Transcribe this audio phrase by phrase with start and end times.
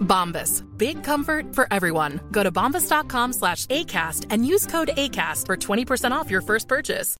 [0.00, 0.62] Bombas.
[0.78, 2.20] Big comfort for everyone.
[2.30, 7.16] Go to bombas.com slash ACAST and use code ACAST for 20% off your first purchase.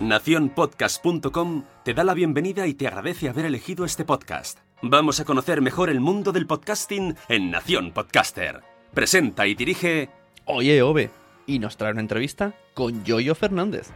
[0.00, 4.58] Naciónpodcast.com te da la bienvenida y te agradece haber elegido este podcast.
[4.80, 8.62] Vamos a conocer mejor el mundo del podcasting en Nación Podcaster.
[8.94, 10.08] Presenta y dirige...
[10.46, 11.10] Oye, Ove,
[11.46, 13.90] y nos trae una entrevista con Yoyo Fernández.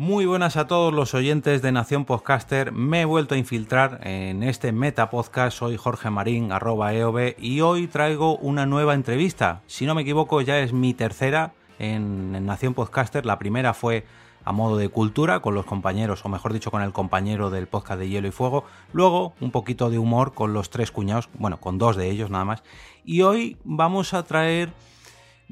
[0.00, 2.72] Muy buenas a todos los oyentes de Nación Podcaster.
[2.72, 5.58] Me he vuelto a infiltrar en este Meta Podcast.
[5.58, 9.60] Soy Jorge Marín, arroba EOB, y hoy traigo una nueva entrevista.
[9.66, 13.26] Si no me equivoco, ya es mi tercera en, Nación Podcaster.
[13.26, 14.06] La primera fue
[14.42, 18.00] a modo de cultura con los compañeros, o mejor dicho, con el compañero del podcast
[18.00, 18.64] de Hielo y Fuego.
[18.94, 22.46] Luego, un poquito de humor con los tres cuñados, bueno, con dos de ellos nada
[22.46, 22.62] más.
[23.04, 24.72] Y hoy vamos a traer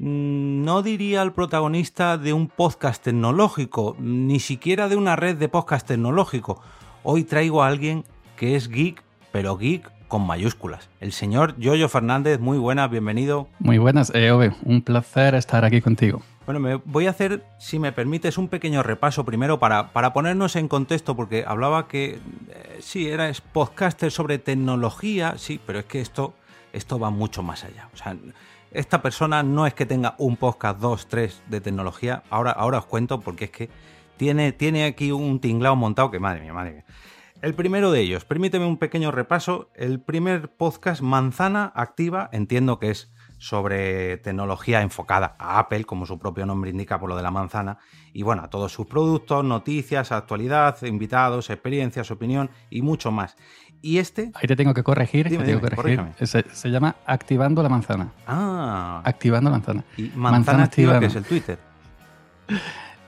[0.01, 5.89] no diría al protagonista de un podcast tecnológico, ni siquiera de una red de podcast
[5.89, 6.63] tecnológico.
[7.03, 8.05] Hoy traigo a alguien
[8.37, 10.89] que es geek, pero geek con mayúsculas.
[11.01, 13.49] El señor Yoyo Fernández, muy buenas, bienvenido.
[13.59, 16.23] Muy buenas, EOB, un placer estar aquí contigo.
[16.47, 20.57] Bueno, me voy a hacer, si me permites, un pequeño repaso primero para, para ponernos
[20.57, 26.01] en contexto, porque hablaba que eh, sí, eras podcaster sobre tecnología, sí, pero es que
[26.01, 26.35] esto,
[26.73, 27.89] esto va mucho más allá.
[27.93, 28.17] O sea,
[28.71, 32.23] esta persona no es que tenga un podcast, dos, tres de tecnología.
[32.31, 33.71] Ahora, ahora os cuento porque es que
[34.17, 36.85] tiene, tiene aquí un tinglao montado que madre mía, madre mía.
[37.41, 39.71] El primero de ellos, permíteme un pequeño repaso.
[39.75, 46.19] El primer podcast, Manzana Activa, entiendo que es sobre tecnología enfocada a Apple, como su
[46.19, 47.79] propio nombre indica por lo de la manzana,
[48.13, 53.37] y bueno, a todos sus productos, noticias, actualidad, invitados, experiencias, opinión y mucho más.
[53.81, 54.33] Y este...
[54.35, 56.27] Ahí te tengo que corregir, Dime, te tengo dime, que corregir.
[56.27, 58.13] Se, se llama Activando la manzana.
[58.27, 59.85] Ah, Activando la manzana.
[59.97, 61.59] y manzana, activa, activa que es el Twitter.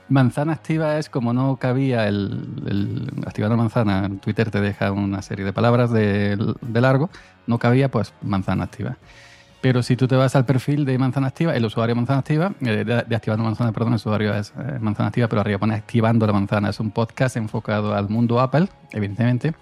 [0.09, 4.09] Manzana activa es como no cabía el, el activando la manzana.
[4.21, 7.09] Twitter te deja una serie de palabras de, de largo.
[7.47, 8.97] No cabía, pues manzana activa.
[9.61, 12.83] Pero si tú te vas al perfil de manzana activa, el usuario manzana activa, eh,
[12.83, 16.27] de, de activando manzana, perdón, el usuario es eh, manzana activa, pero arriba pone activando
[16.27, 16.69] la manzana.
[16.71, 19.53] Es un podcast enfocado al mundo Apple, evidentemente,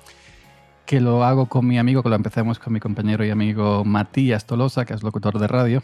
[0.90, 4.46] que lo hago con mi amigo, que lo empezamos con mi compañero y amigo Matías
[4.48, 5.84] Tolosa, que es locutor de radio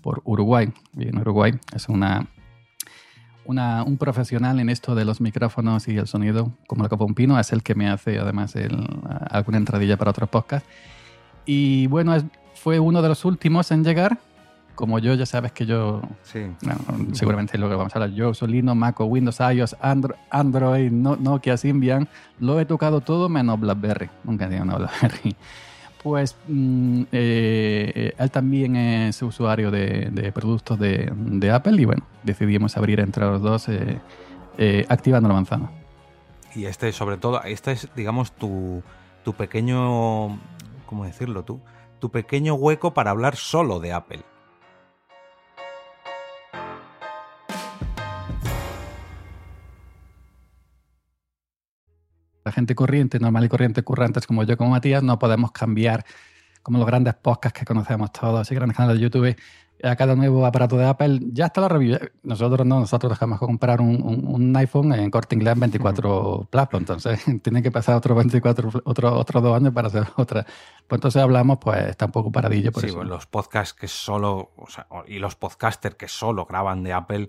[0.00, 1.54] por Uruguay, vive en Uruguay.
[1.74, 2.28] Es una
[3.46, 7.14] una- un profesional en esto de los micrófonos y el sonido, como la copa un
[7.16, 8.88] pino, es el que me hace además el-
[9.28, 10.68] alguna entradilla para otros podcasts.
[11.44, 12.24] Y bueno, es-
[12.54, 14.18] fue uno de los últimos en llegar.
[14.74, 16.40] Como yo, ya sabes que yo, Sí.
[16.62, 21.16] bueno, seguramente luego vamos a hablar, yo soy Linux, Mac, Windows, iOS, Andro- Android, no-
[21.16, 22.08] Nokia, Symbian,
[22.40, 24.10] lo he tocado todo menos BlackBerry.
[24.24, 25.36] Nunca he tenido una BlackBerry.
[26.02, 31.84] Pues mm, eh, eh, él también es usuario de, de productos de, de Apple y
[31.86, 34.00] bueno, decidimos abrir entre los dos eh,
[34.58, 35.70] eh, activando la manzana.
[36.54, 38.82] Y este, sobre todo, este es, digamos, tu,
[39.24, 40.38] tu pequeño.
[40.86, 41.60] ¿Cómo decirlo tú?
[42.00, 44.20] Tu pequeño hueco para hablar solo de Apple.
[52.52, 56.04] Gente corriente, normal y corriente, currantes como yo, como Matías, no podemos cambiar
[56.62, 59.36] como los grandes podcasts que conocemos todos y grandes canales de YouTube
[59.84, 61.98] a cada nuevo aparato de Apple, ya está la review.
[62.22, 67.24] Nosotros no, nosotros dejamos comprar un, un, iPhone en corte inglés 24 Plus, pues entonces
[67.42, 70.44] tiene que pasar otros 24, otro, otros dos años para hacer otra.
[70.86, 72.96] Pues entonces hablamos, pues está un poco paradillo por sí, eso.
[72.96, 77.28] Pues los podcasts que solo, o sea, y los podcasters que solo graban de Apple,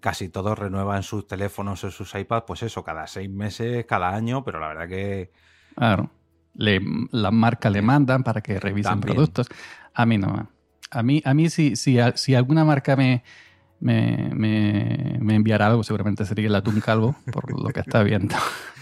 [0.00, 4.44] casi todos renuevan sus teléfonos o sus iPads, pues eso, cada seis meses, cada año,
[4.44, 5.30] pero la verdad que...
[5.76, 6.10] Claro.
[6.54, 6.80] Le,
[7.10, 9.48] las marcas le mandan para que revisen productos.
[9.92, 10.48] A mí no
[10.94, 13.24] a mí, a mí si, si, si alguna marca me,
[13.80, 18.36] me, me, enviara algo, seguramente sería el atún calvo, por lo que está viendo.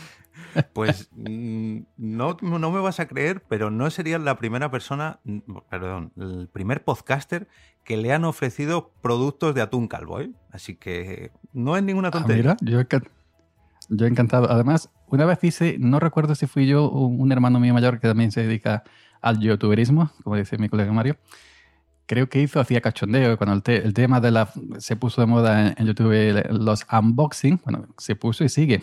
[0.72, 5.38] Pues mm, no, no me vas a creer, pero no sería la primera persona, mm,
[5.70, 7.48] perdón, el primer podcaster
[7.84, 10.30] que le han ofrecido productos de atún calvo, ¿eh?
[10.50, 12.56] Así que no es ninguna ah, tontería.
[12.60, 12.98] mira, yo,
[13.88, 14.50] yo encantado.
[14.50, 18.08] Además, una vez hice, no recuerdo si fui yo o un hermano mío mayor que
[18.08, 18.84] también se dedica
[19.20, 21.16] al youtuberismo, como dice mi colega Mario,
[22.06, 25.86] creo que hizo, hacía cachondeo, cuando el, tema de la, se puso de moda en,
[25.86, 28.82] YouTube los unboxing, bueno, se puso y sigue.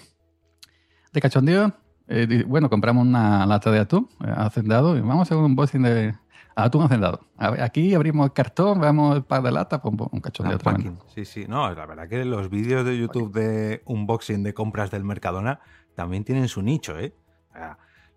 [1.12, 1.74] De cachondeo,
[2.08, 5.82] eh, bueno, compramos una lata de atún eh, hacendado y vamos a hacer un unboxing
[5.84, 6.16] de
[6.56, 7.22] atún hacendado.
[7.38, 11.06] aquí abrimos el cartón, vemos el par de lata, pues, un cachondeo tremendo.
[11.14, 15.04] Sí, sí, no, la verdad que los vídeos de YouTube de unboxing de compras del
[15.04, 15.62] Mercadona
[15.96, 17.14] también tienen su nicho, ¿eh?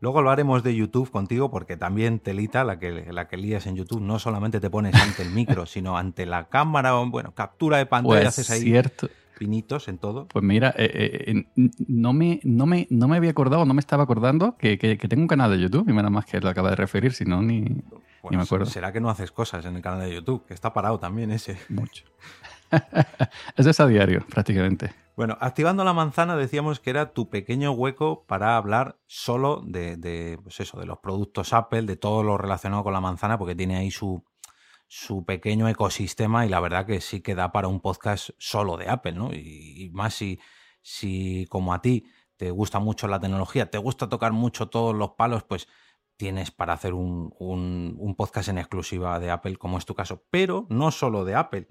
[0.03, 3.77] Luego lo haremos de YouTube contigo porque también telita la que, la que lías en
[3.77, 4.01] YouTube.
[4.01, 8.23] No solamente te pones ante el micro, sino ante la cámara, bueno, captura de pantalla,
[8.23, 9.09] pues haces ahí cierto.
[9.39, 10.27] Pinitos en todo.
[10.29, 11.45] Pues mira, eh, eh,
[11.89, 15.29] no, me, no, me, no me había acordado, no me estaba acordando que, tengo un
[15.29, 18.37] canal de YouTube y menos más que lo acaba de referir, si no, ni, ni
[18.37, 18.67] me acuerdo.
[18.67, 21.59] Será que no haces cosas en el canal de YouTube, que está parado también ese.
[21.69, 22.05] Mucho.
[23.57, 24.95] Eso es a diario, prácticamente.
[25.15, 30.59] Bueno, activando la manzana decíamos que era tu pequeño hueco para hablar solo de, pues
[30.61, 33.91] eso, de los productos Apple, de todo lo relacionado con la manzana, porque tiene ahí
[33.91, 34.25] su,
[34.95, 38.91] su pequeño ecosistema y la verdad que sí que da para un podcast solo de
[38.91, 39.33] Apple, ¿no?
[39.33, 40.39] Y, más si,
[40.83, 42.05] si como a ti
[42.37, 45.67] te gusta mucho la tecnología, te gusta tocar mucho todos los palos, pues
[46.19, 50.27] tienes para hacer un, un podcast en exclusiva de Apple, como es tu caso.
[50.29, 51.69] Pero no solo de Apple,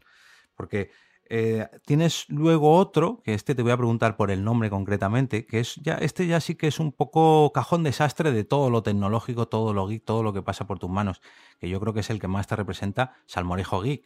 [0.55, 0.89] porque
[1.33, 5.61] eh, tienes luego otro, que este te voy a preguntar por el nombre concretamente, que
[5.61, 9.47] es ya, este ya sí que es un poco cajón desastre de todo lo tecnológico,
[9.47, 11.21] todo lo geek, todo lo que pasa por tus manos,
[11.57, 14.03] que yo creo que es el que más te representa, Salmorejo Geek.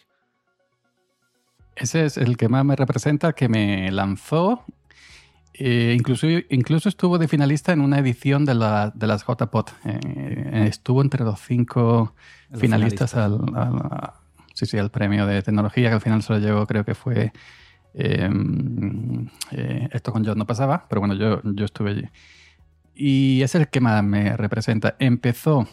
[1.75, 4.63] Ese es el que más me representa, que me lanzó.
[5.55, 9.71] Eh, incluso, incluso estuvo de finalista en una edición de, la, de las JPOT.
[9.83, 12.13] Eh, estuvo entre los cinco
[12.53, 13.41] finalistas, al
[14.55, 17.31] sí, sí, el premio de tecnología, que al final se lo llevó, creo que fue.
[17.93, 22.09] Em, eh, esto con John no pasaba, pero bueno, yo, yo estuve allí.
[22.95, 24.95] Y es el que más me representa.
[24.99, 25.67] Empezó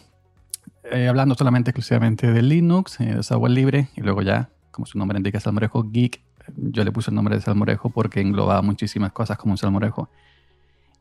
[0.91, 4.97] eh, hablando solamente exclusivamente de Linux, eh, de software libre, y luego ya, como su
[4.97, 6.21] nombre indica, Salmorejo Geek,
[6.57, 10.09] yo le puse el nombre de Salmorejo porque englobaba muchísimas cosas como un Salmorejo.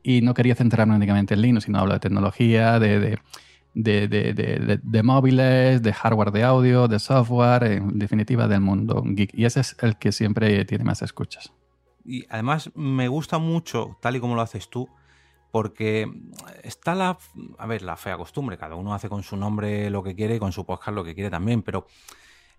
[0.05, 3.19] Y no quería centrarme únicamente en Linux, sino hablo de tecnología, de de,
[3.75, 9.33] de, de, de, móviles, de hardware de audio, de software, en definitiva del mundo geek.
[9.35, 11.53] Y ese es el que siempre tiene más escuchas.
[12.05, 14.89] Y además me gusta mucho, tal y como lo haces tú,
[15.51, 16.11] porque
[16.63, 17.19] está la,
[17.59, 20.39] a ver, la fea costumbre, cada uno hace con su nombre lo que quiere y
[20.39, 21.87] con su podcast lo que quiere también, pero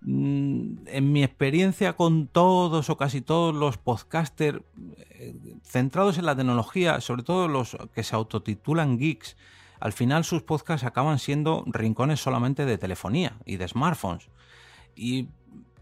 [0.01, 4.62] mm, en mi experiencia con todos o casi todos los podcasters
[4.98, 9.36] eh, centrados en la tecnología, sobre todo los que se autotitulan geeks,
[9.83, 14.29] al final sus podcasts acaban siendo rincones solamente de telefonía y de smartphones.
[14.95, 15.27] Y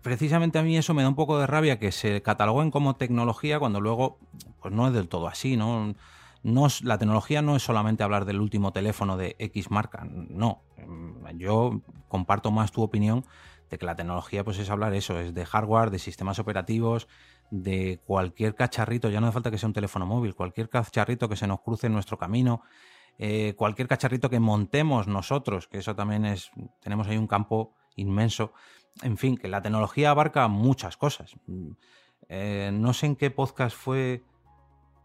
[0.02, 3.60] precisamente a mí eso me da un poco de rabia que se cataloguen como tecnología
[3.60, 4.18] cuando luego
[4.60, 5.94] pues no es del todo así, ¿no?
[6.42, 10.64] No la tecnología no es solamente hablar del último teléfono de X marca, no.
[11.36, 13.24] Yo comparto más tu opinión
[13.70, 17.08] de que la tecnología pues es hablar eso, es de hardware, de sistemas operativos,
[17.52, 21.36] de cualquier cacharrito, ya no hace falta que sea un teléfono móvil, cualquier cacharrito que
[21.36, 22.64] se nos cruce en nuestro camino,
[23.18, 26.52] eh, cualquier cacharrito que montemos nosotros, que eso también es,
[26.82, 28.54] tenemos ahí un campo inmenso.
[29.04, 31.36] En fin, que la tecnología abarca muchas cosas.
[32.30, 34.24] Eh, no sé en qué podcast fue,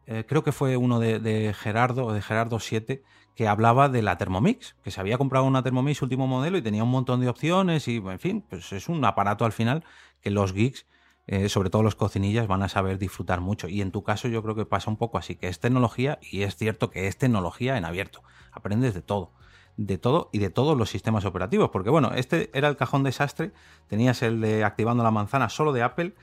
[0.07, 3.03] eh, creo que fue uno de, Gerardo, de Gerardo 7,
[3.35, 6.85] que hablaba de la Thermomix, que se había comprado una Thermomix último modelo y tenía
[6.85, 9.85] un montón de opciones y, en fin, pues es un aparato al final
[10.21, 10.87] que los geeks
[11.29, 13.69] eh, sobre todo los cocinillas, van a saber disfrutar mucho.
[13.69, 16.43] Y en tu caso yo creo que pasa un poco así, que es tecnología y
[16.43, 18.23] es cierto que es tecnología en abierto.
[18.53, 19.33] Aprendes de todo,
[19.77, 21.71] de todo y de todos los sistemas operativos.
[21.71, 23.53] Porque bueno, este era el cajón desastre,
[23.89, 26.15] tenías el de activando la manzana solo de Apple.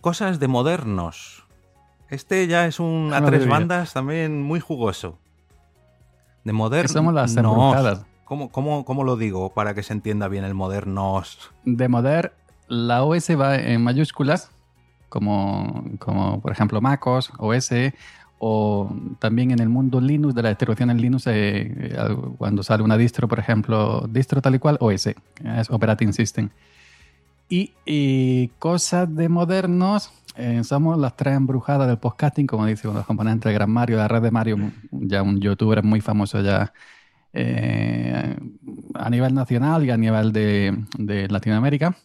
[0.00, 1.44] Cosas de modernos.
[2.08, 5.18] Este ya es un a Madre tres bandas también muy jugoso.
[6.44, 6.92] De modernos.
[6.92, 7.34] Somos las.
[8.24, 11.52] ¿Cómo, cómo, cómo lo digo para que se entienda bien el modernos?
[11.64, 12.34] De Moder,
[12.68, 14.50] la OS va en mayúsculas,
[15.08, 17.70] como, como por ejemplo MacOS, OS,
[18.38, 22.82] o también en el mundo Linux, de la distribución en Linux, eh, eh, cuando sale
[22.82, 26.50] una distro, por ejemplo, distro tal y cual, OS, es Operating System.
[27.48, 33.00] Y, cosas de modernos, eh, somos las tres embrujadas del podcasting, como dice uno de
[33.00, 36.72] los componentes Gran Mario, de la red de Mario, ya un youtuber muy famoso ya
[37.32, 38.36] eh,
[38.94, 41.96] a nivel nacional y a nivel de Latinoamérica.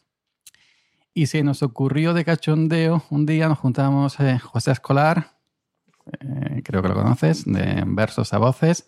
[1.13, 5.38] Y se nos ocurrió de cachondeo, un día nos juntamos eh, José Escolar,
[6.20, 8.88] eh, creo que lo conoces, de Versos a Voces,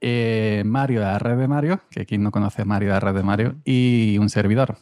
[0.00, 3.14] eh, Mario de la red de Mario, que quien no conoce Mario de la red
[3.14, 4.78] de Mario, y un servidor.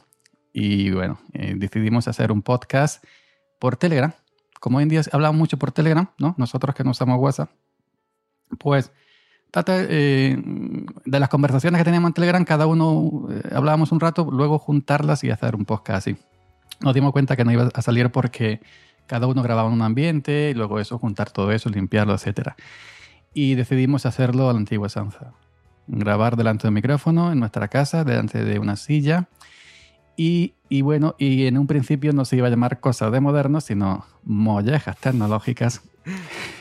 [0.52, 3.02] Y bueno, decidimos hacer un podcast
[3.58, 4.12] por Telegram.
[4.60, 6.34] Como hoy en día hablamos mucho por Telegram, ¿no?
[6.38, 7.50] Nosotros que no usamos WhatsApp,
[8.58, 8.92] pues
[9.66, 10.36] eh,
[11.04, 15.22] de las conversaciones que teníamos en Telegram, cada uno eh, hablábamos un rato, luego juntarlas
[15.22, 16.16] y hacer un podcast así.
[16.80, 18.60] Nos dimos cuenta que no iba a salir porque
[19.06, 22.50] cada uno grababa en un ambiente y luego eso, juntar todo eso, limpiarlo, etc.
[23.32, 25.32] Y decidimos hacerlo a la antigua Sanza.
[25.86, 29.28] Grabar delante del micrófono en nuestra casa, delante de una silla.
[30.16, 34.06] Y, bueno, y en un principio no se iba a llamar cosas de modernos, sino
[34.22, 35.82] mollejas tecnológicas.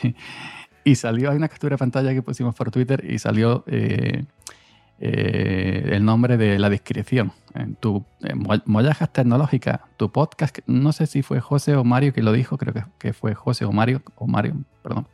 [0.84, 4.24] y salió, hay una captura de pantalla que pusimos por Twitter y salió eh,
[5.00, 7.32] eh, el nombre de la descripción.
[7.54, 12.12] En tu eh, mo- mollejas tecnológicas, tu podcast, no sé si fue José o Mario
[12.12, 15.06] que lo dijo, creo que, que fue José o Mario, o Mario, perdón.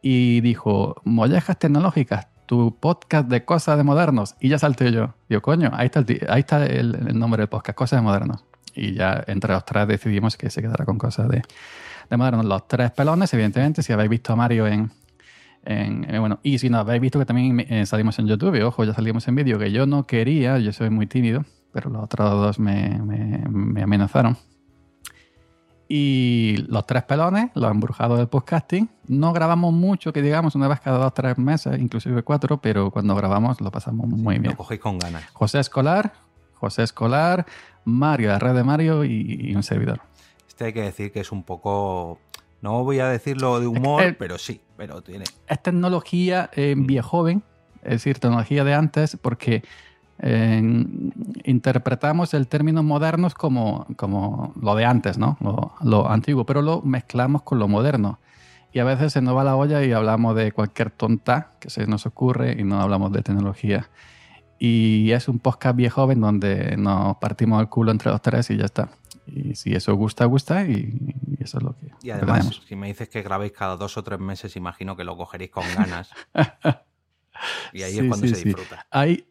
[0.00, 4.34] Y dijo, mollejas tecnológicas, tu podcast de cosas de modernos.
[4.40, 5.14] Y ya salté yo.
[5.28, 8.44] Digo, coño, ahí está el, ahí está el, el nombre del podcast, cosas de modernos.
[8.74, 11.42] Y ya entre los tres decidimos que se quedara con cosas de,
[12.10, 12.46] de modernos.
[12.46, 14.90] Los tres pelones, evidentemente, si habéis visto a Mario en,
[15.64, 18.84] en- eh, bueno, y si no habéis visto que también eh, salimos en YouTube, ojo,
[18.84, 22.30] ya salimos en vídeo, que yo no quería, yo soy muy tímido, pero los otros
[22.30, 24.36] dos me, me- me amenazaron.
[25.88, 30.80] Y los tres pelones, los embrujados del podcasting, no grabamos mucho, que digamos, una vez
[30.80, 34.52] cada dos o tres meses, inclusive cuatro, pero cuando grabamos lo pasamos muy bien.
[34.52, 35.24] Lo cogéis con ganas.
[35.34, 36.14] José Escolar,
[36.54, 37.44] José Escolar,
[37.84, 40.00] Mario, la red de Mario y, y un servidor.
[40.48, 42.18] Este hay que decir que es un poco.
[42.62, 45.24] No voy a decirlo de humor, el- pero sí, pero tiene.
[45.48, 47.42] es tecnología eh, viejoven,
[47.82, 49.62] es decir, tecnología de antes, porque
[50.20, 50.62] eh,
[51.44, 55.36] interpretamos el término modernos como, como lo de antes, ¿no?
[55.40, 58.18] Lo, lo antiguo, pero lo mezclamos con lo moderno.
[58.72, 61.86] Y a veces se nos va la olla y hablamos de cualquier tonta que se
[61.86, 63.90] nos ocurre y no hablamos de tecnología.
[64.58, 68.64] Y es un podcast viejoven donde nos partimos el culo entre los tres y ya
[68.66, 68.88] está.
[69.34, 72.62] Y si eso gusta, gusta y, y eso es lo que, Y además, tenemos.
[72.68, 75.64] si me dices que grabéis cada dos o tres meses, imagino que lo cogeréis con
[75.74, 76.10] ganas.
[77.72, 78.44] y ahí Sí, es cuando sí, se sí.
[78.48, 78.86] disfruta.
[78.90, 79.26] Ahí,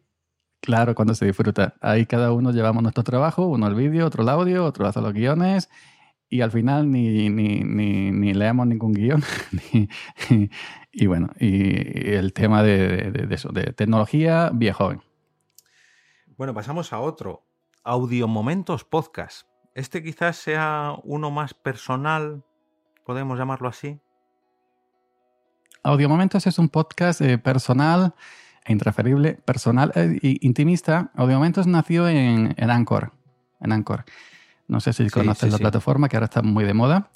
[0.60, 1.74] claro, cuando se disfruta.
[1.80, 5.12] Ahí cada uno llevamos nuestro trabajo, uno el vídeo, otro el audio, otro hace los
[5.12, 5.70] guiones.
[6.28, 9.22] Y al final ni, ni, ni, ni leemos ningún guion.
[10.92, 14.94] y bueno, y, el tema de, de- de eso, de tecnología viejo.
[16.36, 17.44] Bueno, pasamos a otro.
[17.84, 19.46] Audio Momentos Podcast.
[19.74, 22.44] Este quizás sea uno más personal,
[23.06, 23.98] podemos llamarlo así.
[25.82, 28.14] Audio Momentos es un podcast eh, personal
[28.64, 31.10] e intransferible, personal e intimista.
[31.14, 33.12] Audio Momentos nació en, en Anchor.
[33.60, 34.04] En Anchor.
[34.68, 35.62] No sé si Sí, conoces sí, la sí.
[35.62, 37.10] plataforma que ahora está muy de moda.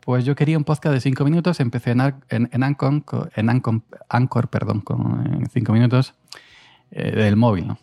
[0.00, 1.60] Pues yo quería un podcast de cinco minutos.
[1.60, 2.00] Empecé en,
[2.30, 3.02] en, en Anchor,
[3.34, 6.14] en Anchor, Anchor, perdón, con eh, cinco minutos
[6.92, 7.66] eh, del móvil.
[7.68, 7.78] ¿no?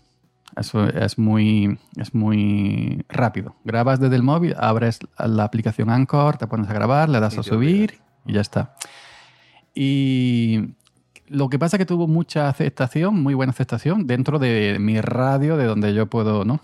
[0.55, 3.55] Eso es muy, es muy rápido.
[3.65, 7.43] Grabas desde el móvil, abres la aplicación Anchor, te pones a grabar, le das a
[7.43, 8.75] subir y ya está.
[9.73, 10.75] Y
[11.27, 15.57] lo que pasa es que tuvo mucha aceptación, muy buena aceptación dentro de mi radio,
[15.57, 16.61] de donde yo puedo, ¿no?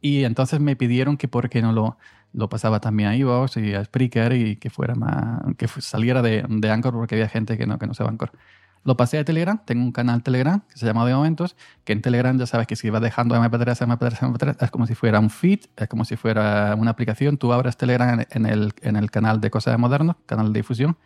[0.00, 1.98] Y entonces me pidieron que por qué no lo,
[2.32, 6.44] lo pasaba también a iVoox y a Spreaker y que fuera más, que saliera de,
[6.48, 8.32] de Anchor porque había gente que no, que no usaba Anchor.
[8.84, 12.02] Lo pasé a Telegram, tengo un canal Telegram que se llama De Momentos, que en
[12.02, 15.30] Telegram ya sabes que si vas dejando MP3, MP3, MP3, es como si fuera un
[15.30, 17.36] feed, es como si fuera una aplicación.
[17.36, 20.96] Tú abres Telegram en, el, en el canal de Cosas de Modernos, canal de difusión,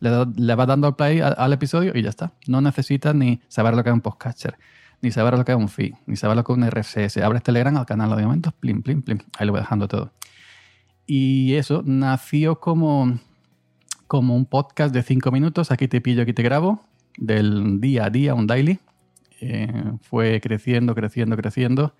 [0.00, 2.32] le, vas dando play al, episodio y ya está.
[2.46, 4.58] No necesitas ni saber lo que es un podcatcher,
[5.02, 7.18] ni saber lo que es un feed, ni saber lo que es un RSS.
[7.18, 10.12] Abres Telegram al canal de Momentos, plim, plim, plim, ahí lo voy dejando todo.
[11.06, 13.18] Y eso nació como,
[14.06, 16.82] como un podcast de cinco minutos, aquí te pillo, aquí te grabo,
[17.16, 18.78] del día a día, un daily.
[19.40, 19.70] Eh,
[20.02, 21.94] fue creciendo, creciendo, creciendo.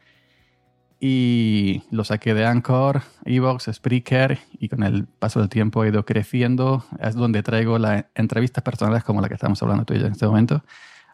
[0.98, 6.04] y lo saqué de Anchor, Evox, Spreaker y con el paso del tiempo he ido
[6.04, 6.84] creciendo.
[7.00, 10.12] Es donde traigo las entrevistas personales como la que estamos hablando tú y yo en
[10.12, 10.64] este momento.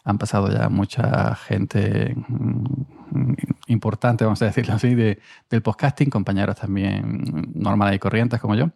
[0.05, 3.35] Han pasado ya mucha gente mm,
[3.69, 8.71] importante, vamos a decirlo así, de, del podcasting, compañeros también normales y corrientes como yo.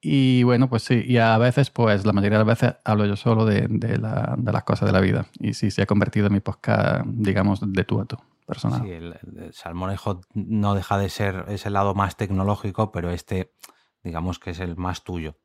[0.00, 3.16] Y bueno, pues sí, y a veces, pues la mayoría de las veces hablo yo
[3.16, 5.26] solo de, de, la, de las cosas de la vida.
[5.40, 8.82] Y sí, se ha convertido en mi podcast, digamos, de tú a tú personal.
[8.82, 13.52] Sí, el, el salmorejo no deja de ser ese lado más tecnológico, pero este,
[14.04, 15.36] digamos que es el más tuyo.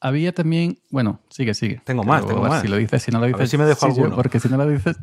[0.00, 1.82] Había también, bueno, sigue, sigue.
[1.84, 2.62] Tengo más, tengo más.
[2.62, 3.36] Si lo dices, si no lo dices.
[3.36, 4.16] A ver si me dejo sí, alguno.
[4.16, 4.96] Porque si no lo dices,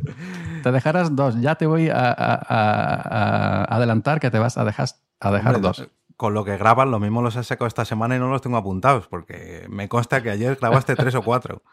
[0.64, 1.40] te dejarás dos.
[1.40, 5.68] Ya te voy a, a, a adelantar que te vas a dejar, a dejar Hombre,
[5.68, 5.88] dos.
[6.18, 8.58] Con lo que grabas, lo mismo los he sacado esta semana y no los tengo
[8.58, 11.64] apuntados, porque me consta que ayer grabaste tres o cuatro.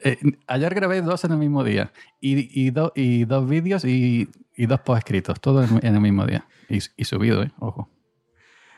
[0.00, 0.18] Eh,
[0.48, 4.66] ayer grabé dos en el mismo día y, y, do, y dos vídeos y, y,
[4.66, 7.88] dos post escritos, todo en, el mismo día y, subido, eh, ojo.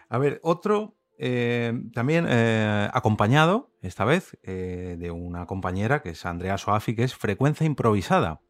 [0.09, 6.59] A ver, otro eh, también eh, acompañado, esta vez, de una compañera que es Andrea
[6.59, 8.40] Soafi, que es Frecuencia Improvisada.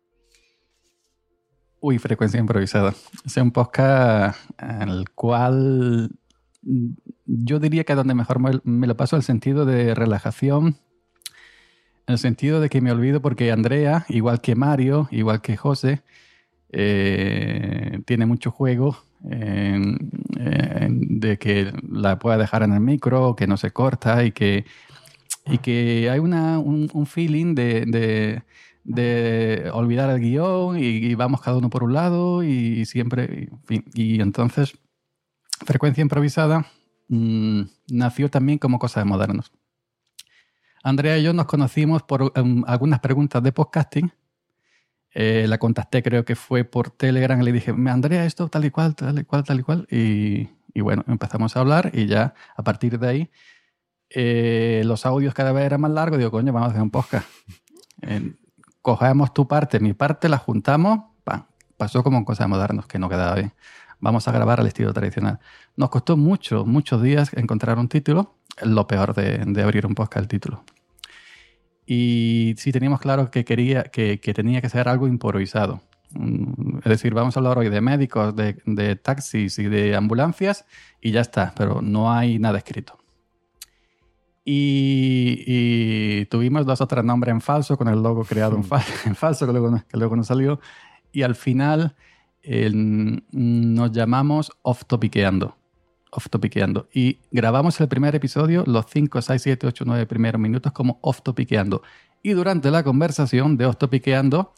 [1.88, 2.96] Uy, Frecuencia Improvisada.
[3.24, 6.10] Es un podcast el cual
[7.26, 10.78] yo diría que donde mejor me, lo paso el sentido de relajación,
[12.08, 16.02] el sentido de que me olvido porque Andrea, igual que Mario, igual que José,
[16.70, 19.96] eh, tiene mucho juego de
[21.38, 24.64] que la pueda dejar en el micro, que no se corta y que,
[25.46, 28.42] y que hay una, un, feeling de,
[28.86, 33.50] de, olvidar el guion y, vamos cada uno por un lado y, siempre...
[33.94, 34.78] Y, entonces,
[35.64, 36.66] frecuencia improvisada
[37.08, 39.52] mmm, nació también como cosa de modernos.
[40.82, 44.12] Andrea y yo nos conocimos por um, algunas preguntas de podcasting.
[45.12, 47.40] Eh, la contacté, creo que fue por Telegram.
[47.40, 49.86] Le dije, Andrea, esto tal y cual, tal y cual, tal y cual.
[49.90, 50.48] Y,
[50.80, 53.30] bueno, empezamos a hablar y ya a partir de ahí
[54.10, 56.18] eh, los audios cada vez eran más largos.
[56.18, 57.26] Digo, coño, vamos a hacer un podcast.
[58.86, 61.00] Cogemos tu parte, mi parte, la juntamos.
[61.24, 61.46] ¡pam!
[61.76, 63.52] Pasó como en cosas de modernos, que no quedaba bien.
[63.98, 65.40] Vamos a grabar al estilo tradicional.
[65.74, 68.36] Nos costó mucho, muchos días encontrar un título.
[68.62, 70.64] Lo peor de, abrir un podcast, el título
[71.88, 75.82] y sí teníamos claro que quería que, tenía que ser algo improvisado.
[76.12, 80.64] Mm, Es decir, vamos a hablar hoy de médicos, de, taxis y de ambulancias
[81.00, 82.98] y ya está, pero no hay nada escrito.
[84.48, 88.64] Y, y tuvimos dos o tres nombres en falso con el logo creado en,
[89.04, 90.60] en falso que luego, que luego nos salió
[91.10, 91.96] y al final
[92.42, 95.56] eh, nos llamamos Off Topiqueando
[96.16, 96.88] off topiqueando.
[96.92, 101.20] Y grabamos el primer episodio, los 5, 6, 7, 8, 9 primeros minutos como off
[101.22, 101.82] topiqueando.
[102.22, 104.54] Y durante la conversación de off topiqueando,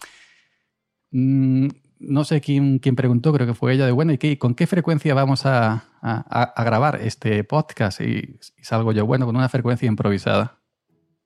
[1.11, 1.69] mmm,
[2.01, 4.67] no sé quién, quién, preguntó, creo que fue ella, de bueno, ¿y qué, con qué
[4.67, 8.01] frecuencia vamos a, a, a grabar este podcast?
[8.01, 10.59] Y, y, salgo yo, bueno, con una frecuencia improvisada.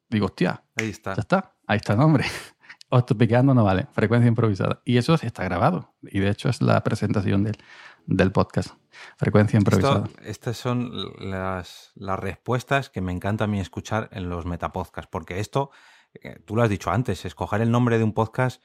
[0.09, 1.15] Digo, hostia, ahí está.
[1.15, 2.25] Ya está, ahí está el nombre.
[2.91, 4.83] Off topiqueando no vale, frecuencia improvisada.
[4.85, 5.95] Y eso está grabado.
[6.03, 7.57] Y de hecho es la presentación del,
[8.07, 8.71] del podcast.
[9.17, 10.05] Frecuencia improvisada.
[10.05, 15.09] Esto, estas son las, las, respuestas que me encanta a mí escuchar en los metapodcasts,
[15.11, 15.71] porque esto,
[16.23, 18.63] eh, tú lo has dicho antes, escoger el nombre de un podcast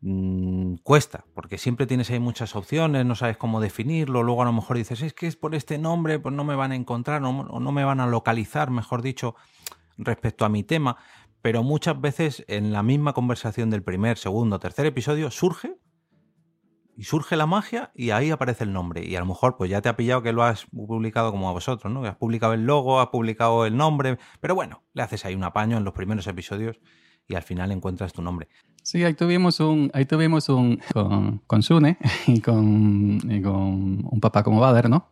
[0.00, 4.52] mmm, cuesta, porque siempre tienes ahí muchas opciones, no sabes cómo definirlo, luego a lo
[4.52, 7.32] mejor dices, es que es por este nombre, pues no me van a encontrar o
[7.32, 9.34] no, no me van a localizar, mejor dicho,
[9.98, 10.96] respecto a mi tema,
[11.42, 15.76] pero muchas veces en la misma conversación del primer, segundo, tercer episodio surge
[16.96, 19.04] y surge la magia y ahí aparece el nombre.
[19.06, 21.52] Y a lo mejor pues ya te ha pillado que lo has publicado como a
[21.52, 22.02] vosotros, ¿no?
[22.02, 25.44] Que has publicado el logo, has publicado el nombre, pero bueno, le haces ahí un
[25.44, 26.80] apaño en los primeros episodios
[27.28, 28.48] y al final encuentras tu nombre.
[28.86, 34.20] Sí, ahí tuvimos un, ahí tuvimos un con, con Sune y con, y con un
[34.20, 35.10] papá como Bader, ¿no?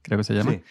[0.00, 0.52] Creo que se llama.
[0.52, 0.62] Sí.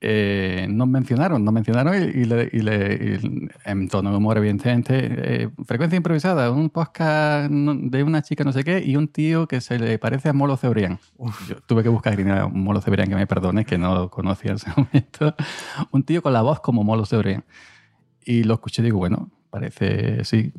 [0.00, 3.20] Eh, nos mencionaron, nos mencionaron y, y, le, y, le,
[3.64, 4.94] en tono de humor, evidentemente.
[4.98, 9.60] Eh, frecuencia improvisada, un podcast de una chica no sé qué y un tío que
[9.60, 10.98] se le parece a Molo Cebrián.
[11.48, 14.56] Yo tuve que buscar a Molo Cebrián, que me perdone, que no lo conocía en
[14.56, 15.36] ese momento.
[15.92, 17.44] Un tío con la voz como Molo Cebrián.
[18.24, 20.52] Y lo escuché y digo, bueno, parece, sí,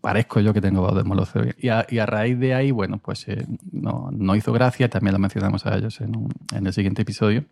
[0.00, 1.54] parezco yo que tengo voz de Molo Cebrián.
[1.58, 5.18] Y y a raíz de ahí, bueno, pues eh, no, no, hizo gracia, también lo
[5.18, 7.44] mencionamos a ellos en, un, en el siguiente episodio.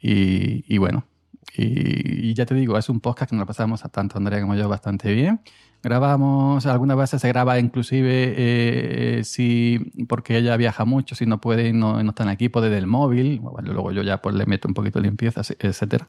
[0.00, 1.04] Y, y bueno,
[1.56, 4.40] y, y, ya te digo, es un podcast que nos lo pasamos a tanto Andrea
[4.40, 5.40] como yo bastante bien.
[5.82, 11.68] Grabamos, algunas veces se graba inclusive eh, si, porque ella viaja mucho, si no puede
[11.68, 13.40] y no, no está en equipo desde el móvil.
[13.40, 16.08] Bueno, luego yo ya pues le meto un poquito de limpieza, etcétera.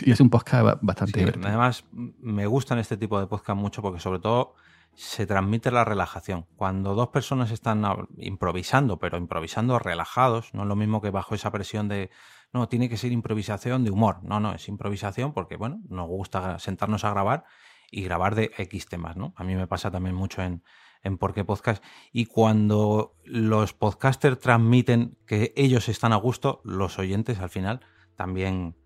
[0.00, 1.48] Y es un podcast bastante divertido.
[1.48, 4.54] Además, me gustan este tipo de podcast mucho porque sobre todo
[4.94, 6.46] se transmite la relajación.
[6.56, 7.84] Cuando dos personas están
[8.16, 12.10] improvisando, pero improvisando relajados, no es lo mismo que bajo esa presión de,
[12.52, 14.18] no, tiene que ser improvisación de humor.
[14.22, 17.44] No, no, es improvisación porque, bueno, nos gusta sentarnos a grabar
[17.90, 19.34] y grabar de X temas, ¿no?
[19.36, 20.62] A mí me pasa también mucho en,
[21.02, 21.82] en Por qué Podcast.
[22.12, 27.80] Y cuando los podcasters transmiten que ellos están a gusto, los oyentes al final
[28.16, 28.76] también,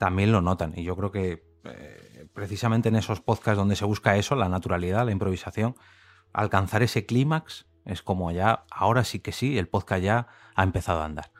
[0.00, 0.72] también lo notan.
[0.74, 5.04] Y yo creo que eh, precisamente en esos podcasts donde se busca eso, la naturalidad,
[5.04, 5.76] la improvisación,
[6.32, 11.02] alcanzar ese clímax es como ya, ahora sí que sí, el podcast ya ha empezado
[11.02, 11.30] a andar.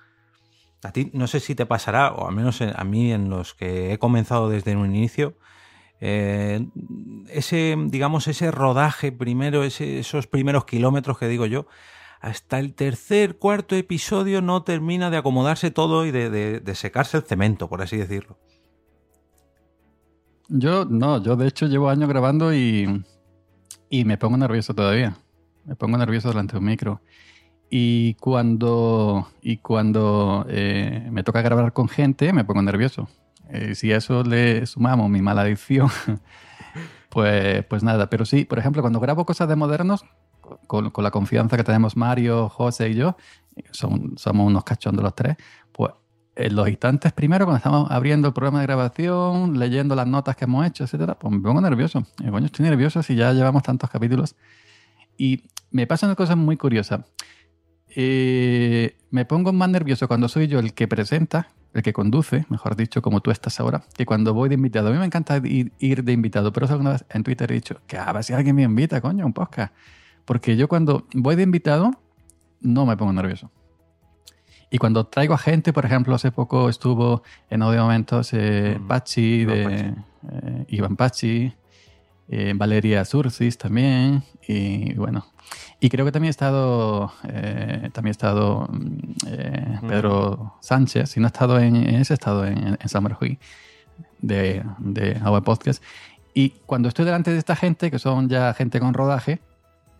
[0.82, 3.94] A ti no sé si te pasará, o al menos a mí en los que
[3.94, 5.38] he comenzado desde un inicio,
[6.02, 6.66] eh,
[7.28, 11.66] ese, digamos, ese rodaje primero, esos primeros kilómetros que digo yo,
[12.20, 17.70] hasta el tercer, cuarto episodio no termina de acomodarse todo y de, secarse el cemento,
[17.70, 18.38] por así decirlo.
[20.52, 23.04] Yo no, yo de hecho llevo años grabando y,
[23.88, 25.16] y me pongo nervioso todavía.
[25.64, 27.00] Me pongo nervioso delante de un micro.
[27.70, 33.08] Y cuando, y cuando eh, me toca grabar con gente, me pongo nervioso.
[33.48, 35.88] Eh, si a eso le sumamos mi mala adicción,
[37.10, 38.10] pues, pues nada.
[38.10, 40.04] Pero sí, por ejemplo, cuando grabo cosas de modernos,
[40.66, 43.16] con, con la confianza que tenemos Mario, José y yo,
[43.70, 45.36] somos unos cachondos los tres,
[46.40, 50.44] en los instantes primero, cuando estamos abriendo el programa de grabación, leyendo las notas que
[50.44, 52.06] hemos hecho, etcétera, pues me pongo nervioso.
[52.18, 54.36] Y, coño, estoy nervioso si ya llevamos tantos capítulos.
[55.16, 57.04] Y me pasa una cosa muy curiosa.
[57.94, 62.76] Eh, me pongo más nervioso cuando soy yo el que presenta, el que conduce, mejor
[62.76, 64.88] dicho, como tú estás ahora, que cuando voy de invitado.
[64.88, 67.98] A mí me encanta ir, de invitado, pero alguna vez en Twitter he dicho que
[67.98, 69.74] a ver si alguien me invita, coño, un podcast.
[70.24, 71.90] Porque yo cuando voy de invitado
[72.60, 73.50] no me pongo nervioso.
[74.70, 78.86] Y cuando traigo a gente, por ejemplo, hace poco estuvo en audio momentos eh, mm.
[78.86, 79.94] Pachi, de
[80.32, 81.52] eh, Iván Pachi,
[82.28, 85.26] eh, Valeria Surcis también, y bueno,
[85.80, 88.86] y creo que también ha estado, eh, también ha estado mm,
[89.26, 93.16] eh, Pedro Sánchez, si no ha estado en, ese estado en, en Summer
[94.20, 95.82] de, de Our Podcast.
[96.32, 99.40] Y cuando estoy delante de esta gente, que son ya gente con rodaje,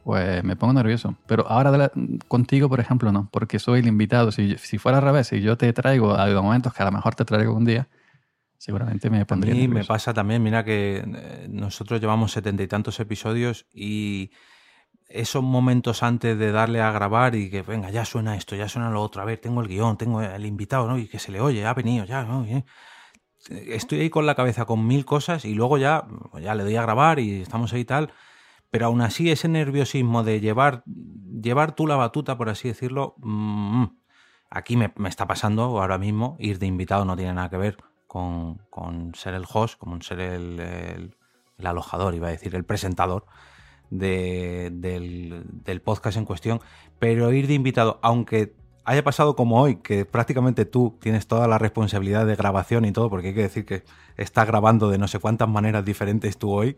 [0.05, 1.17] pues me pongo nervioso.
[1.27, 1.91] Pero ahora
[2.29, 4.33] contigo, por ejemplo, no, porque soy el invitado.
[4.33, 7.15] Si, si fuera al revés, si yo te traigo a momentos que a lo mejor
[7.15, 7.89] te traigo un día,
[8.59, 9.55] seguramente me pondría.
[9.55, 14.33] A mí me pasa también, mira que eh, nosotros llevamos setenta y tantos episodios y
[15.09, 18.91] esos momentos antes de darle a grabar y que venga, ya suena esto, ya suena
[18.91, 20.99] lo otro, a ver, tengo el guion, tengo el invitado, ¿no?
[20.99, 22.47] Y que se le oye, ha venido, ya, ¿no?
[23.49, 26.05] Estoy ahí con la cabeza con mil cosas y luego ya,
[26.41, 28.13] ya le doy a grabar y estamos ahí y tal.
[28.71, 33.85] Pero aún así, ese nerviosismo de llevar, llevar tú la batuta, por así decirlo, mm,
[34.51, 36.37] aquí me, está pasando ahora mismo.
[36.39, 40.21] Ir de invitado no tiene nada que ver con, con ser el host, como ser
[40.21, 43.27] el, el alojador, iba a decir, el presentador
[43.91, 46.61] del, podcast en cuestión,
[46.99, 48.55] pero ir de invitado, aunque
[48.85, 53.11] haya pasado como hoy, que prácticamente tú tienes toda la responsabilidad de grabación y todo,
[53.11, 53.85] porque hay que decir que
[54.17, 56.77] estás grabando de no sé cuántas maneras diferentes tú hoy,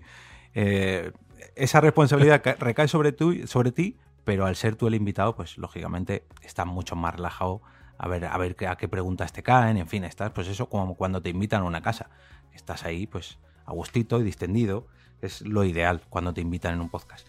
[0.54, 1.12] eh,
[1.56, 6.24] esa responsabilidad recae sobre, tú, sobre ti, pero al ser tú el invitado, pues lógicamente
[6.42, 7.62] estás mucho más relajado
[7.98, 10.96] a ver, a ver a qué preguntas te caen, en fin, estás pues eso como
[10.96, 12.10] cuando te invitan a una casa,
[12.52, 14.88] estás ahí pues a gustito y distendido
[15.20, 17.26] es lo ideal cuando te invitan en un podcast.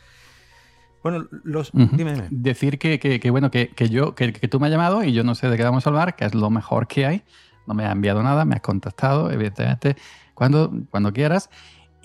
[1.04, 1.72] Bueno, los.
[1.74, 5.24] dime, Decir que, que, bueno, que, que yo, que, tú me has llamado y yo
[5.24, 7.24] no sé de qué vamos a hablar, que es lo mejor que hay.
[7.68, 9.98] No me has enviado nada, me has contactado, evidentemente,
[10.34, 11.50] cuando, cuando quieras.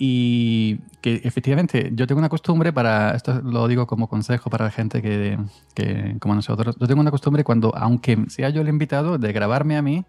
[0.01, 4.71] Y que efectivamente yo tengo una costumbre para, esto lo digo como consejo para la
[4.71, 5.37] gente que,
[5.75, 9.75] que como nosotros, yo tengo una costumbre cuando, aunque sea yo el invitado, de grabarme
[9.75, 10.05] a mí,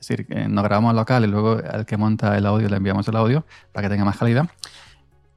[0.00, 3.06] es decir, que nos grabamos local y luego al que monta el audio le enviamos
[3.06, 4.48] el audio para que tenga más calidad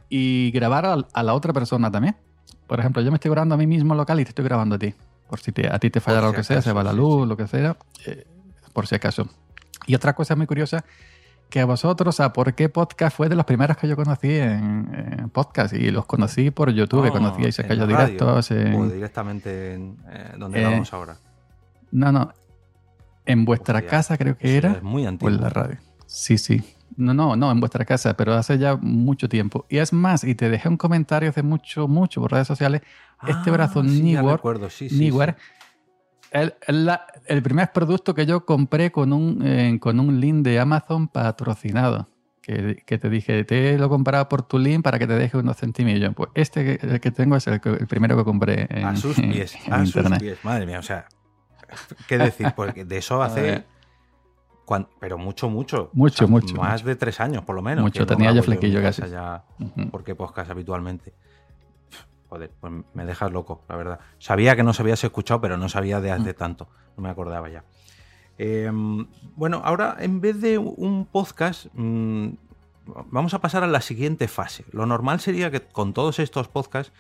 [0.10, 2.18] y grabar a, la otra persona también.
[2.68, 4.80] Por ejemplo, yo me estoy grabando a mí mismo local y te estoy grabando a
[4.80, 4.94] ti.
[5.30, 7.48] Por si a ti te falla lo que sea, se va la luz, lo que
[7.48, 8.28] sea, eh,
[8.74, 9.30] por si acaso.
[9.88, 10.84] Y otra cosa muy curiosa,
[11.52, 15.30] que a vosotros, ¿a por qué podcast fue de los primeros que yo conocí en,
[15.32, 15.74] podcast?
[15.74, 18.50] Y los conocí por YouTube, oh, conocí a cayó Directos.
[18.50, 21.18] o directamente en eh, donde vamos ahora.
[21.92, 22.34] No, no.
[23.26, 24.72] En vuestra casa creo que era.
[24.72, 25.32] Es muy antiguo.
[25.32, 25.78] O en la radio.
[26.08, 26.64] Sí, sí.
[26.96, 29.66] No, no, no, en vuestra casa, pero hace ya mucho tiempo.
[29.70, 32.82] Y es más, y te dejé un comentario hace mucho, mucho por redes sociales.
[33.28, 35.12] este ah, brazo sí,
[36.32, 36.54] el,
[37.28, 42.08] el, primer producto que yo compré con un, eh, con un link de Amazon patrocinado.
[42.42, 45.38] Que, que, te dije, te lo he comprado por tu link para que te deje
[45.38, 46.16] unos centimillos.
[46.16, 49.56] Pues este que, el que tengo es el, primero que compré en, a sus pies,
[49.70, 50.40] a sus pies.
[50.44, 51.06] Madre mía, o sea,
[52.08, 52.52] ¿qué decir?
[52.56, 53.64] Porque de eso hace
[55.00, 55.90] pero mucho, mucho.
[55.94, 56.56] Mucho, mucho.
[56.56, 57.84] Más de tres años, por lo menos.
[57.84, 59.02] Mucho, tenía yo flequillo casi.
[59.10, 59.44] Ya,
[59.92, 61.14] Porque podcast habitualmente.
[62.32, 64.00] Joder, pues me dejas loco, la verdad.
[64.18, 66.38] Sabía que no se habías escuchado, pero no sabía de hace mm.
[66.38, 66.70] tanto.
[66.96, 67.66] No me acordaba ya.
[68.38, 72.30] Em, bueno, ahora en vez de un podcast, mm,
[73.12, 74.64] vamos a pasar a la siguiente fase.
[74.72, 76.94] Lo normal sería que con todos estos podcasts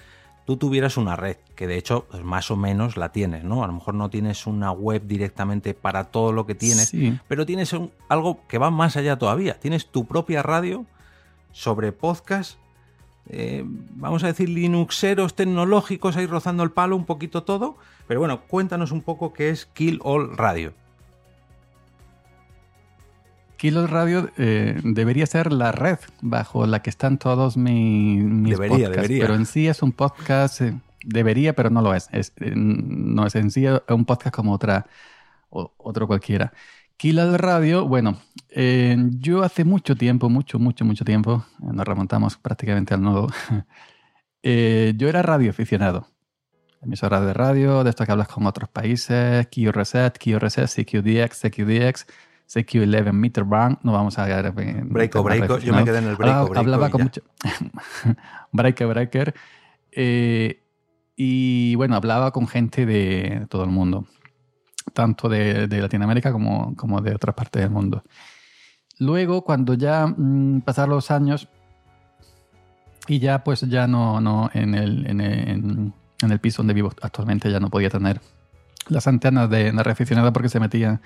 [0.45, 3.63] tú tuvieras una red, que de hecho pues más o menos la tienes, ¿no?
[3.63, 6.93] A lo mejor no tienes una web directamente para todo lo que tienes,
[7.29, 7.73] pero tienes
[8.09, 9.61] algo que va más allá todavía.
[9.61, 10.85] Tienes tu propia radio
[11.53, 12.57] sobre podcast,
[13.33, 17.77] eh, vamos a decir Linuxeros tecnológicos, ahí rozando el palo un poquito todo.
[18.07, 20.73] Pero bueno, cuéntanos un poco qué es Kill All Radio.
[23.55, 28.95] Kilo Radio eh, debería ser la red bajo la que están todos mis, debería, podcasts.
[28.95, 29.21] Debería.
[29.23, 30.73] Pero en sí es un podcast, eh,
[31.05, 32.09] debería, pero no lo es.
[32.11, 34.87] es no es en sí un podcast como otra,
[35.51, 36.51] otro cualquiera.
[37.01, 38.19] Kilo Radio, bueno,
[39.17, 43.27] yo hace mucho tiempo, mucho, mucho, mucho tiempo, nos remontamos prácticamente al nodo,
[44.43, 46.05] yo era radio aficionado.
[46.79, 52.05] Emisora de radio, de esto que hablas con otros países, QRZ, QRZ, CQDX, CQDX
[52.47, 54.27] CQ11 Meter Bang, no vamos a.
[54.51, 57.23] Breako, breako, yo me quedé en el breako, breako Hablaba con mucho.
[58.51, 59.33] breaker, breaker.
[59.91, 60.61] Eh,
[61.15, 64.05] y bueno, hablaba con gente de todo el mundo,
[64.93, 68.03] tanto de, Latinoamérica como, como, de otras partes del mundo.
[68.99, 71.47] Luego, cuando ya mm, pasaron los años
[73.07, 76.91] y ya pues ya no, no en, el, en, el, en, el piso donde vivo
[77.01, 78.21] actualmente ya no podía tener
[78.89, 81.01] las antenas de, de reaficionada porque se metían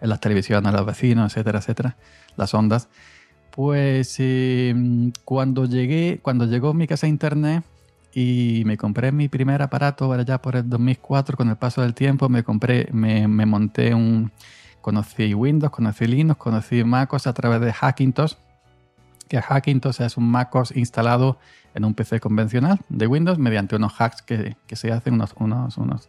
[0.00, 1.96] en las televisiones, a los vecinos, etcétera, etcétera,
[2.36, 2.88] las ondas.
[3.50, 7.64] Pues em, cuando llegué, cuando llegó mi casa a internet
[8.18, 12.30] y me compré mi primer aparato allá por el 2004, con el paso del tiempo
[12.30, 14.32] me compré, me, monté un,
[14.80, 18.32] conocí Windows, conocí Linux, conocí MacOS a través de Hackintosh,
[19.28, 21.38] que Hackintosh es un MacOS instalado
[21.74, 25.76] en un PC convencional de Windows mediante unos hacks que, que se hacen, unos, unos,
[25.76, 26.08] unos,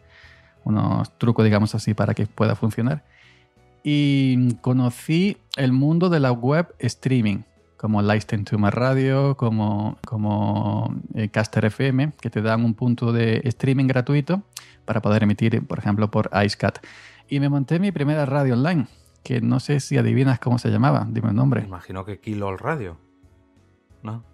[0.64, 3.04] unos trucos, digamos así, para que pueda funcionar.
[3.84, 7.42] Y conocí el mundo de la web streaming,
[7.78, 13.12] como Listen to My Radio, como, como eh, Caster FM, que te dan un punto
[13.12, 14.42] de streaming gratuito
[14.84, 16.84] para poder emitir, por ejemplo, por IceCat.
[17.28, 18.88] Y me monté mi primera radio online,
[19.22, 21.62] que no sé si adivinas cómo se llamaba, dime el nombre.
[21.62, 22.98] imagino que Kilo Radio.
[24.02, 24.24] ¿No?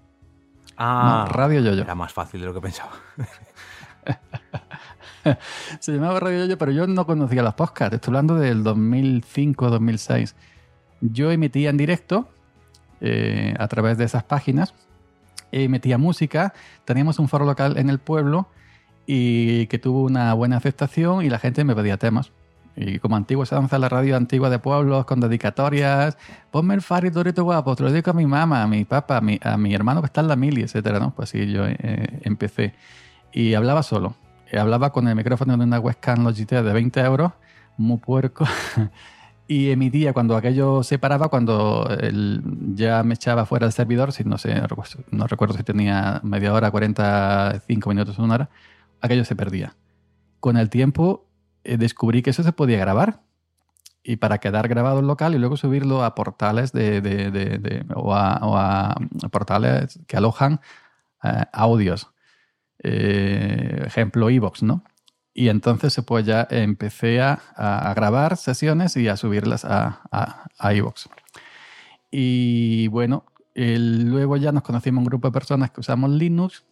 [0.78, 1.82] Ah, Radio Yoyo.
[1.82, 2.92] Era más fácil de lo que pensaba.
[5.80, 7.96] se llamaba Radio Yo, pero yo no conocía las podcasts.
[7.96, 10.34] Estoy hablando del 2005-2006.
[11.02, 12.30] Yo emitía en directo
[13.06, 14.74] eh, a través de esas páginas.
[15.52, 16.54] Emitía música.
[16.86, 18.48] Teníamos un foro local en el pueblo
[19.06, 22.32] y que tuvo una buena aceptación y la gente me pedía temas.
[22.76, 26.16] Y como antiguo se danza la radio antigua de pueblos con dedicatorias,
[26.50, 29.20] ponme el Fari Dorito guapo, te lo dedico a mi mamá, a mi papá, a
[29.20, 31.12] mi, a mi hermano que está en la mili, etcétera, ¿no?
[31.14, 32.74] Pues sí, yo eh, empecé.
[33.32, 34.16] Y hablaba solo.
[34.50, 37.32] Eh, hablaba con el micrófono de una webcam Logitech de 20 euros,
[37.76, 38.44] muy puerco,
[39.46, 41.86] y emitía cuando aquello se paraba, cuando
[42.74, 44.54] ya me echaba fuera del servidor, si no sé,
[45.10, 48.50] no recuerdo si tenía media hora, 45 minutos, una hora,
[49.00, 49.76] aquello se perdía.
[50.40, 51.26] Con el tiempo
[51.62, 53.22] eh, descubrí que eso se podía grabar
[54.02, 58.94] y para quedar grabado en local y luego subirlo a portales de, o, a,
[59.30, 60.60] portales que alojan
[61.22, 62.14] eh, audios
[62.82, 64.84] eh, ejemplo Evox, ¿no?
[65.34, 70.00] Y entonces pues ya empecé a, grabar sesiones y a subirlas a,
[70.58, 71.08] a, Evox.
[72.10, 76.64] Y bueno, luego ya nos conocimos un grupo de personas que usamos Linux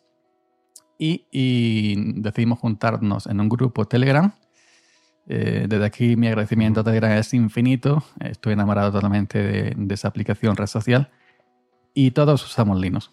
[1.05, 4.33] y, decidimos juntarnos en un grupo Telegram.
[5.27, 8.05] Eh, desde aquí mi agradecimiento a Telegram es infinito.
[8.21, 11.11] Estoy enamorado totalmente de, esa aplicación red social.
[11.95, 13.11] Y todos usamos Linux.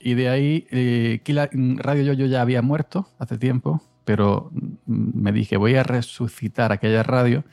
[0.00, 1.20] Y de ahí, eh,
[1.76, 4.50] Radio Yo, yo ya había muerto hace tiempo, pero
[4.86, 7.44] me dije, voy a resucitar aquella radio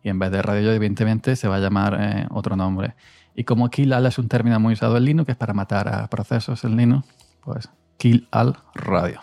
[0.00, 2.94] y en vez de Radio evidentemente, se va a llamar eh, otro nombre.
[3.34, 5.92] Y como Kill Al es un término muy usado en Linux, que es para matar
[5.92, 7.08] a procesos en Linux,
[7.40, 9.22] pues Kill Al Radio.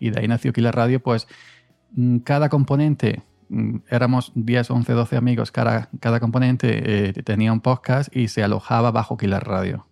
[0.00, 1.28] Y de ahí nació Kill Radio, pues
[1.92, 7.60] mm, cada componente, mm, éramos 10, 11, 12 amigos, cada, cada componente eh, tenía un
[7.60, 9.87] podcast y se alojaba bajo Kill Radio.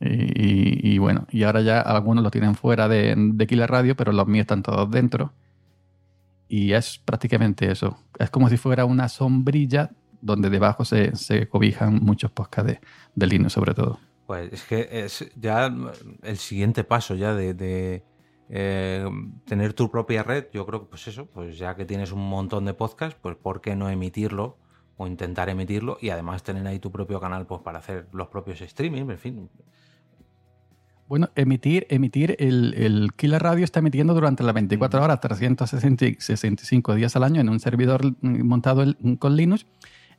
[0.00, 4.26] Y, bueno, y ahora ya algunos lo tienen fuera de, de Killer Radio, pero los
[4.26, 5.32] míos están todos dentro.
[6.48, 7.96] Y es prácticamente eso.
[8.18, 12.80] Es como si fuera una sombrilla donde debajo se, se cobijan muchos podcasts de,
[13.14, 13.98] de, Linux, sobre todo.
[14.26, 15.72] Pues es que es ya
[16.22, 18.02] el siguiente paso ya de,
[18.48, 19.06] eh,
[19.44, 20.46] tener tu propia red.
[20.52, 23.60] Yo creo que, pues eso, pues ya que tienes un montón de podcasts, pues ¿por
[23.60, 24.58] qué no emitirlo
[24.96, 28.60] o intentar emitirlo y además tener ahí tu propio canal pues para hacer los propios
[28.60, 29.50] streaming, en fin.
[31.06, 37.14] Bueno, emitir, emitir el, el Killer Radio está emitiendo durante las 24 horas, 365 días
[37.14, 38.84] al año en un servidor montado
[39.18, 39.66] con Linux,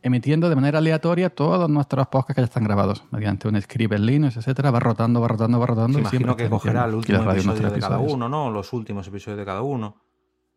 [0.03, 4.05] emitiendo de manera aleatoria todos nuestros podcasts que ya están grabados mediante un script en
[4.05, 5.97] Linux, etcétera, va rotando, va rotando, va rotando.
[5.97, 8.51] imagino que cogerá el último episodio de cada uno, ¿no?
[8.51, 9.97] Los últimos episodios de cada uno.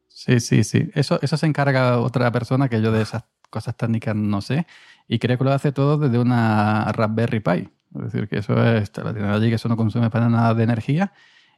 [0.08, 0.90] Sí, sí, sí.
[0.94, 4.66] Eso, eso se encarga otra persona que yo de esas cosas técnicas no sé.
[5.06, 7.70] Y creo que lo hace todo desde una Raspberry Pi.
[7.94, 10.64] Es decir, que eso es, la tiene allí, que eso no consume para nada de
[10.64, 11.12] energía.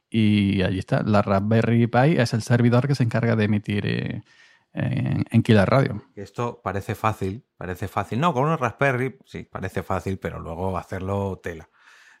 [0.09, 1.03] Y allí está.
[1.03, 4.21] La Raspberry Pi es el servidor que se encarga de emitir eh,
[4.73, 6.03] en, en Killer Radio.
[6.15, 8.19] Esto parece fácil, parece fácil.
[8.19, 11.69] No, con una Raspberry, sí, parece fácil, pero luego hacerlo tela.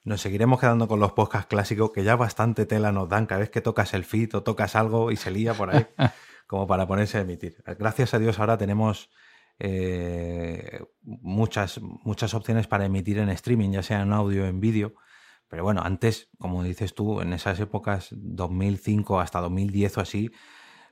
[0.03, 3.51] Nos seguiremos quedando con los podcasts clásicos que ya bastante tela nos dan cada vez
[3.51, 5.85] que tocas el feed o tocas algo y se lía por ahí,
[6.47, 7.61] como para ponerse a emitir.
[7.77, 9.11] Gracias a Dios ahora tenemos
[9.63, 14.95] eh, muchas, muchas opciones para emitir en streaming, ya sea en audio o en vídeo.
[15.47, 20.31] Pero bueno, antes, como dices tú, en esas épocas 2005 hasta 2010 o así,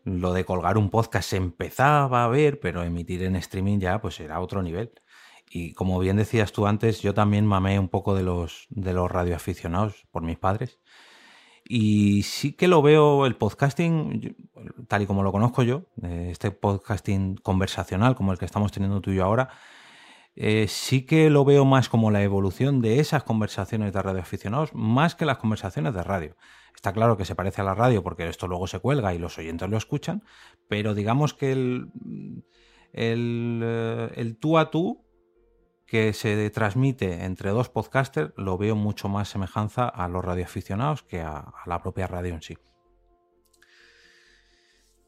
[0.04, 4.20] lo de colgar un podcast se empezaba a ver, pero emitir en streaming ya pues
[4.20, 4.92] era otro nivel.
[5.50, 9.10] Y como bien decías tú antes, yo también mamé un poco de los, de los
[9.10, 10.80] radioaficionados por mis padres.
[11.72, 14.36] Y sí que lo veo el podcasting,
[14.88, 19.02] tal y como lo conozco yo, eh, este podcasting conversacional como el que estamos teniendo
[19.02, 19.50] tú y yo ahora,
[20.36, 25.14] eh, sí que lo veo más como la evolución de esas conversaciones de radioaficionados, más
[25.14, 26.36] que las conversaciones de radio.
[26.74, 29.38] Está claro que se parece a la radio porque esto luego se cuelga y los
[29.38, 30.24] oyentes lo escuchan,
[30.68, 31.92] pero digamos que el,
[32.94, 35.06] el, eh, el tú a tú
[35.90, 41.22] que se transmite entre dos podcasters lo veo mucho más semejanza a los radioaficionados que
[41.22, 42.58] a, a la propia radio en sí.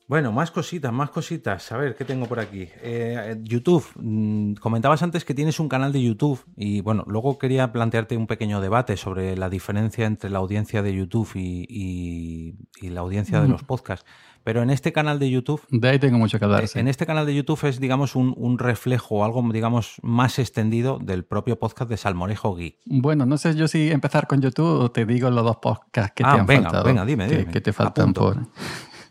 [0.07, 1.71] Bueno, más cositas, más cositas.
[1.71, 2.67] A ver, ¿qué tengo por aquí?
[2.81, 3.85] Eh, YouTube.
[3.95, 8.27] Mm, comentabas antes que tienes un canal de YouTube y bueno, luego quería plantearte un
[8.27, 13.39] pequeño debate sobre la diferencia entre la audiencia de YouTube y, y- y la audiencia
[13.41, 14.05] de los podcasts.
[14.43, 16.63] Pero en este canal de YouTube De ahí tengo mucho que hablar.
[16.63, 16.67] eh.
[16.75, 20.97] En este canal de YouTube es, digamos, un, un reflejo o algo, digamos, más extendido
[20.99, 22.77] del propio podcast de Salmorejo Geek.
[22.85, 26.23] Bueno, no sé yo si empezar con YouTube o te digo los dos podcasts que
[26.25, 26.83] Ah, te han venga, faltado.
[26.85, 27.45] venga, dime, dime.
[27.51, 28.37] que te faltan por.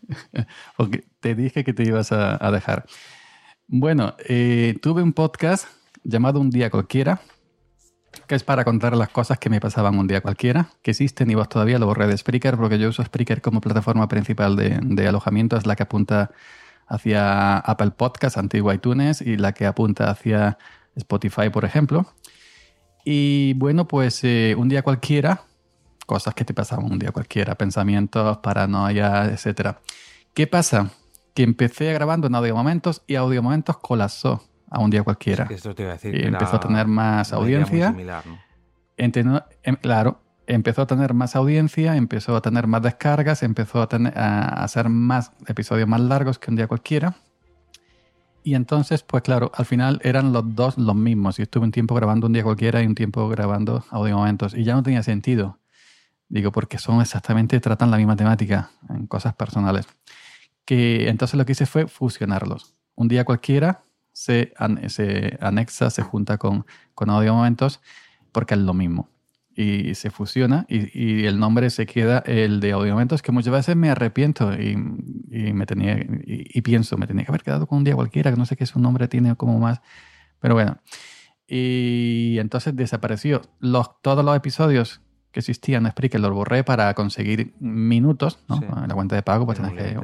[0.77, 2.85] Porque te dije que te ibas a, a dejar.
[3.67, 5.65] Bueno, eh, tuve un podcast
[6.03, 7.21] llamado Un Día Cualquiera,
[8.27, 11.35] que es para contar las cosas que me pasaban un día cualquiera, que existen y
[11.35, 15.57] vos todavía lo borré de Spreaker porque yo uso Spreaker como plataforma principal de, alojamiento,
[15.57, 16.31] es la que apunta
[16.87, 20.57] hacia Apple Podcasts, antiguo iTunes, y la que apunta hacia
[20.95, 22.05] Spotify, por ejemplo.
[23.05, 25.43] Y bueno, pues eh, un día cualquiera,
[26.05, 29.79] cosas que te pasaban un día cualquiera, pensamientos, paranoia, etcétera.
[30.33, 30.91] ¿Qué pasa?
[31.33, 35.47] Que empecé grabando en audio momentos y audio momentos colapsó a un día cualquiera.
[35.49, 36.15] Esto te iba a decir.
[36.15, 37.89] Y empezó a tener más audiencia.
[37.89, 38.23] similar,
[39.63, 44.17] em- claro, empezó a tener más audiencia, empezó a tener más descargas, empezó a, tener,
[44.17, 47.15] a hacer más episodios más largos que un día cualquiera.
[48.43, 51.37] Y entonces, pues claro, al final eran los dos los mismos.
[51.37, 54.53] Y estuve un tiempo grabando un día cualquiera y un tiempo grabando audio momentos.
[54.53, 55.59] Y ya no tenía sentido.
[56.29, 59.85] Digo, porque son exactamente, tratan la misma temática en cosas personales.
[60.63, 62.73] Que entonces lo que hice fue fusionarlos.
[62.95, 67.81] Un día cualquiera se, an- se anexa, se junta con, con audio momentos
[68.31, 69.09] porque es lo mismo.
[69.53, 73.51] Y se fusiona y, y el nombre se queda el de audio momentos que muchas
[73.51, 74.71] veces me arrepiento y,
[75.29, 78.31] y me tenía y, y pienso, me tenía que haber quedado con un día cualquiera,
[78.31, 79.81] que no sé qué su nombre tiene como más.
[80.39, 80.77] Pero bueno.
[81.47, 83.41] Y entonces desapareció.
[83.59, 88.57] Los, todos los episodios que existían en Spreaker los borré para conseguir minutos, ¿no?
[88.57, 88.65] Sí.
[88.65, 89.95] En la cuenta de pago, pues tenés que,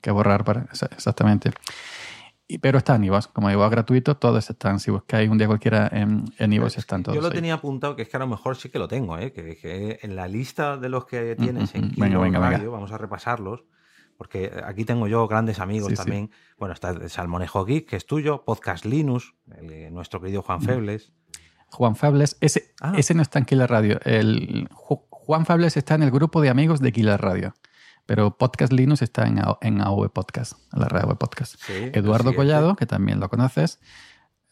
[0.00, 1.50] que borrar para exa- exactamente.
[2.46, 4.78] Y, pero está en iVoox, como iVoox gratuito, todos están.
[4.78, 7.16] Si buscáis un día cualquiera en, en iVoox, Es están todos.
[7.16, 7.34] Yo lo ahí.
[7.34, 9.32] tenía apuntado, que es que a lo mejor sí que lo tengo, ¿eh?
[9.32, 11.92] que, que en la lista de los que tienes mm, en mm.
[11.96, 12.40] Venga, venga.
[12.50, 13.64] Radio, vamos a repasarlos,
[14.18, 16.02] porque aquí tengo yo grandes amigos Sí, sí.
[16.02, 16.30] también.
[16.58, 20.64] Bueno, está Salmonejo Geek, que es tuyo, Podcast Linux, el- nuestro querido Juan Mm.
[20.64, 21.12] Febles.
[21.70, 22.92] Juan Fables, ese, Ah.
[22.96, 23.98] ese no está en Killer Radio.
[24.04, 27.54] El, Ju- Juan Fables está en el grupo de amigos de Killer Radio.
[28.06, 31.54] Pero Podcast Linux está en, A- en AV Podcast, en la red AV Podcast.
[31.58, 32.34] Sí, Eduardo.
[32.34, 33.80] Collado, que también lo conoces,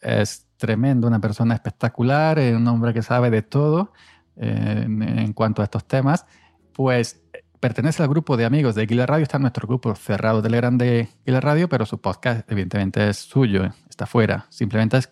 [0.01, 3.93] es tremendo, una persona espectacular, eh, un hombre que sabe de todo
[4.37, 6.25] eh, en, en cuanto a estos temas.
[6.73, 10.41] Pues eh, pertenece al grupo de amigos de Killer Radio, está en nuestro grupo cerrado
[10.41, 14.45] de Telegram de Killer Radio, pero su podcast evidentemente es suyo, está fuera.
[14.49, 15.09] Simplemente es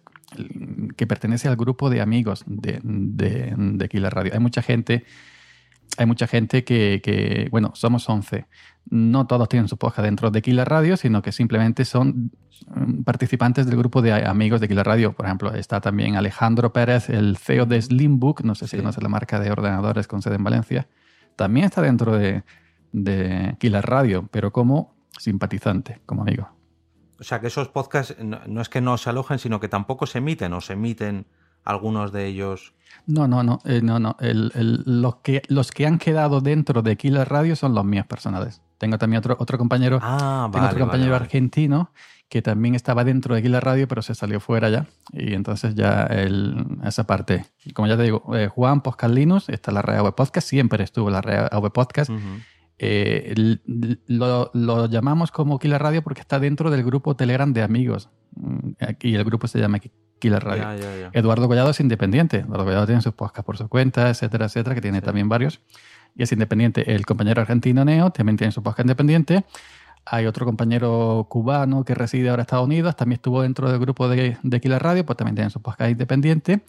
[0.95, 4.32] que pertenece al grupo de amigos de, de, de Radio.
[4.34, 5.03] Hay mucha gente
[5.97, 8.45] hay mucha gente que, que, bueno, somos 11.
[8.89, 12.31] No todos tienen su podcast dentro de Killer Radio, sino que simplemente son
[12.67, 15.13] mm, participantes del grupo de amigos de Killer Radio.
[15.13, 19.09] Por ejemplo, está también Alejandro Pérez, el CEO de Slimbook, no sé si conoce la
[19.09, 20.87] marca de ordenadores con sede en Valencia.
[21.35, 22.43] También está dentro de,
[22.91, 26.49] de Killer Radio, pero como simpatizante, como amigo.
[27.19, 30.07] O sea que esos podcasts no, no, es que no se alojen, sino que tampoco
[30.07, 31.27] se emiten o se emiten
[31.63, 32.73] algunos de ellos.
[33.05, 34.15] No, no, no, eh, no, no.
[34.19, 38.05] El, el, los, que, los que han quedado dentro de Killer Radio son los míos
[38.05, 38.61] personales.
[38.77, 41.91] Tengo también otro, otro compañero, ah, tengo vale, otro compañero vale, argentino
[42.31, 44.87] que también estaba dentro de Killer Radio, pero se salió fuera ya.
[45.11, 47.45] Y entonces ya el, esa parte.
[47.73, 51.19] Como ya te digo, eh, Juan Podcast Linux, está la red Podcast, siempre estuvo la
[51.19, 52.09] red Podcast.
[52.09, 52.41] Uh -huh.
[52.77, 53.57] Eh,
[54.07, 58.09] lo, lo, llamamos como Killer Radio porque está dentro del grupo Telegram de amigos.
[59.01, 59.79] Y el grupo se llama
[60.22, 60.63] Killer Radio.
[60.63, 61.09] Ya, ya, ya.
[61.11, 62.38] Eduardo Collado es independiente.
[62.38, 65.03] Eduardo Collado tiene sus podcasts por su cuenta, etcétera, etcétera, que tiene Sí.
[65.05, 65.59] también varios.
[66.15, 66.93] Y es independiente.
[66.95, 69.43] El compañero argentino Neo también tiene su podcast independiente.
[70.05, 74.07] Hay otro compañero cubano que reside ahora en Estados Unidos, también estuvo dentro del grupo
[74.09, 76.61] de, de Killer Radio, pues también tiene su podcast independiente.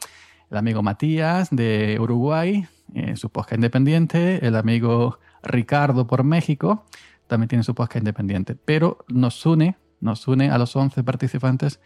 [0.50, 4.46] El amigo Matías de Uruguay, eh, su podcast independiente.
[4.46, 6.84] El amigo Ricardo por México,
[7.26, 8.54] también tiene su podcast independiente.
[8.54, 11.80] Pero nos une, nos une a los 11 participantes,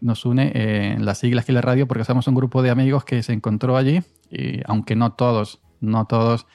[0.00, 3.22] nos une eh, en las siglas Killer Radio porque somos un grupo de amigos que
[3.22, 6.46] se encontró allí y aunque no todos, no todos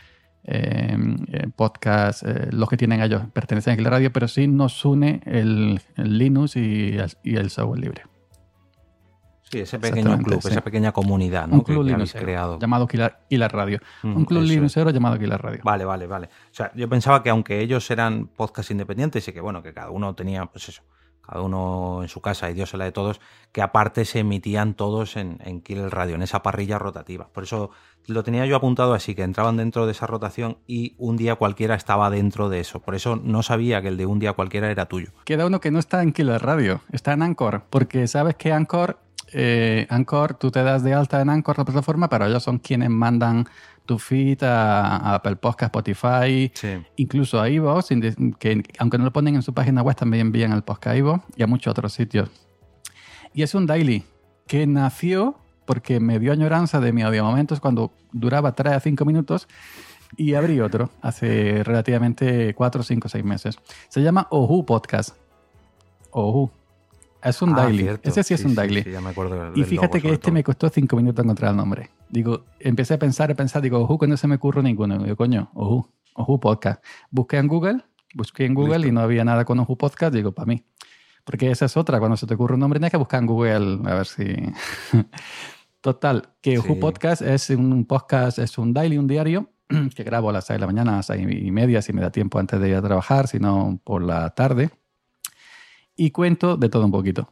[0.44, 0.98] eh,
[1.32, 5.22] eh, podcasts, eh, los que tienen ellos pertenecen a Killer Radio, pero sí nos une
[5.26, 8.04] el, el Linux y el, y el software libre.
[9.52, 10.48] Sí, ese pequeño club, sí.
[10.48, 11.56] esa pequeña comunidad ¿no?
[11.56, 12.58] Un club que, que Linux creado.
[12.58, 13.80] llamado Killer Radio.
[14.02, 14.94] Mm, un club eso Linux es.
[14.94, 15.60] llamado Killer Radio.
[15.64, 16.28] Vale, vale, vale.
[16.28, 19.90] O sea, yo pensaba que aunque ellos eran podcast independientes y que bueno, que cada
[19.90, 20.84] uno tenía, pues eso,
[21.32, 23.22] cada uno en su casa y Dios se la de todos,
[23.54, 27.30] que aparte se emitían todos en, en Killer Radio, en esa parrilla rotativa.
[27.30, 27.72] Por eso
[28.08, 31.76] lo tenía yo apuntado así, que entraban dentro de esa rotación y un día cualquiera
[31.76, 32.82] estaba dentro de eso.
[32.82, 35.12] Por eso no sabía que el de un día cualquiera era tuyo.
[35.24, 39.00] Queda uno que no está en Killer Radio, está en Anchor, porque sabes que Anchor,
[39.32, 39.88] eh,
[40.38, 43.48] tú te das de alta en Anchor la plataforma, pero ellos son quienes mandan
[43.86, 46.70] tu feed a, a Apple Podcast, Spotify, Sí.
[46.98, 47.80] incluso a Ivo,
[48.40, 51.24] que aunque no lo ponen en su página web, también envían el podcast a Ivo
[51.36, 52.30] y a muchos otros sitios.
[53.34, 54.04] Y es un daily
[54.48, 59.06] que nació porque me dio añoranza de mi audio momentos cuando duraba 3 a 5
[59.06, 59.48] minutos
[60.18, 63.58] y abrí otro hace relativamente 4, 5, 6 meses.
[63.88, 65.16] Se llama Ohu Podcast.
[66.12, 66.52] Ohu.
[67.24, 67.84] Es un Ah, daily.
[67.84, 68.10] cierto.
[68.10, 68.84] Ese sí es un daily.
[68.84, 70.34] sí, ya me acuerdo del Y fíjate que este todo.
[70.34, 71.90] me costó 5 minutos encontrar el nombre.
[72.12, 74.98] Digo, empecé a pensar, a pensar, digo, Ohu, que no se me ocurre ninguno.
[75.00, 76.84] Digo, coño, Ohu, Ohu Podcast.
[77.10, 77.84] Busqué en Google,
[78.14, 78.90] busqué en Google Listo.
[78.90, 80.14] y no había nada con Ohu Podcast.
[80.14, 80.64] Digo, para mí.
[81.24, 83.80] Porque esa es otra, cuando se te ocurre un nombre, tienes que buscar en Google
[83.90, 84.26] a ver si.
[85.82, 86.76] Total, que Ohu Sí.
[86.76, 89.50] Podcast es un podcast, es un daily, un diario
[89.96, 92.02] que grabo a las 6 de la mañana, a las 6 y media, si me
[92.02, 94.70] da tiempo antes de ir a trabajar, si no por la tarde.
[95.96, 97.32] Y cuento de todo un poquito.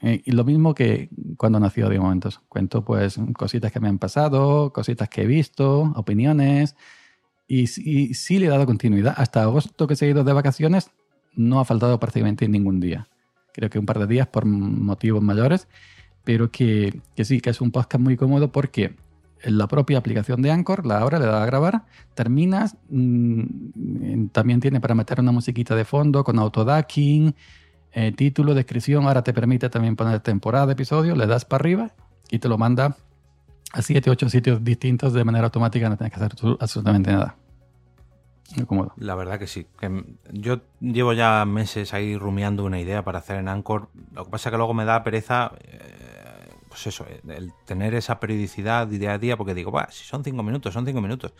[0.00, 2.40] Eh, y lo mismo que cuando nació de momentos.
[2.48, 6.76] Cuento pues cositas que me han pasado, cositas que he visto, opiniones.
[7.48, 9.14] Y, y sí le he dado continuidad.
[9.16, 10.90] Hasta agosto que he seguido de vacaciones,
[11.34, 13.08] no ha faltado prácticamente ningún día.
[13.52, 15.68] Creo que un par de días por motivos mayores,
[16.24, 18.96] pero que, que sí, que es un podcast muy cómodo porque
[19.44, 21.84] la propia aplicación de Anchor, la hora le da a grabar,
[22.14, 27.34] terminas, mmm, también tiene para meter una musiquita de fondo con autodacking,
[27.96, 31.92] eh, título, descripción, ahora te permite también poner temporada, episodio, le das para arriba
[32.30, 32.94] y te lo manda
[33.72, 37.36] a 7, 8 sitios distintos de manera automática, no tienes que hacer absolutamente nada.
[38.98, 39.66] La verdad que sí.
[40.30, 43.88] Yo llevo ya meses ahí rumiando una idea para hacer en Anchor.
[44.12, 48.20] Lo que pasa es que luego me da pereza, eh, pues eso, el tener esa
[48.20, 51.32] periodicidad día a día, porque digo, bah, si son 5 minutos, son 5 minutos.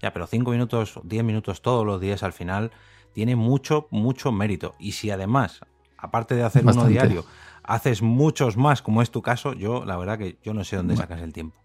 [0.00, 2.70] Ya, pero 5 minutos, 10 minutos todos los días al final
[3.14, 4.76] tiene mucho, mucho mérito.
[4.78, 5.60] Y si además,
[6.04, 6.92] aparte de hacer Bastante.
[6.92, 7.24] uno diario,
[7.62, 10.96] haces muchos más, como es tu caso, yo la verdad que yo no sé dónde
[10.96, 11.56] sacas el tiempo.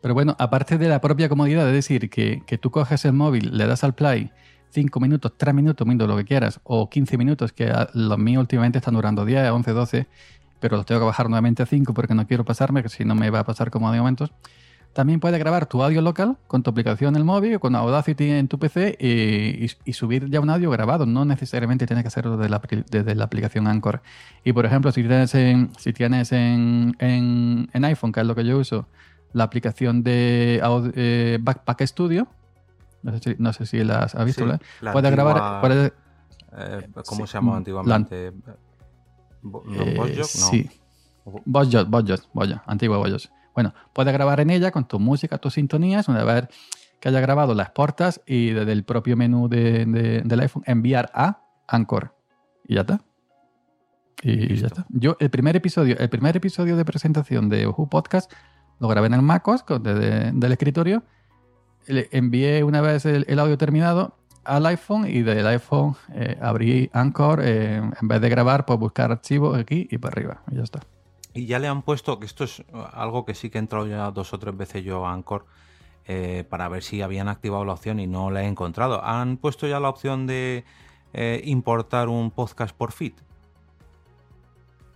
[0.00, 3.56] Pero bueno, aparte de la propia comodidad, es decir, que, que tú coges el móvil,
[3.56, 4.30] le das al play
[4.70, 8.78] 5 minutos, 3 minutos, minutos, lo que quieras, o 15 minutos, que los míos últimamente
[8.78, 10.06] están durando 10, 11, 12,
[10.60, 13.14] pero los tengo que bajar nuevamente a 5 porque no quiero pasarme, que si no
[13.14, 14.32] me va a pasar como de momentos.
[14.92, 18.48] También puedes grabar tu audio local con tu aplicación en el móvil, con Audacity en
[18.48, 21.06] tu PC y, y, y subir ya un audio grabado.
[21.06, 22.60] No necesariamente tienes que hacerlo desde la,
[22.90, 24.02] desde la aplicación Anchor.
[24.44, 28.34] Y por ejemplo, si tienes en, si tienes en, en, en iPhone, que es lo
[28.34, 28.88] que yo uso,
[29.32, 30.60] la aplicación de
[30.94, 32.26] eh, Backpack Studio.
[33.02, 34.44] No sé si, no sé si la has visto.
[34.44, 34.58] Sí, ¿eh?
[34.80, 35.60] la puedes antigua, grabar.
[35.60, 35.92] Puedes,
[36.56, 38.32] eh, ¿Cómo sí, se llamaba antiguamente?
[39.42, 40.24] ¿No Eh, ¿Bosjok?
[40.24, 40.68] Sí.
[41.44, 41.88] Bosjot,
[42.66, 43.37] antigua Bosjot.
[43.58, 46.46] Bueno, puedes grabar en ella con tu música, tus sintonías, una vez
[47.00, 51.10] que haya grabado, las portas y desde el propio menú de, de, del iPhone enviar
[51.12, 52.14] a Anchor.
[52.68, 53.00] Y ya está.
[54.22, 54.86] Y ya está.
[54.90, 58.32] Yo, el primer episodio, el primer episodio de presentación de Who Podcast
[58.78, 61.02] lo grabé en el MacOS desde del escritorio.
[61.88, 66.90] Le envié una vez el, el, audio terminado al iPhone y del iPhone eh, abrí
[66.92, 67.40] Anchor.
[67.42, 70.42] Eh, en vez de grabar, pues buscar archivos aquí y para arriba.
[70.48, 70.78] Y ya está.
[71.38, 74.10] Y ya le han puesto, que esto es algo que sí que he entrado ya
[74.10, 75.46] dos o tres veces yo a Anchor
[76.04, 79.04] eh, para ver si habían activado la opción y no la he encontrado.
[79.04, 80.64] Han puesto ya la opción de
[81.12, 83.12] eh, importar un podcast por feed.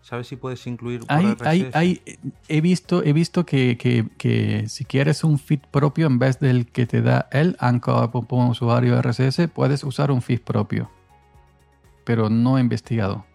[0.01, 2.03] ¿Sabes si puedes incluir por hay, hay, hay,
[2.49, 6.67] he visto, he visto que, que, que, si quieres un feed propio en vez del
[6.67, 10.91] que te da el Anchor como usuario RSS, puedes usar un feed propio.
[12.05, 13.27] Pero no he investigado.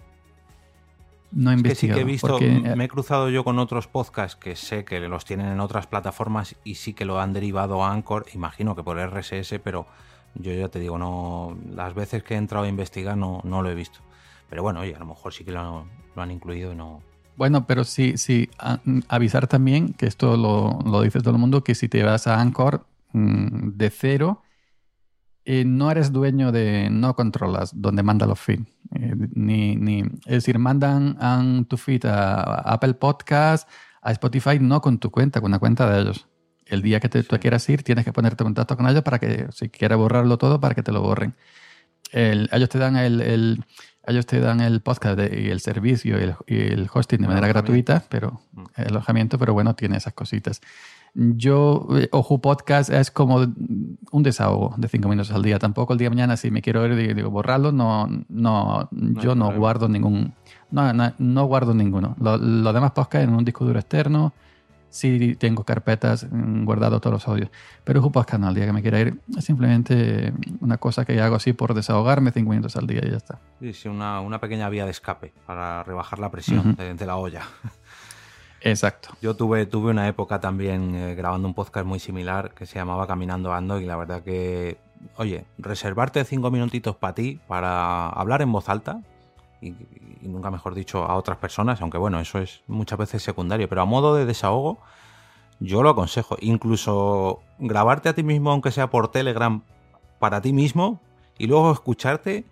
[1.32, 1.98] No he es investigado.
[1.98, 4.86] Que sí que he visto, porque, me he cruzado yo con otros podcasts que sé
[4.86, 8.76] que los tienen en otras plataformas y sí que lo han derivado a Anchor, imagino
[8.76, 9.88] que por RSS, pero
[10.36, 13.70] yo ya te digo, no las veces que he entrado a investigar no, no lo
[13.70, 14.00] he visto.
[14.50, 17.02] Pero bueno, oye, a lo mejor sí que lo, lo han incluido y no.
[17.36, 21.64] Bueno, pero sí, sí, a, avisar también, que esto lo, lo, dice todo el mundo,
[21.64, 24.42] que si te vas a Anchor mmm, de cero,
[25.50, 28.68] eh, no eres dueño de, no controlas dónde manda los feeds.
[28.94, 33.66] Eh, ni, ni, es decir, mandan tu feed a, a, Apple Podcast,
[34.02, 36.28] a Spotify, no con tu cuenta, con la cuenta de ellos.
[36.66, 37.30] El día que te, sí.
[37.30, 40.38] tú quieras ir, tienes que ponerte en contacto con ellos para que, si quieres borrarlo
[40.38, 41.34] todo, para que te lo borren.
[42.12, 43.64] El, ellos te dan el, el
[44.08, 47.28] ellos te dan el podcast de, y el servicio y el, y el hosting de
[47.28, 48.42] manera gratuita, pero
[48.76, 50.62] el alojamiento, pero bueno, tiene esas cositas.
[51.14, 55.60] Yo, eh, Ojo Podcast es como un desahogo de cinco minutos al día.
[55.60, 59.22] Tampoco el día de mañana, si me quiero ir y digo borrarlo, no, no, no
[59.22, 60.34] yo no guardo ningún,
[60.72, 62.16] no, no, no guardo ninguno.
[62.20, 64.34] Los lo demás podcast en un disco duro externo,
[64.98, 67.50] sí tengo carpetas mm, guardado todos los audios.
[67.84, 71.20] Pero Ojo Podcast no, el día que me quiera ir, es simplemente una cosa que
[71.22, 73.40] hago así por desahogarme cinco minutos al día y ya está.
[73.60, 76.76] Sí, sí, una, una pequeña vía de escape para rebajar la presión uh -huh.
[76.76, 77.44] de, de la olla.
[78.62, 79.10] Exacto.
[79.22, 83.08] Yo tuve, tuve una época también eh, grabando un podcast muy similar que se llamaba
[83.08, 84.78] Caminando Ando y la verdad que,
[85.16, 89.02] oye, reservarte cinco minutitos para ti, para hablar en voz alta
[89.62, 93.68] y, y, nunca mejor dicho a otras personas, aunque bueno, eso es muchas veces secundario,
[93.68, 94.80] pero a modo de desahogo
[95.60, 96.38] yo lo aconsejo.
[96.40, 99.64] Incluso grabarte a ti mismo, aunque sea por Telegram,
[100.20, 101.02] para ti mismo
[101.38, 102.46] y luego escucharte,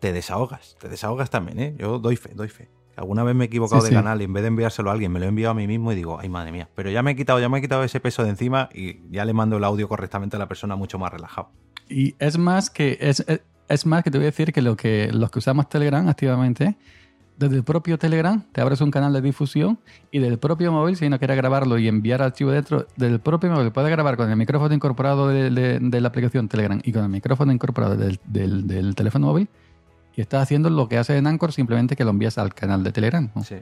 [0.00, 1.74] te desahogas, te desahogas también, ¿eh?
[1.78, 2.68] Yo doy fe, doy fe.
[2.96, 3.94] Alguna vez me he equivocado sí, de sí.
[3.94, 5.92] canal y en vez de enviárselo a alguien me lo he enviado a mí mismo
[5.92, 8.00] y digo, ay madre mía, pero ya me he quitado, ya me he quitado ese
[8.00, 11.12] peso de encima y ya le mando el audio correctamente a la persona mucho más
[11.12, 11.50] relajado.
[11.88, 13.40] Y es más que es, es
[13.84, 16.76] más que te voy a decir que lo que los que usamos Telegram activamente
[17.36, 19.78] desde el propio Telegram te abres un canal de difusión
[20.10, 23.70] y del propio móvil, si no quieres grabarlo y enviar archivo dentro del propio móvil,
[23.70, 27.10] puedes grabar con el micrófono incorporado de, de, de la aplicación Telegram y con el
[27.10, 29.48] micrófono incorporado del, del, del teléfono móvil
[30.16, 32.90] y estás haciendo lo que hace en Anchor, simplemente que lo envías al canal de
[32.90, 33.30] Telegram.
[33.32, 33.44] ¿no?
[33.44, 33.54] Sí.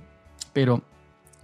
[0.54, 0.82] Pero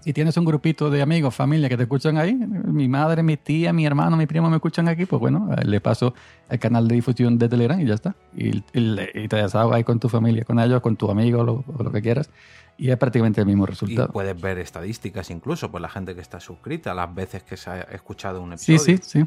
[0.03, 3.73] si tienes un grupito de amigos, familia que te escuchan ahí, mi madre, mi tía,
[3.73, 6.15] mi hermano, mi primo me escuchan aquí, pues bueno, le paso
[6.49, 8.17] el canal de difusión de Telegram y ya está.
[8.37, 11.65] Y, y, y te desahogas ahí con tu familia, con ellos, con tu amigo, lo,
[11.67, 12.31] o lo que quieras.
[12.77, 14.09] Y es prácticamente el mismo resultado.
[14.09, 17.71] Y puedes ver estadísticas incluso, pues la gente que está suscrita, las veces que se
[17.71, 18.79] ha escuchado un episodio.
[18.79, 19.25] Sí, sí, sí.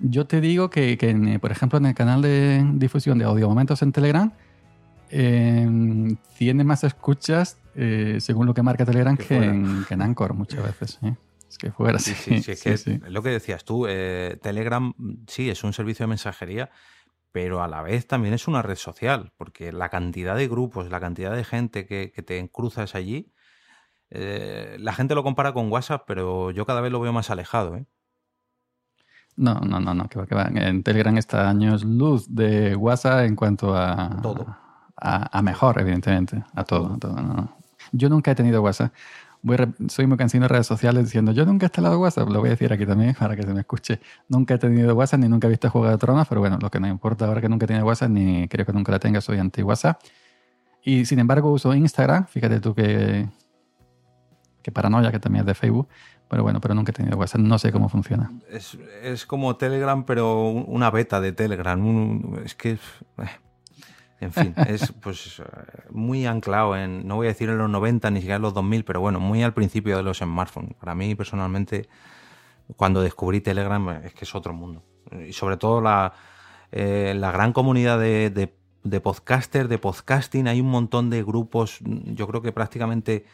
[0.00, 3.82] Yo te digo que, que por ejemplo, en el canal de difusión de Audio Momentos
[3.82, 4.32] en Telegram,
[5.10, 10.02] eh, tiene más escuchas, eh, según lo que marca Telegram, que, que, en, que en,
[10.02, 10.98] Anchor muchas veces.
[11.02, 11.16] ¿eh?
[11.48, 14.92] Es que fuera sí, sí, sí, es que lo que decías tú, eh, Telegram
[15.26, 16.70] sí es un servicio de mensajería,
[17.32, 21.00] pero a la vez también es una red social, porque la cantidad de grupos, la
[21.00, 23.32] cantidad de gente que, que te cruzas allí,
[24.10, 27.74] la gente lo compara con WhatsApp, pero yo cada vez lo veo más alejado.
[27.74, 27.86] ¿eh?
[29.36, 30.44] No, no, no, no, que va, que va.
[30.54, 34.63] En Telegram está años luz de WhatsApp en cuanto a todo.
[35.06, 36.94] A, a mejor, evidentemente, a todo.
[36.94, 37.54] A todo no.
[37.92, 38.90] Yo nunca he tenido WhatsApp.
[39.42, 42.48] Voy soy muy cansino de redes sociales diciendo yo nunca he instalado WhatsApp, lo voy
[42.48, 44.00] a decir aquí también para que se me escuche.
[44.26, 46.80] Nunca he tenido WhatsApp ni nunca he visto Juego de Tronos, pero bueno, lo que
[46.80, 49.38] no importa ahora que nunca he tenido WhatsApp ni creo que nunca la tenga, soy
[49.38, 50.00] anti-WhatsApp.
[50.82, 53.28] Y sin embargo uso Instagram, fíjate tú que,
[54.62, 55.88] que paranoia, que también es de Facebook,
[56.30, 58.32] pero bueno, pero nunca he tenido WhatsApp, no sé cómo funciona.
[58.48, 61.78] Es, es como Telegram, pero una beta de Telegram.
[61.86, 62.78] Un, es que...
[63.18, 63.28] Eh,
[64.20, 65.42] en fin, es pues
[65.90, 68.84] muy anclado en, no voy a decir en los 90 ni siquiera en los 2000,
[68.84, 70.74] pero bueno, muy al principio de los smartphones.
[70.74, 71.88] Para mí personalmente,
[72.76, 74.82] cuando descubrí Telegram, es que es otro mundo.
[75.26, 76.12] Y sobre todo la,
[76.72, 78.30] eh, gran comunidad de,
[78.82, 83.24] de, podcasters, de podcasting, hay un montón de grupos, yo creo que prácticamente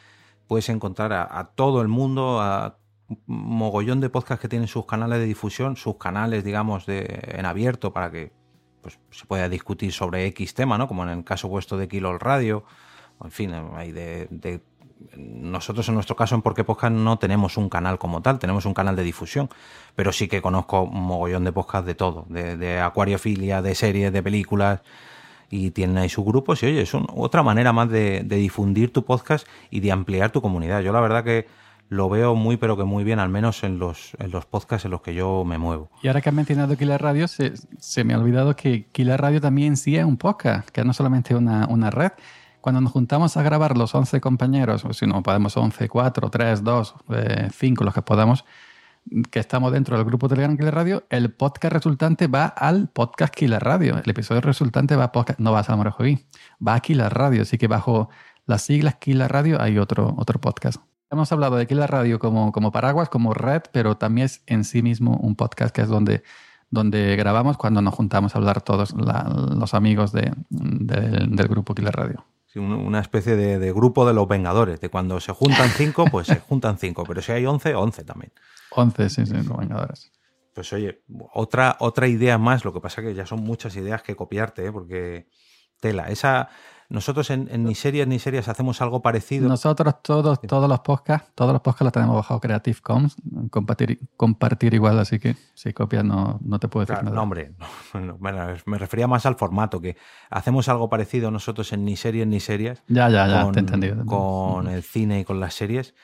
[0.46, 2.78] puedes encontrar a, a todo el mundo, a
[3.26, 7.92] mogollón de podcasts que tienen sus canales de difusión, sus canales, digamos, de, en abierto
[7.92, 8.32] para que
[8.82, 10.88] pues, se pueda discutir sobre X tema, ¿no?
[10.88, 12.64] Como en el caso vuestro de Kilo Radio,
[13.22, 14.60] en fin, hay de, de
[15.16, 18.74] nosotros en nuestro caso en Porque Podcast no tenemos un canal como tal, tenemos un
[18.74, 19.48] canal de difusión,
[19.94, 24.12] pero sí que conozco un mogollón de podcast de todo, de, de acuariofilia, de series,
[24.12, 24.82] de películas,
[25.50, 29.46] y tienen ahí sus grupos y oye, es otra manera más de, difundir tu podcast
[29.68, 30.80] y de ampliar tu comunidad.
[30.80, 31.48] Yo la verdad que
[31.90, 34.92] lo veo muy pero que muy bien, al menos en los, en los podcasts en
[34.92, 35.90] los que yo me muevo.
[36.02, 39.40] Y ahora que has mencionado Killer Radio, se, se me ha olvidado que Killer Radio
[39.40, 42.12] también sí es un podcast, que no solamente una, una red,
[42.60, 46.62] cuando nos juntamos a grabar los 11 compañeros, o si no podemos 11, 4, 3,
[46.62, 46.94] 2,
[47.56, 48.44] 5, los que podamos,
[49.32, 53.64] que estamos dentro del grupo Telegram Killer Radio, el podcast resultante va al podcast Killer
[53.64, 54.00] Radio.
[54.04, 55.90] El episodio resultante va a podcast, no va a Salmore
[56.64, 57.42] va a Killer Radio.
[57.42, 58.10] Así que bajo
[58.46, 60.89] las siglas Killer Radio hay otro, otro podcast.
[61.10, 64.82] Hemos hablado de Killer Radio como, como paraguas, como red, pero también es en sí
[64.82, 66.22] mismo un podcast que es donde,
[66.70, 71.94] donde grabamos cuando nos juntamos a hablar todos los amigos de, de, del grupo Killer
[71.94, 72.24] Radio
[72.56, 76.40] una especie de, de, grupo de los Vengadores, de cuando se juntan cinco, pues se
[76.48, 78.32] juntan cinco, pero si hay once, once también.
[78.70, 80.10] Once, sí, sí, los Vengadores.
[80.52, 81.02] Pues oye,
[81.32, 84.72] otra, otra idea más, lo que pasa que ya son muchas ideas que copiarte, ¿eh?
[84.72, 85.28] porque
[85.78, 86.48] tela, esa...
[86.90, 89.48] Nosotros en, en, ni series ni series hacemos algo parecido.
[89.48, 93.14] Nosotros todos, todos los podcasts, todos los podcasts los tenemos bajo Creative Commons,
[93.48, 97.14] compartir, compartir igual, así que si copias no, no te puedo decir claro, nada.
[97.14, 97.52] No, hombre,
[97.94, 99.96] no, me refería más al formato, que
[100.30, 102.82] hacemos algo parecido nosotros en ni series ni series.
[102.88, 103.96] Ya, ya, ya, con, te he entendido.
[103.96, 105.94] Te con el cine y con las series.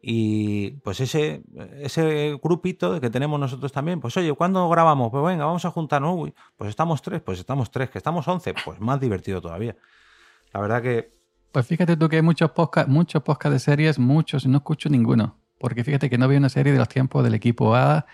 [0.00, 1.42] Y pues ese,
[1.80, 5.10] ese grupito que tenemos nosotros también, pues oye, ¿cuándo grabamos?
[5.10, 6.14] Pues venga, vamos a juntarnos.
[6.16, 9.74] Uy, pues estamos tres, pues estamos tres, que estamos once, pues más divertido todavía.
[10.56, 11.10] La verdad que...
[11.52, 14.88] Pues fíjate tú que hay muchos podcasts muchos podcast de series, muchos, y no escucho
[14.88, 15.36] ninguno.
[15.58, 18.06] Porque fíjate que no vi una serie de los tiempos del equipo A,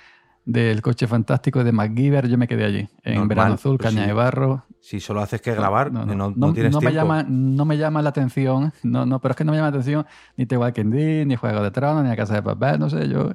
[0.44, 2.88] del coche fantástico de MacGyver, yo me quedé allí.
[3.04, 4.08] En Normal, Verano Azul, pues Caña sí.
[4.08, 4.64] de Barro.
[4.80, 6.96] Si solo haces que grabar, No, no, no, no, no, tienes no me tiempo.
[6.96, 9.76] llama, no me llama la atención, no, no, pero es que no me llama la
[9.76, 10.04] atención
[10.36, 13.08] ni The Walking Dead, ni Juego de Tronos, ni La Casa de Papel, no sé,
[13.08, 13.34] yo...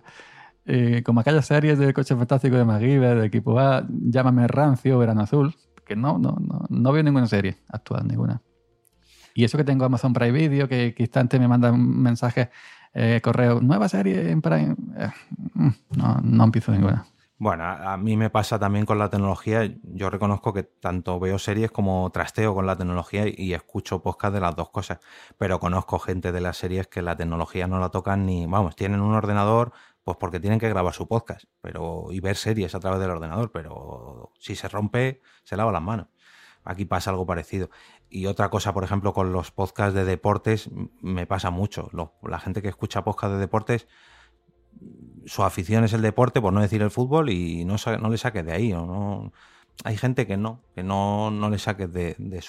[0.66, 5.22] eh, como aquellas series del coche fantástico de MacGyver, del equipo A, Llámame Rancio, Verano
[5.22, 5.56] Azul,
[5.86, 8.42] que no, no, no, no veo ninguna serie actual, ninguna.
[9.38, 12.50] Y eso que tengo Amazon Prime Video, que, que instante me mandan mensajes,
[12.96, 14.76] eh, correo, nueva serie en Prime.
[14.98, 15.10] Eh,
[15.54, 17.06] mm, no, no empiezo ninguna.
[17.38, 19.72] Bueno, a, mí me pasa también con la tecnología.
[19.84, 24.40] Yo reconozco que tanto veo series como trasteo con la tecnología y escucho podcast de
[24.40, 25.02] las dos cosas.
[25.38, 29.02] Pero conozco gente de las series que la tecnología no la tocan ni, vamos, tienen
[29.02, 29.72] un ordenador
[30.04, 33.52] pues porque tienen que grabar su podcast pero y ver series a través del ordenador,
[33.52, 36.08] pero si se rompe, se lava las manos.
[36.68, 37.70] Aquí pasa algo parecido.
[38.10, 40.70] Y otra cosa, por ejemplo, con los podcasts de deportes,
[41.02, 41.90] me pasa mucho.
[42.22, 43.88] La gente que escucha podcasts de deportes,
[45.26, 48.46] su afición es el deporte, por no decir el fútbol, y no, no le saques
[48.46, 48.74] de ahí.
[48.74, 49.32] o no,
[49.84, 52.44] hay gente que no, que no, no le saques de, de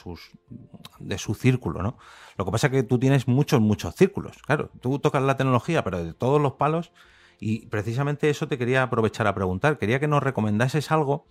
[0.99, 1.97] de su círculo, ¿no?
[2.37, 4.39] Lo que pasa es que tú tienes muchos, muchos círculos.
[4.47, 6.93] Claro, tú tocas la tecnología, pero de todos los palos.
[7.41, 9.79] Y precisamente eso te quería aprovechar a preguntar.
[9.79, 11.27] Quería que nos recomendases algo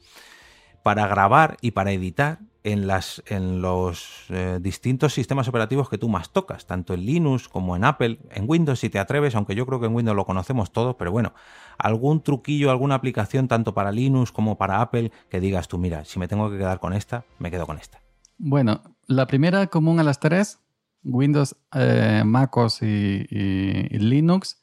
[0.84, 2.40] para grabar y para editar
[2.72, 7.84] en, los eh, distintos sistemas operativos que tú más tocas, tanto en Linux como en
[7.84, 10.96] Apple, en Windows si te atreves, aunque yo creo que en Windows lo conocemos todos,
[10.96, 11.34] pero bueno,
[11.78, 16.20] algún truquillo, alguna aplicación tanto para Linux como para Apple que digas tú, mira, si
[16.20, 18.02] me tengo que quedar con esta, me quedo con esta.
[18.38, 20.60] Bueno, la primera común a las tres,
[21.04, 24.60] Windows, eh, MacOS y Linux,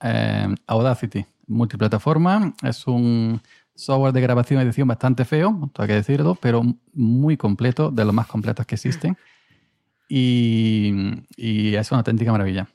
[0.00, 3.40] eh, Audacity, multiplataforma, es un
[3.76, 6.62] software de grabación y edición bastante feo, tengo que decirlo, pero
[6.92, 9.16] muy completo, de los más completos que existen.
[10.08, 10.92] Y,
[11.36, 12.68] y es una auténtica maravilla.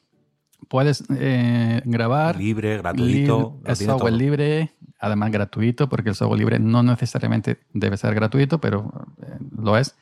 [0.67, 4.19] Puedes eh, grabar Libre, gratuito, es tiene software todo.
[4.19, 8.91] libre, además gratuito, porque el software libre no necesariamente debe ser gratuito, pero
[9.23, 9.95] eh, lo es.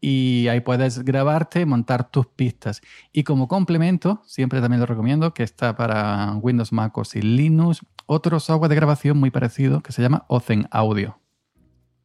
[0.00, 2.80] Y ahí puedes grabarte, montar tus pistas.
[3.12, 7.82] Y como complemento, siempre también lo recomiendo, que está para Windows, Mac OS y Linux,
[8.12, 11.20] otro software de grabación muy parecido que se llama Ozen Audio.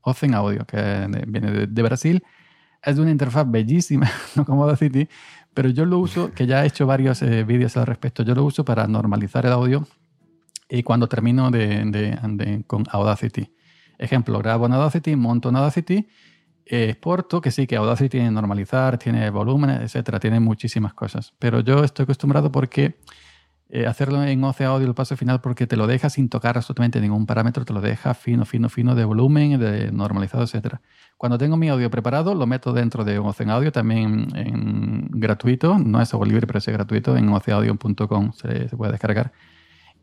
[0.01, 0.78] Ozen Audio, que
[1.28, 2.24] viene de, Brasil.
[2.84, 5.10] Es de una interfaz bellísima, no como Audacity,
[5.56, 8.43] pero yo lo uso, que ya he hecho varios eh, vídeos al respecto, yo lo
[8.43, 9.88] uso para normalizar el audio
[10.70, 13.51] y cuando termino de, con Audacity.
[13.97, 16.08] Ejemplo, grabo en Audacity, monto en Audacity,
[16.68, 21.34] exporto, que sí, que Audacity tiene normalizar, tiene volumen, etcétera, tiene muchísimas cosas.
[21.39, 22.99] Pero yo estoy acostumbrado porque
[23.70, 27.01] eh, hacerlo en OC Audio, el paso final, porque te lo deja sin tocar absolutamente
[27.01, 30.82] ningún parámetro, te lo deja fino, fino, fino de volumen, de normalizado, etcétera.
[31.18, 34.28] Cuando tengo mi audio preparado, lo meto dentro de OC Audio, también
[35.09, 39.32] gratuito, no es software libre, pero es gratuito, en oceaudio.com se, puede descargar.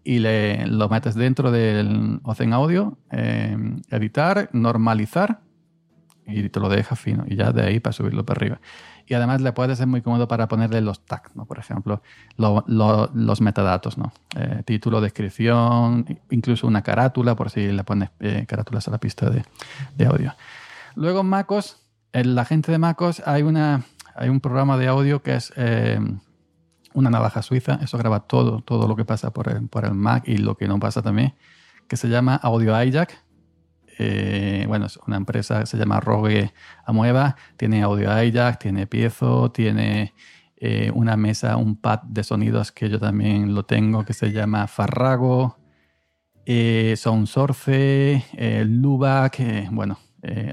[0.03, 3.57] y le, lo metes dentro del Ozen Audio, eh,
[3.91, 5.41] editar, normalizar
[6.27, 7.25] y te lo deja fino.
[7.27, 8.61] Y ya de ahí para subirlo para arriba.
[9.07, 11.45] Y además le puede ser muy cómodo para ponerle los tags, ¿no?
[11.45, 12.03] Por ejemplo,
[12.37, 14.13] los metadatos, ¿no?
[14.37, 19.29] Eh, título, descripción, incluso una carátula, por si le pones eh, carátulas a la pista
[19.29, 19.45] de,
[19.97, 20.35] de audio.
[20.95, 21.79] Luego en MacOS,
[22.13, 23.83] en la gente de MacOS hay, una,
[24.15, 25.99] hay un programa de audio que es eh,
[26.95, 27.81] una navaja suiza.
[27.83, 30.69] Eso graba todo, todo lo que pasa por el, por el Mac y lo que
[30.69, 31.35] no pasa también,
[31.89, 33.23] que se llama Audio Hijack
[33.99, 36.53] eh, bueno, es una empresa que se llama Rogue
[36.85, 40.13] Amueva, tiene audio hijack, tiene piezo, tiene
[40.65, 44.69] eh, una mesa, un pad de sonidos que yo también lo tengo, que se llama
[44.69, 45.59] Farrago,
[46.47, 49.39] eh, Soundsource, eh, Lubac,
[49.73, 49.99] bueno,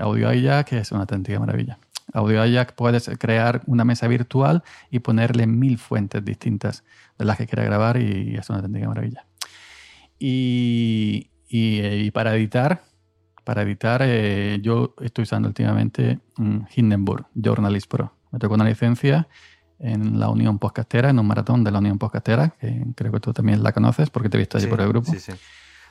[0.02, 1.78] Audio hijack es una auténtica maravilla.
[2.12, 6.84] Audio hijack puedes crear una mesa virtual y ponerle mil fuentes distintas
[7.20, 9.28] de las que quieras grabar y es una auténtica maravilla.
[10.18, 12.82] y, y para editar,
[13.50, 16.20] para editar, eh, yo estoy usando últimamente
[16.76, 18.14] Hindenburg Journalist Pro.
[18.30, 19.28] Me tocó una licencia
[19.80, 23.34] en la Unión Podcastera, en un maratón de la Unión Podcastera, que creo que tú
[23.34, 25.12] también la conoces porque te he visto allí por el grupo.
[25.12, 25.32] Sí, sí.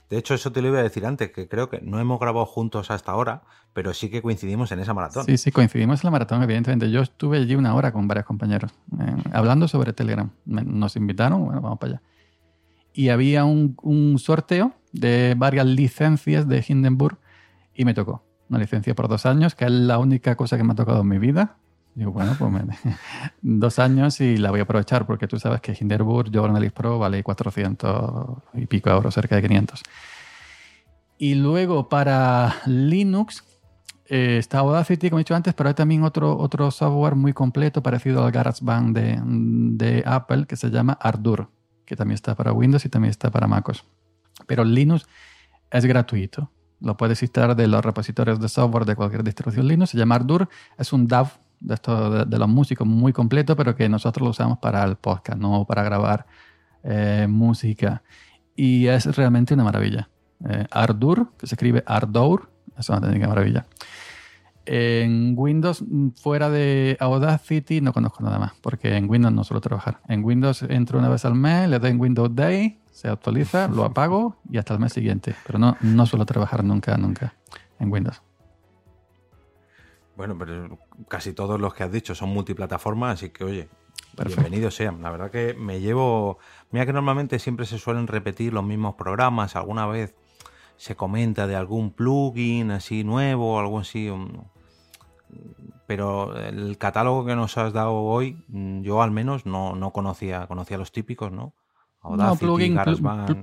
[0.08, 2.46] De hecho, eso te lo iba a decir antes, que creo que no hemos grabado
[2.46, 3.42] juntos hasta ahora,
[3.72, 5.24] pero sí que coincidimos en esa maratón.
[5.24, 6.92] Sí, sí, coincidimos en la maratón, evidentemente.
[6.92, 10.30] Yo estuve allí una hora con varios compañeros, eh, hablando sobre Telegram.
[10.44, 12.02] Nos invitaron, bueno, vamos para allá.
[12.92, 17.18] Y había un, un sorteo de varias licencias de Hindenburg
[17.78, 20.72] y me tocó una licencia por dos años, que es la única cosa que me
[20.72, 21.58] ha tocado en mi vida.
[21.94, 22.52] Digo, bueno, pues
[23.40, 27.22] dos años y la voy a aprovechar porque tú sabes que Hinderburg Journalist Pro vale
[27.22, 29.82] 400 y pico euros, cerca de 500.
[31.18, 33.44] Y luego para Linux
[34.06, 37.80] eh, está Audacity, como he dicho antes, pero hay también otro, otro software muy completo
[37.80, 41.48] parecido al GarageBand de, de Apple que se llama Ardour,
[41.84, 43.84] que también está para Windows y también está para MacOS.
[44.48, 45.06] Pero Linux
[45.70, 46.50] es gratuito
[46.80, 49.90] lo puedes instalar de los repositorios de software de cualquier distribución Linux.
[49.90, 50.48] Se llama Ardour.
[50.76, 51.28] Es un DAW
[51.60, 55.38] de, esto, de, los músicos muy completo, pero que nosotros lo usamos para el podcast,
[55.38, 56.26] no para grabar
[56.84, 58.02] eh, música.
[58.54, 60.08] Y es realmente una maravilla.
[60.48, 63.66] Eh, Ardour, que se escribe Ardour, es una técnica maravilla.
[64.70, 65.82] En Windows,
[66.16, 70.00] fuera de Audacity, no conozco nada más, porque en Windows no suelo trabajar.
[70.08, 73.84] En Windows entro una vez al mes, le doy en Windows Day, se actualiza, lo
[73.84, 75.32] apago y hasta el mes siguiente.
[75.46, 77.32] Pero no, no suelo trabajar nunca, nunca
[77.78, 78.20] en Windows.
[80.16, 83.68] Bueno, pero casi todos los que has dicho son multiplataformas, así que oye,
[84.26, 85.00] bienvenidos sean.
[85.00, 86.38] La verdad que me llevo.
[86.72, 89.54] Mira que normalmente siempre se suelen repetir los mismos programas.
[89.54, 90.16] Alguna vez
[90.76, 94.12] se comenta de algún plugin así nuevo, algo así.
[95.86, 100.78] Pero el catálogo que nos has dado hoy, yo al menos no, no conocía, conocía
[100.78, 101.54] los típicos, ¿no?
[102.16, 102.78] No, plugin,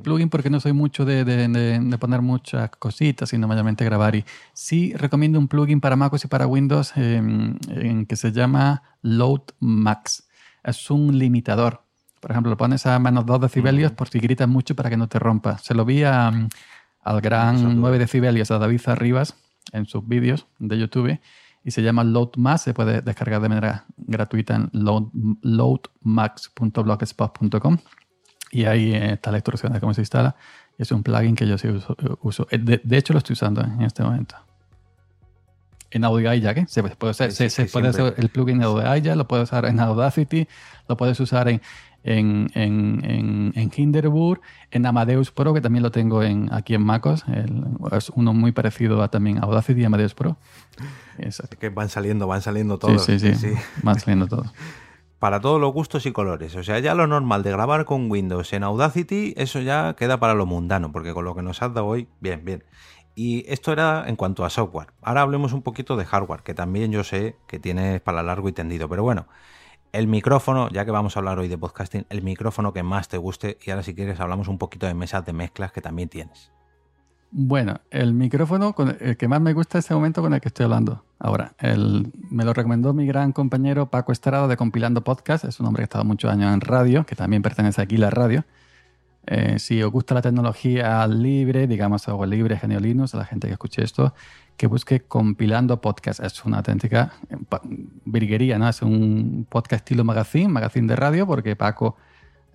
[0.03, 4.16] plugin porque no soy mucho de, poner muchas cositas, sino mayormente grabar.
[4.16, 8.84] Y sí recomiendo un plugin para MacOS y para Windows em, en que se llama
[9.01, 10.28] Load Max.
[10.63, 11.82] Es un limitador.
[12.20, 15.07] Por ejemplo, lo pones a menos 2 decibelios por si gritas mucho para que no
[15.07, 15.57] te rompa.
[15.59, 16.49] Se lo vi al
[17.22, 19.36] gran 9 decibelios, a David Arribas,
[19.72, 21.20] en sus vídeos de YouTube
[21.66, 22.61] y se llama Load Max.
[22.61, 25.07] Se puede descargar de manera gratuita en load,
[25.41, 27.78] loadmax.blogspot.com
[28.51, 30.35] y ahí está la instrucción de cómo se instala.
[30.77, 31.67] Es un plugin que yo sí
[32.21, 32.47] uso.
[32.51, 34.35] Eh, de, hecho, lo estoy usando en este momento.
[35.91, 36.65] En Audio Hijack, ¿eh?
[36.67, 39.79] se puede, usar, se, puede hacer el plugin de Audio Hijack, lo puedes usar en
[39.79, 40.47] Audacity,
[40.89, 41.61] lo puedes usar en,
[42.03, 44.41] en, en, en, Hinderburg,
[44.71, 47.23] en Amadeus Pro, que también lo tengo en, aquí en MacOS.
[47.93, 50.35] es uno muy parecido a también Audacity y Amadeus Pro.
[51.17, 53.05] Es que van saliendo, van saliendo todos.
[53.05, 53.53] Sí, sí, sí.
[53.81, 54.51] Van saliendo todos
[55.26, 56.55] para todos los gustos y colores.
[56.55, 60.36] O sea, ya lo normal de grabar con Windows en Audacity, eso ya queda para
[60.36, 62.63] lo mundano, porque con lo que nos has dado hoy, bien, bien.
[63.15, 64.93] Y esto era en cuanto a software.
[65.01, 68.51] Ahora hablemos un poquito de hardware, que también yo sé que tienes para largo y
[68.51, 68.88] tendido.
[68.88, 69.26] Pero bueno,
[69.93, 73.17] el micrófono, ya que vamos a hablar hoy de podcasting, el micrófono que más te
[73.17, 73.57] guste.
[73.65, 76.51] Y ahora si quieres hablamos un poquito de mesas de mezclas que también tienes.
[77.32, 80.47] Bueno, el micrófono con el que más me gusta es el momento con el que
[80.47, 81.03] estoy hablando.
[81.19, 81.53] Ahora,
[82.30, 85.45] me lo recomendó mi gran compañero Paco Estrada de Compilando Podcast.
[85.45, 87.99] Es un hombre que ha estado muchos años en radio, que también pertenece aquí a
[87.99, 88.45] la radio.
[89.28, 93.47] Eh, si os gusta la tecnología libre, digamos algo libre, Genio Linux, a la gente
[93.47, 94.13] que escuche esto,
[94.55, 96.19] que busque Compilando Podcast.
[96.19, 97.38] Es una auténtica eh,
[98.05, 98.69] virguería, ¿no?
[98.69, 101.97] Es un podcast estilo magazine, magazine de radio, porque Paco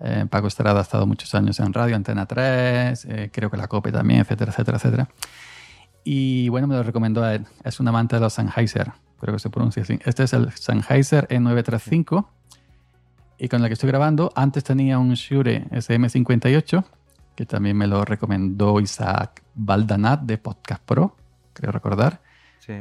[0.03, 3.67] eh, Paco Estrada ha estado muchos años en radio, Antena 3, eh, creo que la
[3.67, 5.09] COPE también, etcétera, etcétera, etcétera.
[6.03, 7.45] Y bueno, me lo recomendó a él.
[7.63, 9.99] Es un amante de los Sennheiser, creo que se pronuncia así.
[10.03, 12.25] Este es el Sennheiser E935
[13.37, 14.31] y con el que estoy grabando.
[14.35, 16.83] Antes tenía un Shure SM58
[17.35, 21.15] que también me lo recomendó Isaac Baldanat de Podcast Pro,
[21.53, 22.21] creo recordar.
[22.59, 22.73] Sí.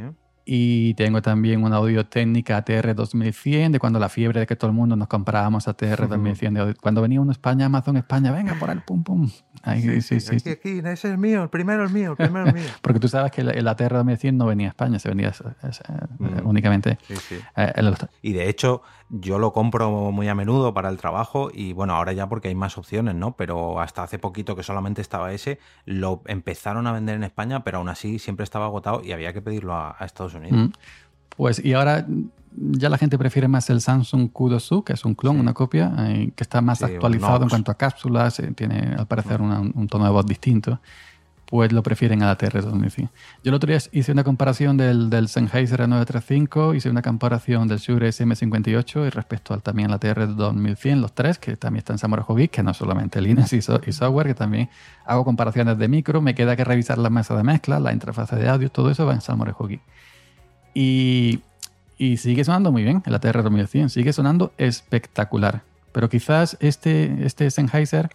[0.52, 4.68] Y tengo también una audio técnica ATR 2100 de cuando la fiebre de que todo
[4.72, 6.54] el mundo nos comprábamos ATR 2100.
[6.54, 9.30] de- cuando venía uno a España, Amazon España, venga por el pum pum.
[9.62, 12.48] Ahí, sí, sí, sí, Aquí, aquí, ese es mío, el primero es mío, el primero
[12.48, 12.64] es mío.
[12.82, 15.32] Porque tú sabes que el, el ATR 2100 no venía a España, se vendía eh,
[15.62, 16.46] eh, Mm.
[16.48, 16.98] únicamente.
[17.06, 17.36] Sí, sí.
[17.56, 21.72] eh, los- Y de hecho, yo lo compro muy a menudo para el trabajo y
[21.72, 23.32] bueno, ahora ya porque hay más opciones, ¿no?
[23.36, 27.78] Pero hasta hace poquito que solamente estaba ese, lo empezaron a vender en España, pero
[27.78, 30.58] aún así siempre estaba agotado y había que pedirlo a, a Estados Unidos.
[30.68, 30.72] Mm.
[31.36, 32.06] Pues y ahora
[32.56, 35.40] ya la gente prefiere más el Samsung Q2U, que es un clon, Sí.
[35.40, 37.50] una copia, eh, que está más Sí, actualizado en Knox.
[37.50, 40.80] cuanto a cápsulas, eh, tiene al parecer una- un tono de voz distinto,
[41.50, 43.10] pues lo prefieren al ATR 2100.
[43.42, 47.78] Yo el otro día hice una comparación del, del Sennheiser A935, hice una comparación del
[47.78, 51.98] Shure SM58 y respecto al también al ATR 2100, los tres, que también están en
[51.98, 54.70] Samurai Geek, que no solamente Linux y, so- software, que también
[55.04, 58.48] hago comparaciones de micro, me queda que revisar la mesa de mezcla, la interfaz de
[58.48, 59.80] audio, todo eso va en Samurai Geek.
[60.72, 61.40] Y,
[61.98, 65.62] y sigue sonando muy bien el ATR 2100, sigue sonando espectacular.
[65.92, 68.10] Pero quizás este, este Sennheiser,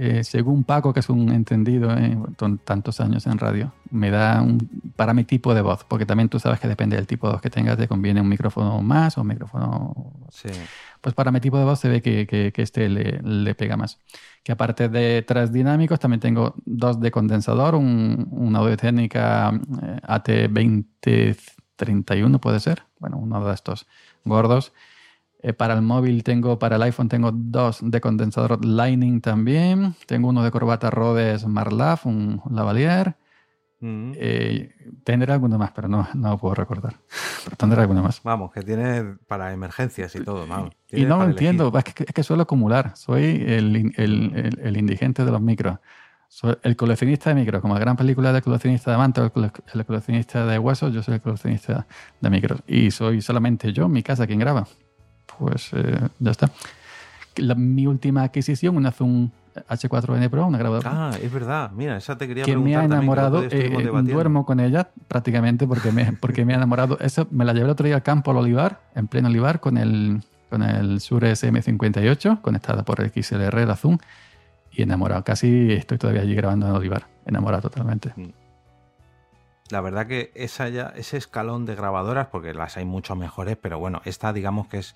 [0.00, 4.40] eh, según Paco, que es un entendido eh, con tantos años en radio, me da
[4.42, 4.58] un,
[4.94, 7.42] para mi tipo de voz, porque también tú sabes que depende del tipo de voz
[7.42, 10.48] que tengas, te conviene un micrófono más o un micrófono Sí.
[11.00, 13.76] pues para mi tipo de voz se ve que, que- que este le, le pega
[13.76, 13.98] más.
[14.44, 19.50] Que aparte de tres dinámicos, también tengo dos de condensador, un, una audio técnica
[19.82, 23.86] eh, AT2031 puede ser, bueno, uno de estos
[24.24, 24.72] gordos.
[25.40, 29.94] Eh, para el móvil tengo, para el iPhone tengo dos de condensador Lightning también.
[30.06, 33.14] Tengo uno de corbata Rhodes Marlaf, un Lavalier.
[33.80, 34.12] Mm.
[34.16, 34.74] Eh,
[35.04, 36.94] tendré alguno más, pero no, no puedo recordar.
[37.44, 38.20] Pero tendré alguno más.
[38.24, 40.72] Vamos, que tiene para emergencias y todo, vamos.
[40.90, 42.96] Y no lo entiendo, es que, es que suelo acumular.
[42.96, 45.78] Soy el, el- el- el indigente de los micros.
[46.26, 49.52] Soy el coleccionista de micros, como la gran película de coleccionista de mantos, el, cole-
[49.72, 51.86] el coleccionista de huesos, yo soy el coleccionista
[52.20, 52.60] de micros.
[52.66, 54.66] Y soy solamente yo, mi casa, quien graba.
[55.38, 56.50] Pues eh, ya está.
[57.36, 59.30] La- mi última adquisición, una Zoom
[59.68, 61.70] H4N Pro, una grabadora Ah, es verdad.
[61.72, 63.42] Mira, esa te quería que me preguntar ha que enamorado.
[63.42, 64.12] eh, debatiendo.
[64.12, 66.98] duermo con ella prácticamente porque me, porque me ha enamorado.
[67.00, 69.78] Eso me la llevé el otro día al campo al olivar, en pleno olivar, con
[69.78, 73.98] el, con el Shure SM58, conectada por XLR, la Zoom,
[74.72, 75.24] y enamorado.
[75.24, 77.06] Casi estoy todavía allí grabando en olivar.
[77.26, 78.12] Enamorado totalmente.
[79.70, 83.78] La verdad que esa ya, ese escalón de grabadoras, porque las hay mucho mejores, pero
[83.78, 84.94] bueno, esta digamos que es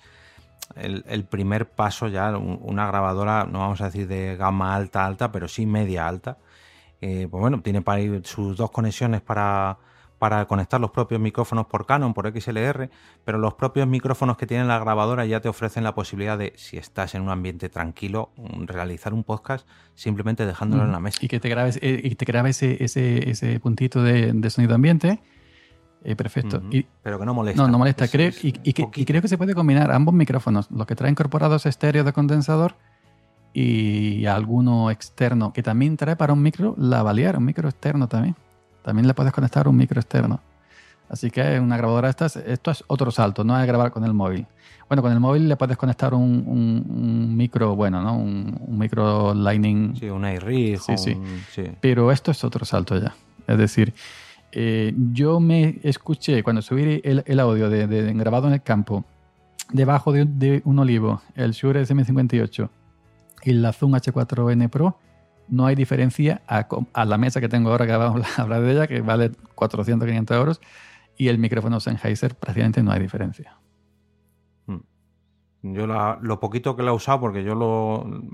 [0.75, 5.05] el, el primer paso ya, un- una grabadora, no vamos a decir de gama alta,
[5.05, 6.37] alta, pero sí media alta.
[7.01, 9.77] Eh, pues bueno, tiene para ir sus dos conexiones para,
[10.19, 12.89] para conectar los propios micrófonos por Canon, por XLR,
[13.25, 16.77] pero los propios micrófonos que tiene la grabadora ya te ofrecen la posibilidad de, si
[16.77, 18.29] estás en un ambiente tranquilo,
[18.65, 21.19] realizar un podcast simplemente dejándolo en la mesa.
[21.21, 24.73] Y que te grabes, eh, y te grabe ese, ese, ese puntito de, de sonido
[24.75, 25.19] ambiente.
[26.05, 26.61] Eh, perfecto.
[26.69, 27.61] Y, pero que no molesta.
[27.61, 28.05] No, no molesta.
[28.05, 28.73] Es- Creo, y,
[29.05, 32.75] creo que se puede combinar ambos micrófonos, los que trae incorporados estéreo de condensador
[33.53, 38.35] y alguno externo, que también trae para un micro lavalier, un micro externo también.
[38.83, 40.39] También le puedes conectar un micro externo.
[41.09, 44.13] Así que una grabadora esta, es- esto es otro salto, no es grabar con el
[44.13, 44.47] móvil.
[44.89, 48.17] Bueno, con el móvil le puedes conectar un, un- un micro, bueno, ¿no?
[48.17, 51.17] Un, un micro Lightning Sí, un iRig, Sí, sí.
[51.51, 51.63] sí.
[51.79, 53.13] pero esto es otro salto ya.
[53.47, 53.93] Es decir,
[54.55, 59.03] eh, yo me escuché cuando subí el, audio de, grabado en el campo,
[59.71, 62.69] debajo de, un olivo, el Shure SM58
[63.45, 64.99] y la Zoom H4N Pro,
[65.47, 68.87] no hay diferencia a, la mesa que tengo ahora que vamos a hablar de ella,
[68.87, 70.61] que vale 400, 500 euros,
[71.17, 73.57] y el micrófono Sennheiser, prácticamente no hay diferencia.
[75.63, 77.55] Yo la- lo poquito que la he usado, porque yo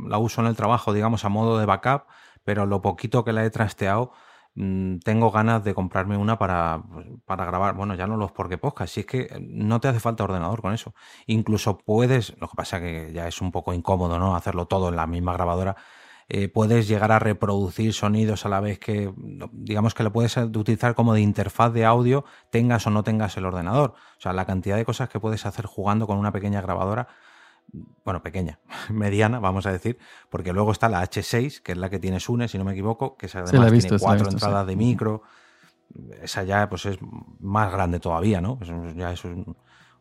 [0.08, 2.08] la uso en el trabajo, digamos, a modo de backup,
[2.44, 4.12] pero lo poquito que la he trasteado,
[4.56, 6.84] tengo ganas de comprarme una para,
[7.26, 7.76] para grabar.
[7.76, 10.74] Bueno, ya no los porque podcast, si es que no te hace falta ordenador con
[10.74, 10.94] eso.
[11.28, 14.36] Incluso puedes, lo que pasa que ya es un poco incómodo, ¿no?
[14.36, 15.76] Hacerlo todo en la misma grabadora.
[16.32, 19.12] Eh, puedes llegar a reproducir sonidos a la vez que,
[19.52, 23.46] digamos que lo puedes utilizar como de interfaz de audio, tengas o no tengas el
[23.46, 23.96] ordenador.
[24.18, 27.08] O sea, la cantidad de cosas que puedes hacer jugando con una pequeña grabadora,
[28.04, 28.60] bueno, pequeña,
[28.90, 29.98] mediana, vamos a decir,
[30.30, 33.18] porque luego está la H6, que es la que tiene Sune, si no me equivoco,
[33.18, 34.46] que esa además visto, tiene cuatro visto, sí.
[34.46, 35.24] entradas de micro.
[36.22, 37.00] Esa ya pues es
[37.40, 38.58] más grande todavía, ¿no?
[38.58, 39.58] Pues ya es un,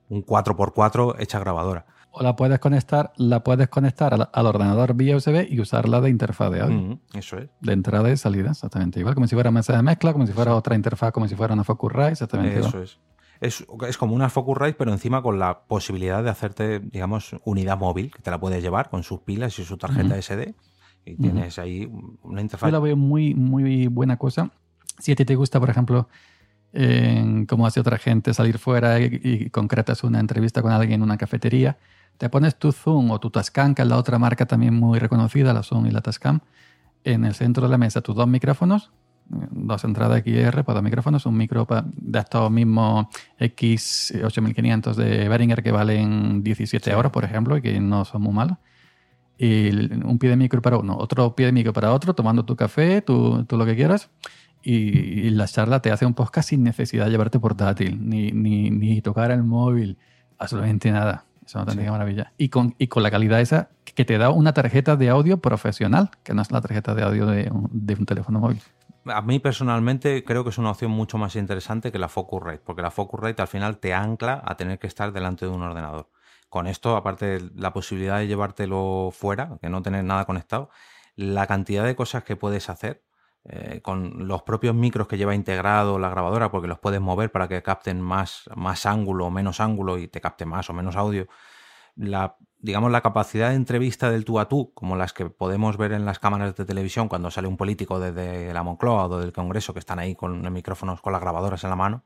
[0.09, 1.87] un 4x4 hecha grabadora.
[2.11, 6.11] O la puedes conectar, la puedes conectar al, al ordenador vía USB y usarla de
[6.11, 6.77] interfaz de audio.
[6.77, 7.49] Mm, eso es.
[7.61, 9.14] De entrada y salida, exactamente igual.
[9.14, 11.64] Como si fuera mesa de mezcla, como si fuera otra interfaz, como si fuera una
[11.64, 12.83] Focusrite, exactamente Eso igual.
[12.83, 12.99] es.
[13.41, 13.64] Es.
[13.86, 18.22] Es como una Focusrite, pero encima con la posibilidad de hacerte, digamos, unidad móvil, que
[18.22, 20.22] te la puedes llevar con sus pilas y su tarjeta Ujú.
[20.22, 20.55] SD.
[21.05, 21.91] y tienes ahí
[22.22, 22.68] una interfaz.
[22.68, 24.51] Yo la veo muy, muy buena cosa.
[24.99, 26.09] Si a ti te gusta, por ejemplo,
[27.49, 31.78] como hace otra gente, salir fuera y, concretas una entrevista con alguien en una cafetería,
[32.18, 35.55] te pones tu Zoom o tu Tascam, que es la otra marca también muy reconocida,
[35.55, 36.41] la Zoom y la Tascam,
[37.05, 38.91] en el centro de la mesa tus dos micrófonos,
[39.29, 41.66] dos entradas XR para dos micrófonos, un micro
[41.97, 43.07] de estos mismos
[43.39, 48.59] X8500 de Behringer que valen 17 euros, por ejemplo, y que no son muy malos.
[49.37, 49.70] Y
[50.05, 53.03] un pie de micro para uno, otro pie de micro para otro, tomando tu café,
[53.03, 54.11] tú, tú lo que quieras.
[54.62, 59.01] Y, la charla te hace un podcast sin necesidad de llevarte portátil, ni, ni, ni
[59.01, 59.97] tocar el móvil,
[60.39, 61.24] absolutamente nada.
[61.47, 61.79] Eso no sí.
[61.79, 62.33] maravilla.
[62.37, 66.11] Y con, y con la calidad esa que te da una tarjeta de audio profesional,
[66.22, 68.61] que no es la tarjeta de audio de un, de un teléfono móvil.
[69.11, 72.83] A mí personalmente creo que es una opción mucho más interesante que la Focusrite, porque
[72.83, 76.11] la Focusrite al final te ancla a tener que estar delante de un ordenador.
[76.49, 80.71] Con esto, aparte de la posibilidad de llevártelo fuera, que no tener nada conectado,
[81.17, 83.05] la cantidad de cosas que puedes hacer
[83.45, 87.49] eh, con los propios micros que lleva integrado la grabadora, porque los puedes mover para
[87.49, 91.27] que capten más, más ángulo o menos ángulo y te capte más o menos audio.
[91.97, 95.93] La, digamos, la capacidad de entrevista del tú a tú, como las que podemos ver
[95.93, 99.73] en las cámaras de televisión cuando sale un político desde la Moncloa o del Congreso
[99.73, 102.05] que están ahí con los micrófonos, con las grabadoras en la mano,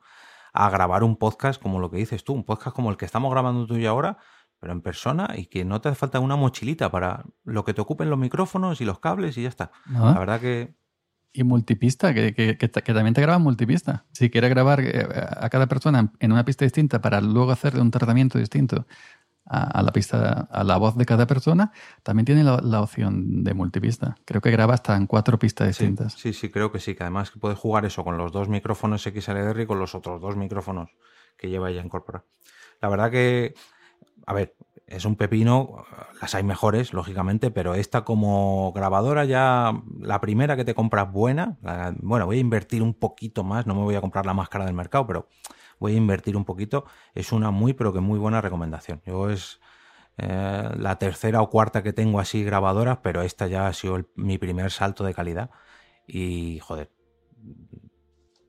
[0.53, 3.31] a grabar un podcast como lo que dices tú, un podcast como el que estamos
[3.31, 4.19] grabando tú y ahora,
[4.61, 7.81] pero en persona y que no te hace falta una mochilita para lo que te
[7.81, 9.73] ocupen los micrófonos y los cables y ya está.
[9.87, 10.75] La verdad que
[11.35, 14.05] y multipista, que, que, que, también te graba multipista.
[14.13, 17.91] Si quieres grabar eh, a cada persona en una pista distinta para luego hacerle un
[17.91, 18.87] tratamiento distinto
[19.45, 21.73] a, la pista, a la voz de cada persona,
[22.03, 24.17] también tiene la, opción de multipista.
[24.25, 26.15] Creo que graba hasta en cuatro pistas distintas.
[26.15, 29.61] Sí, sí, creo que sí, que además puedes jugar eso con los dos micrófonos XLR
[29.61, 30.91] y con los otros dos micrófonos
[31.37, 32.25] que lleva ya incorporado.
[32.81, 33.55] La verdad que,
[34.27, 34.55] a ver,
[34.87, 35.85] es un pepino,
[36.21, 41.59] las hay mejores, lógicamente, pero esta como grabadora ya, la primera que te compras buena,
[42.01, 44.67] bueno, voy a invertir un poquito más, no me voy a comprar la más cara
[44.67, 45.29] del mercado, pero
[45.83, 49.03] voy a invertir un poquito, es una muy, pero que muy buena recomendación.
[49.05, 49.61] Yo es
[50.17, 54.39] eh, la tercera o cuarta que tengo así grabadoras, pero esta ya ha sido mi
[54.39, 55.51] primer salto de calidad
[56.07, 56.91] y, joder,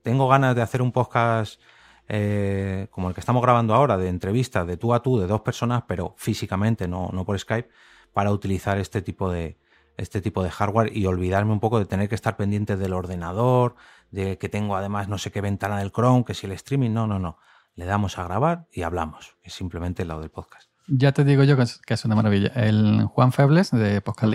[0.02, 1.60] tengo ganas de hacer un podcast
[2.08, 5.40] eh, como el que estamos grabando ahora, de entrevistas de tú a tú de dos
[5.40, 7.68] personas, pero físicamente, no, no por Skype,
[8.12, 9.58] para utilizar este tipo de
[9.96, 13.76] este tipo de hardware y olvidarme un poco de tener que estar pendiente del ordenador,
[14.14, 17.06] de que tengo además no sé qué ventana del Chrome, que si el streaming, no,
[17.06, 17.36] no, no.
[17.74, 19.36] Le damos a grabar y hablamos.
[19.42, 20.70] Es simplemente el lado del podcast.
[20.86, 22.52] Ya te digo yo que es, una maravilla.
[22.54, 24.32] El Juan Febles de Podcast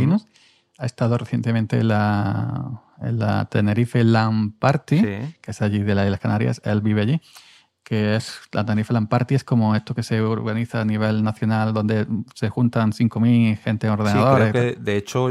[0.78, 6.06] ha estado recientemente en la, en la Tenerife LAN Party, que es allí de las
[6.06, 6.62] Islas Canarias.
[6.66, 7.22] Él vive allí
[7.90, 11.74] que es la Tenerife Land Party, es como esto que se organiza a nivel nacional,
[11.74, 14.46] donde se juntan 5.000 gente en ordenadores.
[14.46, 15.30] Sí, creo que, de hecho,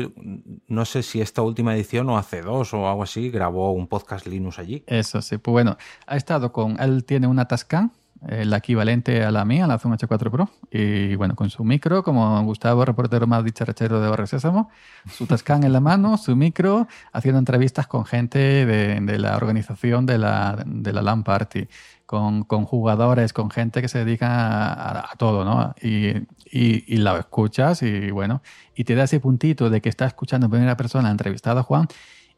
[0.67, 4.27] no sé si esta última edición o hace dos o algo así, grabó un podcast
[4.27, 4.83] Linux allí.
[4.89, 5.77] Eso sí, pues bueno,
[6.09, 7.93] ha estado con, él tiene una Tascam,
[8.27, 12.43] la equivalente a la mía, la Zoom H4 Pro, y bueno, con su micro, como
[12.43, 14.69] Gustavo, reportero más dicharachero de Barrio Sésamo,
[15.09, 20.07] su Tascam en la mano, su micro, haciendo entrevistas con gente de, de la organización
[20.07, 21.69] de la, de la LAN Party
[22.09, 25.75] con, con, jugadores, con gente que se dedica a, todo, ¿no?
[25.83, 26.09] Y,
[26.51, 28.41] y, y, la escuchas y bueno,
[28.75, 31.87] y te da ese puntito de que estás escuchando en primera persona entrevistado a Juan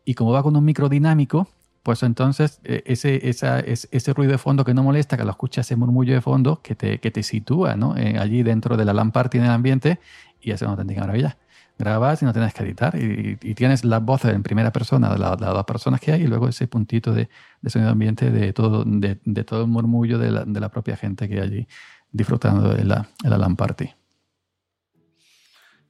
[0.04, 1.46] y como va con un micro dinámico,
[1.84, 5.68] pues entonces e, ese, esa, ese ruido de fondo que no molesta, que lo escuchas,
[5.68, 7.96] ese murmullo de fondo que te, que te sitúa, ¿no?
[7.96, 10.00] Eh, allí dentro de la lámpara tiene el ambiente
[10.40, 11.38] y es una auténtica maravilla
[11.80, 15.38] grabas y no tienes que editar y, tienes las voces en primera persona de, las
[15.38, 17.28] dos personas que hay y luego ese puntito de,
[17.66, 21.68] sonido ambiente de todo, de, todo el murmullo de la, propia gente que hay allí
[22.12, 23.90] disfrutando de la, de la LAN party.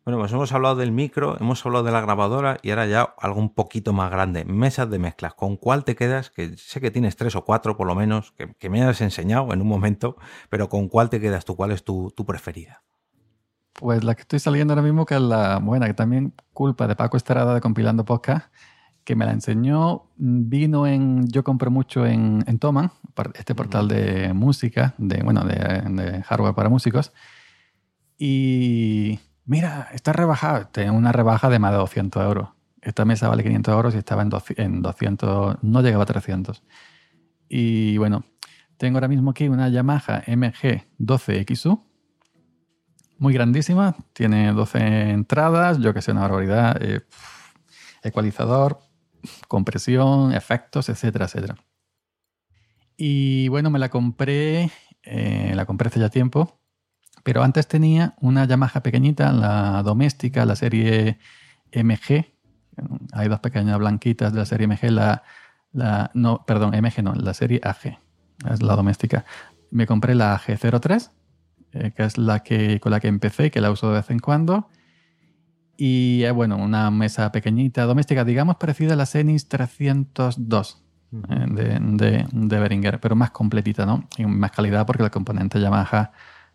[0.05, 3.38] Bueno, pues hemos hablado del micro, hemos hablado de la grabadora y ahora ya algo
[3.38, 5.34] un poquito más grande, mesas de mezclas.
[5.34, 6.30] ¿Con cuál te quedas?
[6.30, 9.61] Que sé que tienes tres o cuatro por lo menos, que, me has enseñado en
[9.61, 10.16] un momento,
[10.49, 11.55] pero ¿con cuál te quedas tú?
[11.55, 12.82] ¿Cuál es tu preferida?
[13.81, 16.97] Pues la que estoy saliendo ahora mismo, que es la buena, que también culpa de
[16.97, 18.53] Paco Estrada de Compilando Podcast,
[19.05, 22.93] que me la enseñó, vino en, yo compré mucho en, en Toman,
[23.33, 27.14] este portal de música, de, bueno, de, hardware para músicos.
[28.18, 32.51] Y mira, está rebajada, tiene una rebaja de más de 200 euros.
[32.83, 36.62] Esta mesa vale 500 euros y estaba en, en 200, no llegaba a 300.
[37.49, 38.26] Y bueno,
[38.76, 41.81] tengo ahora mismo aquí una Yamaha MG 12XU,
[43.21, 47.03] muy grandísima, tiene 12 entradas, yo que sé, una barbaridad, eh,
[48.03, 48.81] ecualizador,
[49.47, 51.57] compresión, efectos, etcétera, etcétera.
[52.97, 54.71] Y bueno, me la compré,
[55.03, 56.61] eh, la compré hace ya tiempo,
[57.23, 61.18] pero antes tenía una Yamaha pequeñita, la doméstica, la serie
[61.73, 62.25] MG,
[63.12, 65.23] Hay dos pequeñas blanquitas de la serie MG, la,
[65.73, 67.99] la no, perdón, MG no, la serie AG,
[68.51, 69.27] es la doméstica.
[69.71, 71.11] Me compré la AG03,
[71.73, 74.18] eh, que es la que con la que empecé, que la uso de vez en
[74.18, 74.68] cuando.
[75.77, 81.79] Y eh, bueno, una mesa pequeñita doméstica, digamos, parecida a la Zenis 302 eh, de,
[81.81, 84.07] de, de Behringer, pero más completita, ¿no?
[84.18, 86.12] Y más calidad porque los componentes Yamaha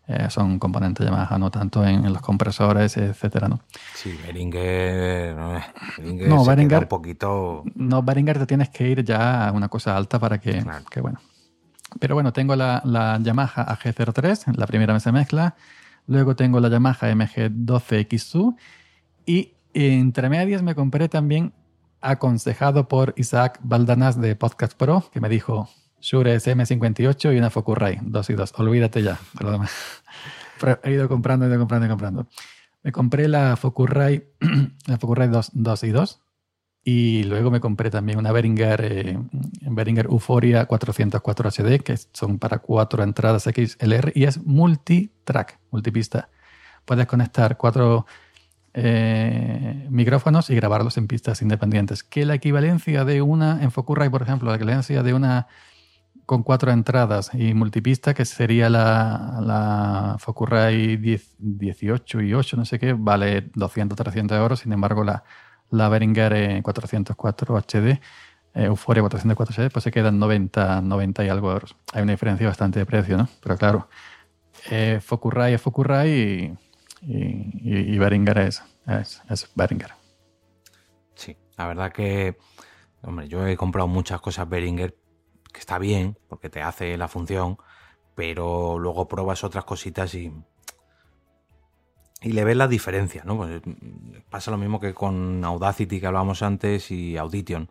[0.08, 3.62] eh, son componentes Yamaha, no tanto en, en, los compresores, etcétera, ¿no?
[3.96, 5.60] Sí, Behringer, no,
[5.98, 7.64] Behringer, no, Behringer un poquito...
[7.74, 10.86] No, Behringer te tienes que ir ya a una cosa alta para que, claro.
[10.92, 11.20] que bueno.
[12.00, 15.56] Pero bueno, tengo la, la Yamaha AG03, la primera mesa mezcla.
[16.08, 18.56] Luego tengo la Yamaha MG12XU.
[19.26, 21.54] Y entre medias me compré también,
[22.02, 25.70] aconsejado por Isaac Baldanas de Podcast Pro, que me dijo,
[26.00, 28.54] Shure SM58 y una Focusrite, 2 y 2.
[28.58, 29.72] Olvídate ya de lo demás.
[30.84, 32.28] He ido comprando, he ido comprando y comprando.
[32.84, 34.32] Me compré la Focusrite,
[34.86, 36.22] la Focusrite 2, 2 y 2.
[36.88, 39.18] Y luego me compré también una Behringer, eh,
[39.62, 46.30] Behringer Euphoria 404 HD, que son para cuatro entradas XLR y es multitrack, multipista.
[46.86, 48.06] Puedes conectar cuatro
[48.76, 52.04] eh, micrófonos y grabarlos en pistas independientes.
[52.04, 55.48] Que la equivalencia de una, en Focusrite, por ejemplo, la equivalencia de una
[56.28, 62.66] con cuatro entradas y multipista, que sería la, la Focusrite 10, 18 y 8, no
[62.66, 64.60] sé qué, vale 200, 300 euros.
[64.60, 65.24] Sin embargo, la,
[65.70, 68.00] la Behringer 404 HD, eh,
[68.54, 71.76] Euphoria 404 HD, pues se quedan 90, 90 y algo euros.
[71.94, 73.28] Hay una diferencia bastante de precio, ¿no?
[73.42, 73.90] Pero claro,
[74.70, 76.58] eh, Focusrite es Focusrite y,
[77.02, 79.52] y, es, es, es.
[81.16, 82.38] Sí, la verdad que,
[83.04, 84.96] hombre, yo he comprado muchas cosas Behringer
[85.52, 87.58] que está bien, porque te hace la función,
[88.16, 90.32] pero luego pruebas otras cositas y,
[92.22, 93.38] y le ves la diferencia, ¿no?
[93.38, 93.62] Pues
[94.30, 97.70] pasa lo mismo que con Audacity que hablábamos antes y Audition.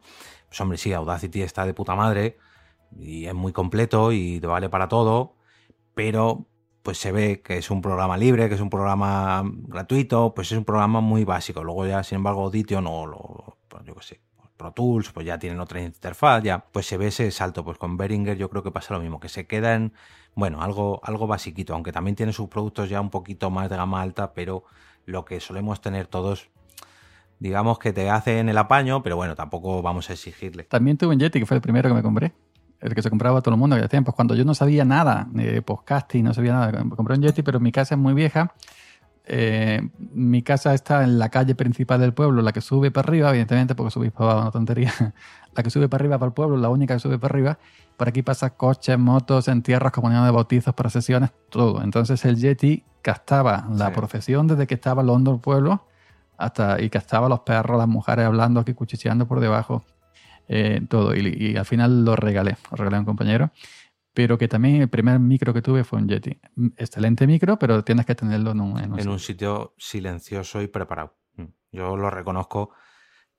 [0.49, 2.39] Pues hombre, sí, Audacity está de puta madre
[2.99, 5.35] y es muy completo y te vale para todo,
[5.95, 6.47] pero
[6.83, 10.59] pues se ve que es un programa libre, que es un programa gratuito, pues es
[10.59, 11.65] un programa muy básico.
[11.65, 14.21] Luego ya, sin embargo, Audition o lo, pues yo qué sé,
[14.57, 17.65] Pro Tools, pues ya tienen otra interfaz, ya, pues se ve ese salto.
[17.65, 19.95] Pues con Behringer yo creo que pasa lo mismo, que se queda en,
[20.35, 24.03] bueno, algo, algo basiquito, aunque también tiene sus productos ya un poquito más de gama
[24.03, 24.65] alta, pero
[25.07, 26.49] lo que solemos tener todos,
[27.39, 30.65] digamos que te hacen el apaño, pero bueno, tampoco vamos a exigirle.
[30.65, 32.33] También tuve un Yeti, que fue el primero que me compré.
[32.81, 35.63] El que se compraba todo el mundo que tiempos, cuando yo no sabía nada de
[35.63, 36.85] podcasting, no sabía nada.
[36.97, 38.55] Compré un Yeti, pero mi casa es muy vieja
[39.27, 39.81] eh,
[40.13, 43.75] mi casa está en la calle principal del pueblo, la que sube para arriba, evidentemente,
[43.75, 44.93] porque subís para abajo, una tontería.
[45.55, 47.59] la que sube para arriba para el pueblo, la única que sube para arriba.
[47.97, 51.83] Por aquí pasa coches, motos, entierros, comunidades de bautizos, procesiones, todo.
[51.83, 53.95] Entonces el Yeti captaba la sí.
[53.95, 55.87] procesión desde que estaba el hondo del pueblo
[56.37, 59.85] hasta y captaba los perros, las mujeres hablando aquí, cuchicheando por debajo,
[60.49, 61.15] eh, todo.
[61.15, 63.51] Y, y, al final lo regalé, lo regalé a un compañero
[64.15, 66.39] pero que también el primer micro que tuve fue un Yeti.
[66.77, 70.69] Excelente micro, pero tienes que tenerlo en un, en un, en un sitio silencioso y
[70.69, 71.17] preparado.
[71.35, 71.47] Mm.
[71.73, 72.71] Yo lo reconozco.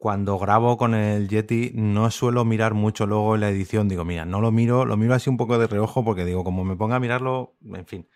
[0.06, 3.90] Cuando grabo con el Yeti no suelo mirar mucho luego en la edición.
[3.90, 6.64] Digo, mira, no lo miro, lo miro así un poco de reojo porque digo, como
[6.64, 8.08] me ponga a mirarlo, en fin,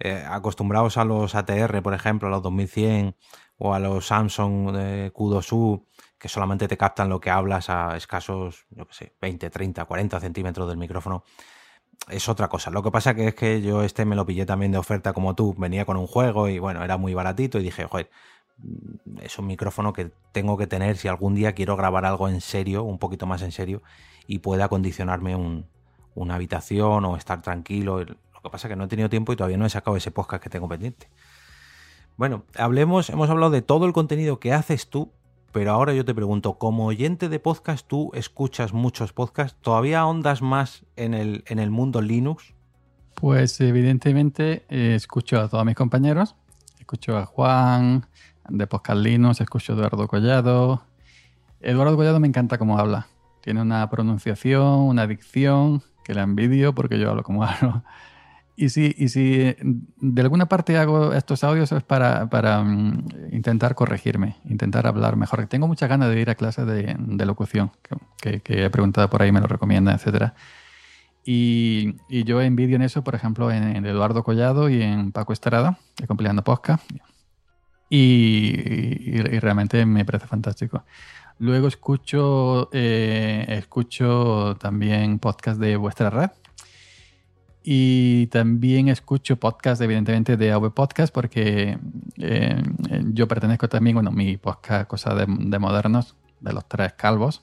[0.00, 3.14] eh, acostumbrados a los ATR, por ejemplo, a los 2100
[3.58, 5.84] o a los Samsung de Q2U,
[6.18, 10.18] que solamente te captan lo que hablas a escasos, yo qué sé, 20, 30, 40
[10.18, 11.22] centímetros del micrófono
[12.08, 12.70] es otra cosa.
[12.70, 15.34] Lo que pasa que es que yo este me lo pillé también de oferta como
[15.34, 15.54] tú.
[15.56, 18.10] Venía con un juego y bueno, era muy baratito y dije, joder,
[19.20, 22.84] es un micrófono que tengo que tener si algún día quiero grabar algo en serio,
[22.84, 23.82] un poquito más en serio,
[24.26, 25.66] y pueda acondicionarme un,
[26.14, 28.00] una habitación o estar tranquilo.
[28.00, 30.42] Lo que pasa que no he tenido tiempo y todavía no he sacado ese podcast
[30.42, 31.08] que tengo pendiente.
[32.16, 35.12] Bueno, hablemos, hemos hablado de todo el contenido que haces tú,
[35.52, 40.40] pero ahora yo te pregunto, como oyente de podcast, tú escuchas muchos podcasts, ¿todavía ahondas
[40.40, 42.54] más en el, en el mundo Linux?
[43.14, 46.36] Pues evidentemente eh, escucho a todos mis compañeros,
[46.78, 48.06] escucho a Juan
[48.48, 50.82] de Podcast Linux, escucho a Eduardo Collado.
[51.60, 53.06] Eduardo Collado me encanta cómo habla,
[53.42, 57.82] tiene una pronunciación, una dicción que la envidio porque yo hablo como hablo.
[58.58, 59.54] Y si, y si
[60.00, 65.46] de alguna parte hago estos audios es para, para um, intentar corregirme, intentar hablar mejor.
[65.46, 67.70] Tengo muchas ganas de ir a clases de, de locución,
[68.18, 70.32] que, he preguntado por ahí, me lo recomiendan, etc.
[71.22, 75.78] Y, y, yo envidio en eso, por ejemplo, en, Eduardo Collado y en Paco Estrada,
[75.98, 76.82] de Compilando Podcast.
[77.88, 80.84] Y, realmente me parece fantástico.
[81.38, 86.30] Luego escucho, eh, escucho también podcast de vuestra red,
[87.68, 91.78] y también escucho podcast, evidentemente, de AV Podcast, porque
[92.16, 92.62] eh,
[93.12, 97.42] yo pertenezco también, bueno, mi podcast, cosa de, de modernos, de los tres calvos,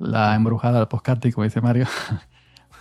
[0.00, 1.86] la embrujada del podcasting, como dice Mario,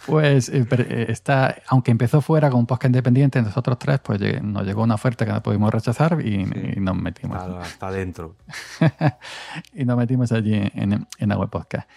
[0.08, 4.66] pues eh, eh, está, aunque empezó fuera con un podcast independiente, nosotros tres, pues nos
[4.66, 6.46] llegó una oferta que no pudimos rechazar y,
[6.78, 7.38] nos metimos.
[7.38, 8.38] hasta adentro.
[9.74, 11.90] y nos metimos allí en, en la web podcast.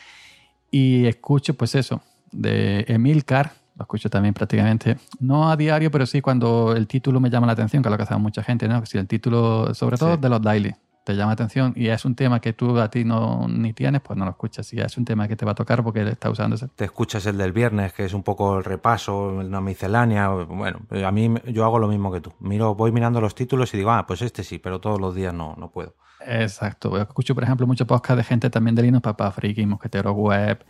[0.71, 6.21] Y escucho, pues eso, de Emilcar, lo escucho también prácticamente, no a diario, pero sí
[6.21, 8.85] cuando el título me llama la atención, que es lo que hace mucha gente, ¿no?
[8.85, 10.75] Si el título, sobre todo de los daily,
[11.13, 14.01] te llama la atención y es un tema que tú a ti no ni tienes,
[14.01, 14.67] pues no lo escuchas.
[14.67, 16.69] Si es un tema que te va a tocar porque él está usando ese.
[16.69, 20.29] Te escuchas el del viernes, que es un poco el repaso, una miscelánea.
[20.29, 22.33] Bueno, a mí yo hago lo mismo que tú.
[22.41, 25.35] Miro, voy mirando los títulos y digo, ah, pues este sí, pero todos los días
[25.35, 25.95] no, no puedo.
[26.27, 26.91] Exacto.
[26.91, 30.65] Yo escucho, por ejemplo, muchos podcasts de gente también de Linux, Papá Friki, Mosquetero Web,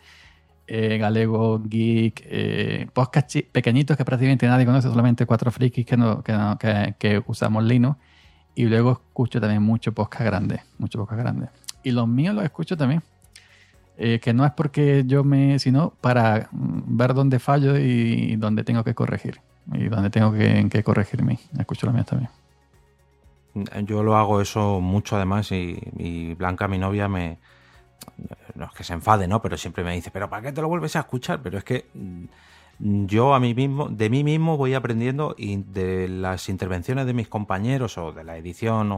[0.67, 6.23] eh, Galego Geek, eh, podcasts pequeñitos que prácticamente nadie conoce, solamente cuatro frikis que, no,
[6.23, 7.97] que, que usamos Linux
[8.55, 11.49] y luego escucho también mucho podcast grande, mucho podcast grande.
[11.83, 13.01] Y los míos los escucho también.
[13.97, 18.63] Eh, que no es porque yo me, sino para mm, ver dónde fallo y dónde
[18.63, 19.41] tengo que corregir.
[19.73, 21.39] Y dónde tengo que, que corregirme.
[21.57, 22.29] Escucho los míos también.
[23.85, 27.37] Yo lo hago eso mucho además y, y, Blanca, mi novia, me...
[28.55, 29.41] No es que se enfade, ¿no?
[29.41, 31.41] Pero siempre me dice, pero ¿para qué te lo vuelves a escuchar?
[31.43, 32.25] Pero es que mm,
[32.83, 37.27] yo a mí mismo, de mí mismo voy aprendiendo y de las intervenciones de mis
[37.27, 38.91] compañeros o de la edición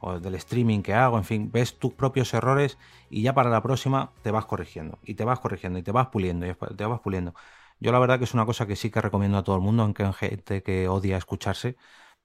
[0.00, 2.76] o, del streaming que hago, en fin, ves tus propios errores
[3.08, 6.08] y ya para la próxima te vas corrigiendo y te vas corrigiendo y te vas
[6.08, 7.34] puliendo y te vas puliendo.
[7.80, 9.82] Yo la verdad que es una cosa que sí que recomiendo a todo el mundo,
[9.82, 11.76] aunque hay gente que odia escucharse,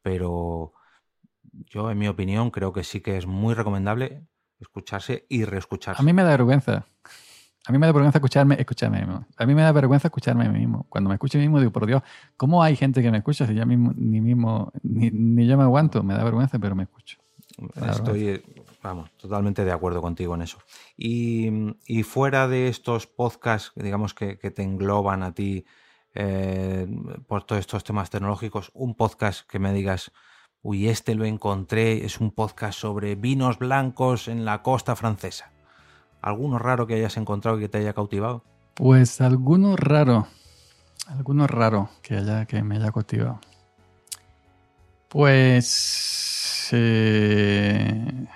[0.02, 0.74] pero
[1.54, 4.24] yo en mi opinión creo que sí que es muy recomendable
[4.60, 6.02] escucharse y reescucharse.
[6.02, 6.86] A mí me da vergüenza.
[7.66, 9.26] A mí me da vergüenza escucharme, escucharme mismo.
[9.38, 10.86] A mí me da vergüenza escucharme a mí mismo.
[10.90, 12.02] Cuando me escucho a mí mismo, digo, por Dios,
[12.38, 16.02] ¿cómo hay gente que me escucha si yo mismo, ni mismo, ni, yo me aguanto?
[16.02, 17.18] Me da vergüenza, pero me escucho.
[17.90, 18.42] Estoy,
[18.82, 20.58] vamos, totalmente de acuerdo contigo en eso.
[20.98, 25.66] Y, fuera de estos podcasts, digamos, que, te engloban a ti
[26.16, 26.88] eh,
[27.28, 30.12] por todos estos temas tecnológicos, un podcast que me digas,
[30.62, 35.52] uy, este lo encontré, es un podcast sobre vinos blancos en la costa francesa.
[36.22, 38.44] ¿Alguno raro que hayas encontrado y que te haya cautivado?
[38.74, 40.28] Pues alguno raro.
[41.08, 43.40] Alguno raro que, haya, que me haya cautivado.
[45.08, 46.70] Pues.
[46.72, 48.28] Eh,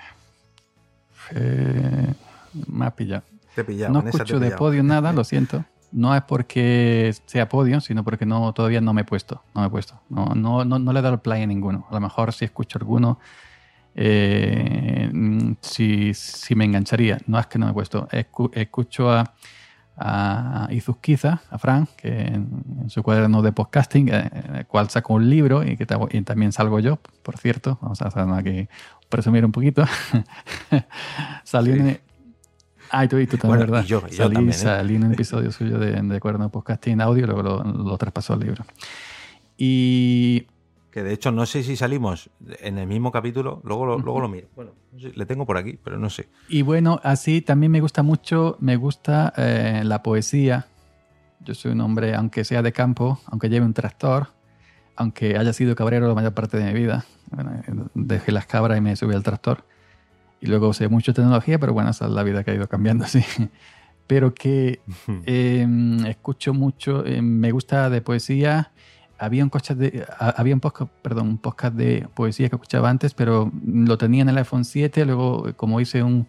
[1.30, 2.14] eh,
[2.68, 3.22] me ha pillado.
[3.54, 5.64] Te pillado, no escucho de podio nada, lo siento.
[5.92, 9.42] No es porque sea podio, sino porque no, todavía no me he puesto.
[9.54, 10.00] No me he puesto.
[10.08, 11.86] No, no, no, no le he dado el play a ninguno.
[11.88, 13.20] A lo mejor si escucho alguno
[13.94, 15.10] eh,
[15.60, 17.18] si, si, me engancharía.
[17.26, 18.08] No es que no me he puesto.
[18.10, 19.34] Escucho a,
[19.96, 25.14] a Izuzquiza, a Frank, que en, su cuaderno de podcasting, eh, en el cual saco
[25.14, 27.78] un libro y que también salgo yo, por cierto.
[27.80, 28.68] Vamos a hacer aquí
[29.08, 29.84] presumir un poquito.
[31.44, 32.00] Salió en.
[32.90, 33.84] Ah, y tú, y tú también, ¿verdad?
[33.84, 34.52] yo, salí, ¿eh?
[34.52, 38.34] salí, en un episodio suyo de, de cuaderno de podcasting audio, luego lo, lo traspasó
[38.34, 38.64] al libro.
[39.56, 40.46] Y
[40.94, 42.30] que de hecho no sé si salimos
[42.60, 44.46] en el mismo capítulo, luego lo, luego lo miro.
[44.54, 46.28] Bueno, le tengo por aquí, pero no sé.
[46.48, 50.68] Y bueno, así también me gusta mucho, me gusta eh, la poesía.
[51.40, 54.28] Yo soy un hombre, aunque sea de campo, aunque lleve un tractor,
[54.94, 57.04] aunque haya sido cabrero la mayor parte de mi vida.
[57.94, 59.64] dejé las cabras y me subí al tractor.
[60.40, 63.04] Y luego usé mucho tecnología, pero bueno, esa es la vida que ha ido cambiando
[63.06, 63.24] así.
[64.06, 64.78] Pero que
[65.26, 68.70] em, escucho mucho, em, me gusta de poesía
[69.24, 73.50] había un, de, había un podcast, perdón, un podcast de poesía que escuchaba antes, pero
[73.64, 76.28] lo tenía en el iPhone 7, luego como hice un,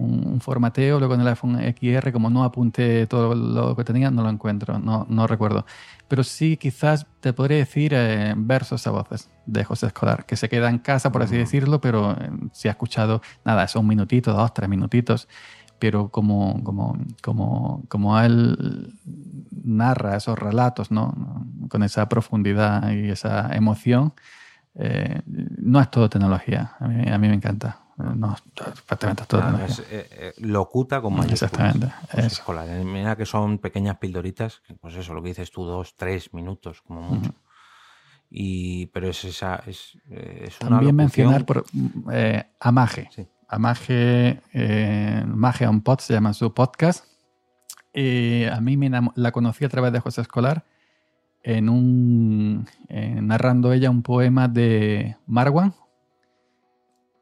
[0.00, 4.22] un, formateo, luego en el iPhone XR, como no apunté todo lo que tenía, no
[4.22, 5.66] lo encuentro, no, no recuerdo.
[6.08, 10.48] Pero sí, quizás te podría decir eh, versos a voces de José Escolar, que se
[10.48, 14.32] queda en casa, por así decirlo, pero eh, si ha escuchado, nada, son un minutito,
[14.32, 15.28] dos, tres minutitos
[15.80, 18.94] pero como, como, como, como él
[19.50, 21.46] narra esos relatos, ¿no?
[21.68, 24.12] Con esa profundidad y esa emoción,
[24.74, 26.76] eh, no es todo tecnología.
[26.78, 27.80] A mí, a mí me encanta.
[27.96, 28.36] No,
[28.86, 29.84] prácticamente es todo tecnología.
[29.90, 31.42] Eh, eh, locuta con mayúsculas.
[31.42, 31.92] Exactamente.
[32.46, 36.82] Pues Mira que son pequeñas pildoritas, pues eso, lo que dices tú, dos, tres minutos,
[36.82, 37.34] como mucho.
[38.30, 39.62] Y, pero es esa.
[39.66, 41.64] Es, es También mencionar por,
[42.60, 43.08] Amaje.
[43.10, 43.26] Sí.
[43.52, 47.04] Eh, Maje on Pod se llama su podcast.
[47.92, 50.64] Eh, a mí me la conocí a través de José Escolar
[51.42, 55.74] en un narrando ella un poema de Marwan.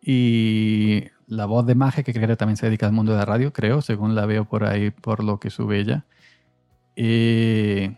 [0.02, 3.24] Y la voz de Maje que creo que también se dedica al mundo de la
[3.24, 6.04] radio creo según la veo por ahí por lo que sube ella.
[6.94, 7.96] Y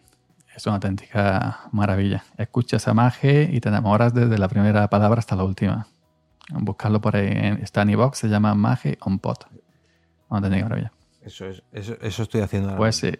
[0.55, 2.25] es una auténtica maravilla.
[2.37, 5.89] Escuchas a Maje y te enamoras desde la primera palabra hasta la última
[6.53, 7.59] Buscarlo por ahí.
[7.63, 9.47] Está en se llama Mage on Pot.
[10.31, 10.93] No te maravilla.
[11.23, 12.79] Eso, es, eso, eso estoy haciendo ahora.
[12.79, 13.13] Pues sí.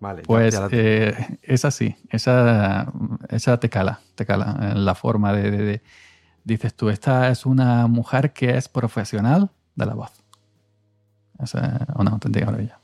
[0.00, 2.92] Vale, ya- Pues ya la- eh, es así, esa,
[3.30, 5.82] esa te cala, te cala en la forma de, de- de-
[6.44, 10.12] Dices tú, esta es una mujer que es profesional de la voz.
[11.42, 11.58] Es eh,
[11.96, 12.78] una auténtica maravilla.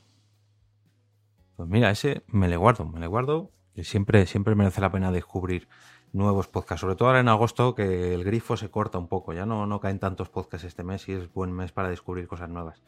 [1.55, 3.51] Pues mira, ese me le guardo, me le guardo.
[3.75, 5.67] Y siempre, siempre merece la pena descubrir
[6.13, 6.81] nuevos podcasts.
[6.81, 9.33] Sobre todo ahora en agosto, que el grifo se corta un poco.
[9.33, 12.49] Ya no, no caen tantos podcasts este mes y es buen mes para descubrir cosas
[12.49, 12.81] nuevas.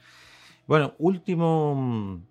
[0.68, 2.22] Bueno, último,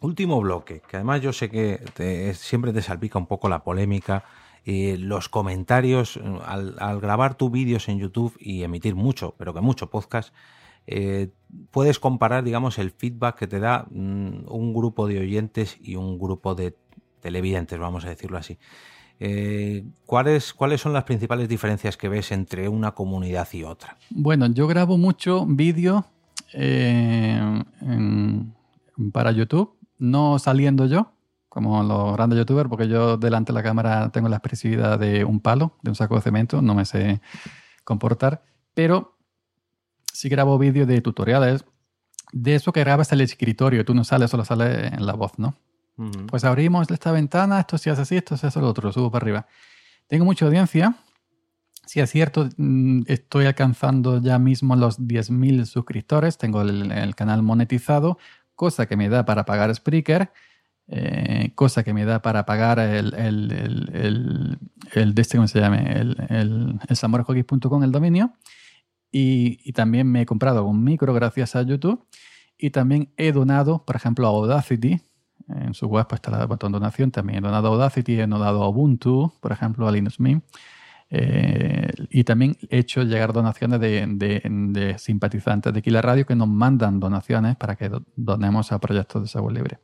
[0.00, 4.24] último bloque, que además yo sé que te- siempre te salpica un poco la polémica.
[4.66, 9.60] eh, los comentarios, eh, al, grabar tus vídeos en YouTube y emitir mucho, pero que
[9.60, 10.32] mucho podcast,
[10.86, 11.32] eh,
[11.70, 16.18] puedes comparar, digamos, el feedback que te da mm, un grupo de oyentes y un
[16.18, 16.74] grupo de
[17.20, 18.58] televidentes, vamos a decirlo así.
[19.26, 23.96] Eh, ¿cuáles, ¿Cuáles son las principales diferencias que ves entre una comunidad y otra?
[24.10, 26.04] Bueno, yo grabo mucho vídeo
[26.52, 27.40] eh,
[29.14, 31.10] para YouTube, no saliendo yo,
[31.48, 35.40] como los grandes youtubers, porque yo delante de la cámara tengo la expresividad de un
[35.40, 37.22] palo, de un saco de cemento, no me sé
[37.82, 38.42] comportar,
[38.74, 39.16] pero
[40.12, 41.64] sí grabo vídeos de tutoriales,
[42.30, 45.38] de eso que grabas en el escritorio, tú no sales, solo sale en la voz,
[45.38, 45.56] ¿no?
[46.26, 49.24] Pues abrimos esta ventana, esto se hace así, esto se hace lo otro, subo para
[49.24, 49.46] arriba.
[50.08, 50.96] Tengo mucha audiencia.
[51.86, 58.18] Si es cierto, mm, estoy alcanzando ya mismo los 10.000 suscriptores, tengo el, canal monetizado,
[58.54, 60.32] cosa que me da para pagar Spreaker,
[60.88, 64.58] eh, cosa que me da para pagar el, el,
[64.92, 65.78] el, de este, ¿cómo se llama?
[65.78, 66.80] El, el,
[67.92, 68.32] dominio.
[69.16, 72.04] Y también me he comprado un micro gracias a YouTube.
[72.58, 75.00] Y también he donado, por ejemplo, a Audacity,
[75.48, 77.10] en su web pues, está el botón donación.
[77.10, 80.44] También he donado a Audacity, he donado a Ubuntu, por ejemplo, a Linux Mint.
[81.10, 86.48] Eh, y también he hecho llegar donaciones de, de- simpatizantes de Kila Radio que nos
[86.48, 89.78] mandan donaciones para que do- donemos a proyectos de software libre.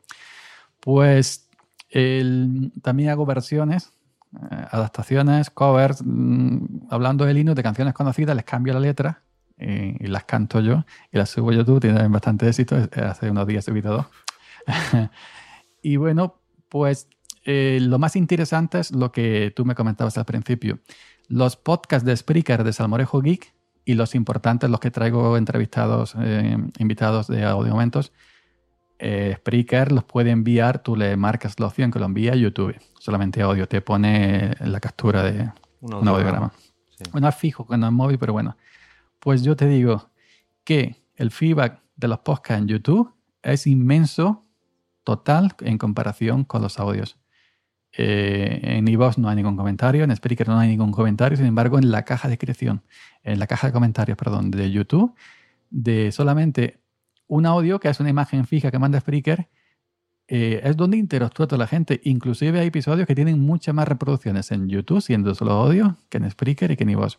[0.81, 1.49] Pues
[1.91, 3.93] el- también hago versiones,
[4.51, 9.23] eh, adaptaciones, covers, mm, hablando de Linux, de canciones conocidas, les cambio la letra
[9.63, 12.77] y las canto yo y las subo a YouTube, tienen bastante éxito.
[12.97, 14.07] Hace unos días he subido dos.
[15.83, 17.09] y bueno, pues
[17.45, 20.81] eh, lo más interesante es lo que tú me comentabas al principio.
[21.29, 23.55] Los podcasts de Spreaker de Salmorejo Geek
[23.85, 28.13] y los importantes, los que traigo entrevistados, eh, invitados de audio momentos,
[28.99, 32.77] eh, Spreaker los puede enviar, tú le marcas la opción que lo envía a YouTube.
[32.99, 35.51] Solamente audio, te pone la captura de
[35.81, 36.53] Un un audiograma.
[36.91, 37.05] Sí.
[37.11, 38.57] Bueno, es fijo, que no es móvil, pero bueno.
[39.19, 40.11] Pues yo te digo
[40.65, 43.11] que el feedback de los podcasts en YouTube
[43.43, 44.45] es inmenso,
[45.05, 47.19] total, en comparación con los audios.
[47.93, 51.79] Eh, en iVoox no hay ningún comentario, en Spreaker no hay ningún comentario, sin embargo,
[51.79, 52.83] en la caja de descripción,
[53.25, 55.15] en la caja de comentarios, perdón, de YouTube,
[55.71, 56.81] de solamente
[57.27, 59.49] un audio, que es una imagen fija que manda Spreaker,
[60.29, 62.01] eh, es donde interactúa toda la gente.
[62.05, 66.31] Inclusive hay episodios que tienen muchas más reproducciones en YouTube, siendo solo audio, que en
[66.31, 67.17] Spreaker y que en iVoox.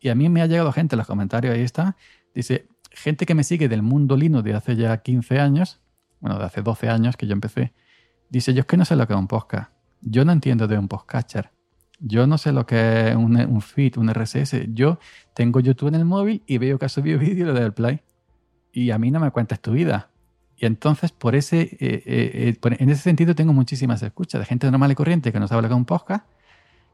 [0.00, 1.96] Y a mí me ha llegado gente en los comentarios, ahí está,
[2.34, 5.80] dice, gente que me sigue del mundo Linux de hace ya 15 años,
[6.20, 7.72] bueno, de hace 12 años que yo empecé,
[8.28, 9.72] dice, yo es que no sé lo que es un podcast.
[10.00, 11.50] Yo no entiendo de un podcatcher.
[11.98, 14.72] Yo no sé lo que es un, un feed, un RSS.
[14.72, 14.98] Yo
[15.34, 18.00] tengo YouTube en el móvil y veo que has subido vídeo doy al play.
[18.72, 20.10] Y a mí no me cuentas tu vida.
[20.60, 24.70] Y entonces, por ese, eh, eh, eh, en ese sentido, tengo muchísimas escuchas de gente
[24.70, 26.26] normal y corriente que no sabe lo que es un podcast,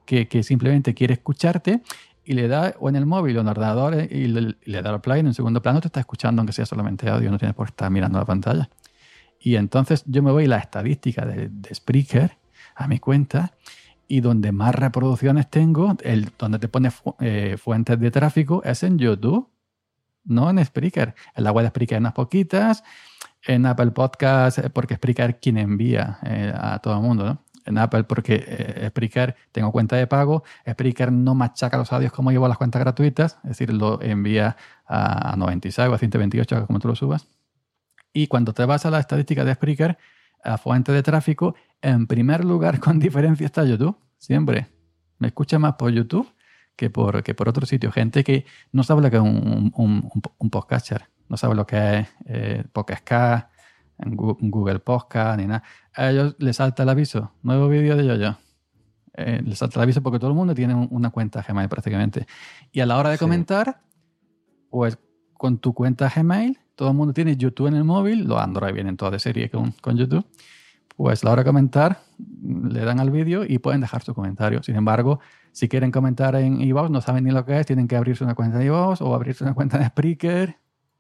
[0.05, 1.83] que, simplemente quiere escucharte
[2.25, 5.01] y le da o en el móvil o en el ordenador y le, da al
[5.01, 7.67] play en un segundo plano, te está escuchando aunque sea solamente audio, no tienes por
[7.67, 8.71] estar mirando la pantalla.
[9.41, 12.37] Y entonces yo me voy a la estadística de, de Spreaker
[12.75, 13.53] a mi cuenta
[14.09, 18.83] y donde más reproducciones tengo, el, donde te pone fu- eh, fuentes de tráfico, es
[18.83, 19.49] en YouTube,
[20.25, 21.15] no en Spreaker.
[21.35, 22.83] En la web de Spreaker unas poquitas,
[23.47, 27.43] en Apple Podcast, eh, porque Spreaker quien envía eh, a todo el mundo, ¿no?
[27.65, 32.31] En Apple porque eh, Spreaker tengo cuenta de pago, Spreaker no machaca los audios como
[32.31, 34.57] llevo las cuentas gratuitas, es decir, lo envía
[34.87, 37.27] a 96 o a 128 como tú lo subas.
[38.17, 39.99] Y cuando te vas a la estadística de Spreaker,
[40.43, 44.69] a fuente de tráfico, en primer lugar con diferencia está YouTube, siempre.
[45.19, 46.27] Me escucha más por YouTube
[46.77, 47.93] que por, que por otro sitio.
[47.93, 51.67] Gente que no sabe lo que es un, un, un, un podcatcher, no sabe lo
[51.67, 53.51] que es eh, Podcast
[53.99, 55.63] Google Podcast, ni nada.
[55.95, 58.39] A ellos les salta el aviso, nuevo vídeo de yo-yo.
[59.15, 62.27] Eh, les salta el aviso porque todo el mundo tiene un- una cuenta Gmail prácticamente.
[62.73, 63.25] Y a la hora de Sí.
[63.25, 63.81] comentar,
[64.71, 64.99] pues
[65.35, 68.97] con tu cuenta Gmail, todo el mundo tiene YouTube en el móvil, los Android vienen
[68.97, 70.25] todos de serie con, con YouTube.
[70.95, 74.63] Pues a la hora de comentar, le dan al vídeo y pueden dejar su comentario.
[74.63, 75.21] Sin embargo,
[75.53, 78.35] si quieren comentar en iVoox, no saben ni lo que es, tienen que abrirse una
[78.35, 80.57] cuenta de iVoox o abrirse una cuenta de Spreaker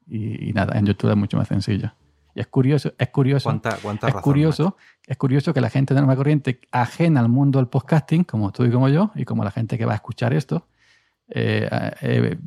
[0.07, 1.93] y, y nada, en YouTube es mucho más sencillo.
[2.35, 4.77] Y es curioso, es curioso, ¿Cuánta, cuánta es razón, curioso,
[5.07, 8.65] es curioso que la gente de norma corriente ajena al mundo del podcasting, como tú
[8.65, 10.67] y como yo, y como la gente que va a escuchar esto,
[11.29, 11.69] eh,
[12.01, 12.39] eh,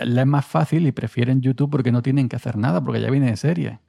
[0.00, 3.30] es más fácil y prefieren YouTube porque no tienen que hacer nada, porque ya viene
[3.30, 3.80] de serie.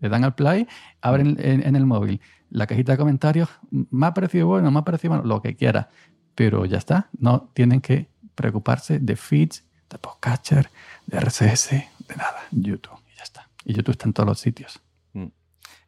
[0.00, 0.66] Le dan al play,
[1.00, 2.20] abren en, en el móvil
[2.50, 5.90] la cajita de comentarios, me ha parecido bueno, me ha parecido malo, lo que quiera,
[6.34, 10.70] pero ya está, no tienen que preocuparse de feeds, de podcatcher,
[11.06, 13.48] de RSS, de nada, YouTube, y ya está.
[13.64, 14.80] Y YouTube está en todos los sitios.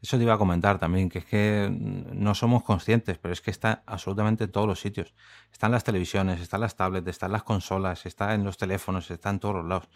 [0.02, 3.50] Eso te iba a comentar también, que es que no somos conscientes, pero es que
[3.50, 5.12] está absolutamente en todos los sitios.
[5.52, 8.56] Está en las televisiones, está en las tablets, está en las consolas, está en los
[8.56, 9.88] teléfonos, está en todos los lados.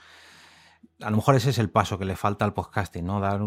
[1.01, 3.19] A lo mejor ese es el paso que le falta al podcasting, ¿no?
[3.21, 3.41] Dar,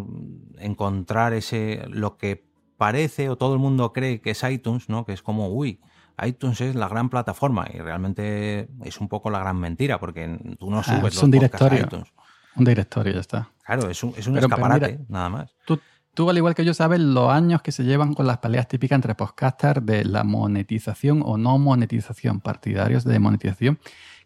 [0.58, 2.46] encontrar ese, lo que
[2.78, 5.06] parece o todo el mundo cree que es iTunes, ¿no?
[5.06, 5.80] Que es como, uy,
[6.26, 10.70] iTunes es la gran plataforma y realmente es un poco la gran mentira porque tú
[10.72, 11.86] no Ah, subes es los un podcasts a directorio.
[11.86, 12.14] iTunes.
[12.56, 13.52] Un directorio, ya está.
[13.64, 15.56] Claro, es un, es un Pero, escaparate, mira, nada más.
[15.66, 15.80] Tú,
[16.18, 18.96] tú, al igual que yo, sabes los años que se llevan con las peleas típicas
[18.96, 23.78] entre podcasters de la monetización o no monetización, partidarios de monetización,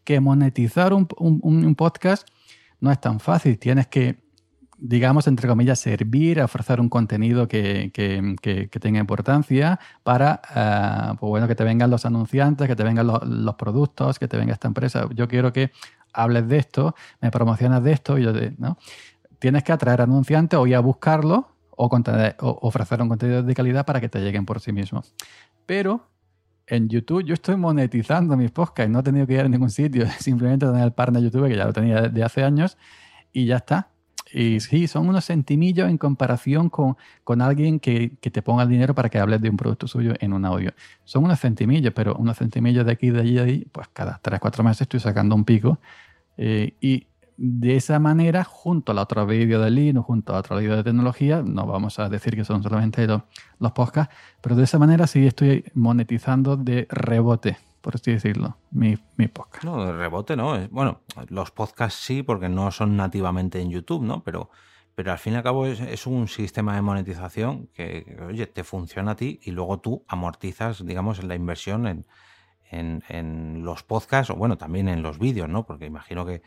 [0.06, 1.06] que monetizar un,
[1.76, 2.26] podcast
[2.80, 3.60] no es tan fácil.
[3.60, 4.24] Tienes que,
[4.78, 11.30] digamos, entre comillas, servir, ofrecer un contenido que, que- que- tenga importancia para, eh, pues
[11.30, 14.70] bueno, que te vengan los anunciantes, que te vengan los, productos, que te venga esta
[14.70, 15.10] empresa.
[15.14, 15.72] Yo quiero que
[16.14, 18.78] hables de esto, me promocionas de esto, y yo ¿no?
[19.40, 21.52] Tienes que atraer anunciantes o ir a buscarlo
[21.84, 25.16] o, contener- o ofrecer un contenido de calidad para que te lleguen por sí mismos.
[25.66, 26.08] Pero
[26.68, 30.06] en YouTube yo estoy monetizando mis podcasts, no he tenido que ir a ningún sitio,
[30.20, 32.78] simplemente tener el partner YouTube que ya lo tenía de hace años
[33.34, 33.90] y ya está.
[34.32, 38.70] Y sí, son unos centimillos en comparación con, con alguien que, que te ponga el
[38.70, 40.72] dinero para que hables de un producto suyo en un audio.
[41.04, 44.40] Son unos centimillos, pero unos centimillos de aquí, de allí, de ahí, pues cada 3,
[44.40, 45.80] 4 meses estoy sacando un pico.
[46.38, 50.76] Eh, y de esa manera, junto al otro vídeo de Linux, junto a otro vídeo
[50.76, 53.24] de tecnología, no vamos a decir que son solamente los,
[53.60, 58.98] los podcasts, pero de esa manera sí estoy monetizando de rebote, por así decirlo, mi,
[59.18, 59.64] mi podcast.
[59.64, 60.68] No, de rebote no.
[60.70, 64.24] Bueno, los podcasts sí, porque no son nativamente en YouTube, ¿no?
[64.24, 64.50] Pero,
[64.94, 68.64] pero al fin y al cabo es, es un sistema de monetización que, oye, te
[68.64, 72.06] funciona a ti y luego tú amortizas, digamos, la inversión en,
[72.70, 75.66] en, en los podcasts o, bueno, también en los vídeos, ¿no?
[75.66, 76.42] Porque imagino que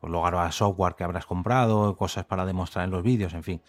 [0.00, 3.62] pues, luego habrá software que habrás comprado, cosas para demostrar en los vídeos, en fin.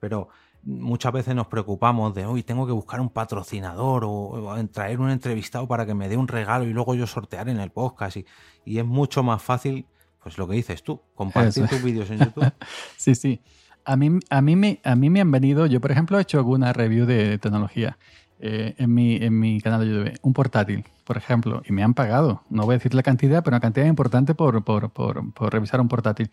[0.00, 0.28] Pero
[0.62, 5.68] muchas veces nos preocupamos de, hoy tengo que buscar un patrocinador o, traer un entrevistado
[5.68, 8.16] para que me dé un regalo y luego yo sortear en el podcast.
[8.16, 8.26] Y,
[8.64, 9.86] y es mucho más fácil,
[10.22, 11.74] pues lo que dices tú, compartir Eso.
[11.74, 12.50] tus vídeos en YouTube.
[12.96, 13.42] Sí, sí.
[13.86, 16.38] A mí, a, mí me, a mí me han venido, yo por ejemplo he hecho
[16.38, 17.98] alguna review de tecnología
[18.40, 21.94] eh, en, mi, en mi canal de YouTube, un portátil, por ejemplo, y me han
[21.94, 25.52] pagado, no voy a decir la cantidad, pero una cantidad importante por, por, por, por
[25.52, 26.30] revisar un portátil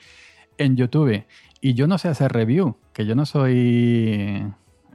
[0.57, 1.25] en YouTube.
[1.61, 4.43] Y yo no sé hacer review, que yo no soy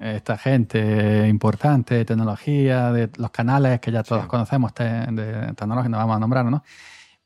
[0.01, 4.29] esta gente importante de tecnología, de los canales que ya todos Sí.
[4.29, 6.63] conocemos te- de tecnología, no vamos a nombrar, ¿no?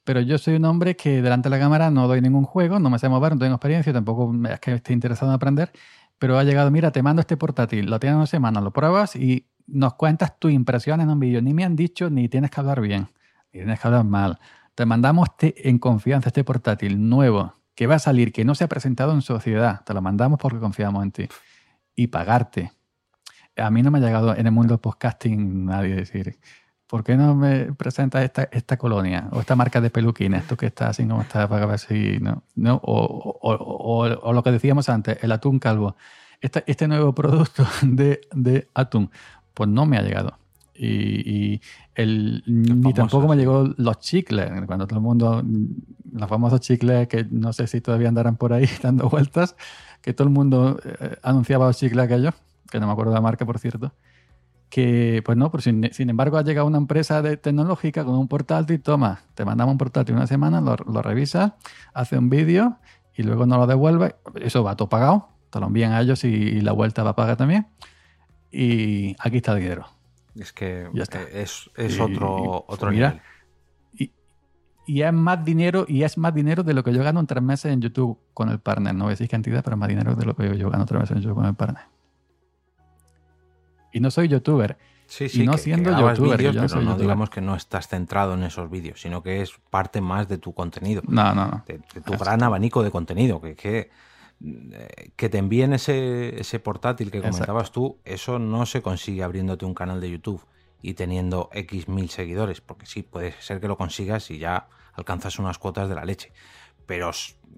[0.04, 2.88] Pero yo soy un hombre que delante de la cámara no doy ningún juego, no
[2.90, 5.72] me sé mover, no tengo experiencia, tampoco es que esté interesado en aprender,
[6.18, 9.46] pero ha llegado, mira, te mando este portátil, lo tienes una semana, lo pruebas y
[9.72, 11.40] nos cuentas tus impresiones en un vídeo.
[11.42, 13.08] Ni me han dicho ni tienes que hablar bien,
[13.52, 14.38] ni tienes que hablar mal.
[14.74, 18.64] Te mandamos este- en confianza este portátil nuevo que va a salir, que no se
[18.64, 19.82] ha presentado en sociedad.
[19.84, 21.28] Te lo mandamos porque confiamos en ti.
[21.94, 22.72] Y pagarte.
[23.56, 26.38] A mí no me ha llegado en el mundo del podcasting nadie decir,
[26.86, 30.46] ¿por qué no me presentas esta, esta colonia o esta marca de peluquines?
[30.46, 32.18] Tú que estás así como estás para ver si...
[32.20, 32.42] ¿no?
[32.54, 32.76] ¿No?
[32.82, 35.96] O, o- o- o lo que decíamos antes, el atún calvo.
[36.40, 39.10] Este, este nuevo producto de, de atún,
[39.60, 40.38] pues no me ha llegado.
[40.74, 41.60] Y, y
[41.94, 45.44] el, ni tampoco me llegó los chicles, cuando todo el mundo,
[46.14, 49.56] los famosos chicles que no sé si todavía andarán por ahí dando vueltas,
[50.00, 52.32] que todo el mundo eh, anunciaba los chicles aquellos,
[52.70, 53.92] que no me acuerdo de la marca, por cierto,
[54.70, 58.28] que pues no, pero sin, sin embargo ha llegado una empresa de tecnológica con un
[58.28, 61.52] portátil, toma, te mandamos un portátil una semana, lo, lo revisas,
[61.92, 62.78] hace un vídeo
[63.14, 66.28] y luego no lo devuelve, eso va todo pagado, te lo envían a ellos y,
[66.28, 67.66] y la vuelta va paga también.
[68.50, 69.86] Y aquí está el dinero.
[70.34, 71.22] Es que Ya está.
[71.22, 73.22] eh, es, es Y- otro, y- otro mira, nivel.
[73.94, 74.12] Y,
[74.86, 77.42] y es más dinero, y es más dinero de lo que yo gano en tres
[77.42, 78.94] meses en YouTube con el partner.
[78.94, 81.00] No voy a decir cantidad, pero es más dinero de lo que yo gano tres
[81.00, 81.84] meses en YouTube con el partner.
[83.92, 84.78] Y no soy youtuber.
[85.06, 87.00] Sí, y sí, no que- siendo que youtuber, vídeos, yo no pero soy no youtuber.
[87.02, 90.54] digamos que no estás centrado en esos vídeos, sino que es parte más de tu
[90.54, 91.02] contenido.
[91.08, 91.64] No, no, no.
[91.66, 93.40] de, de tu gran abanico de contenido.
[93.40, 93.90] Que, que,
[95.16, 97.36] que te envíen ese, ese portátil que Exacto.
[97.36, 100.44] comentabas tú, eso no se consigue abriéndote un canal de YouTube
[100.82, 105.38] y teniendo X mil seguidores, porque sí, puede ser que lo consigas y ya alcanzas
[105.38, 106.32] unas cuotas de la leche.
[106.86, 107.12] pero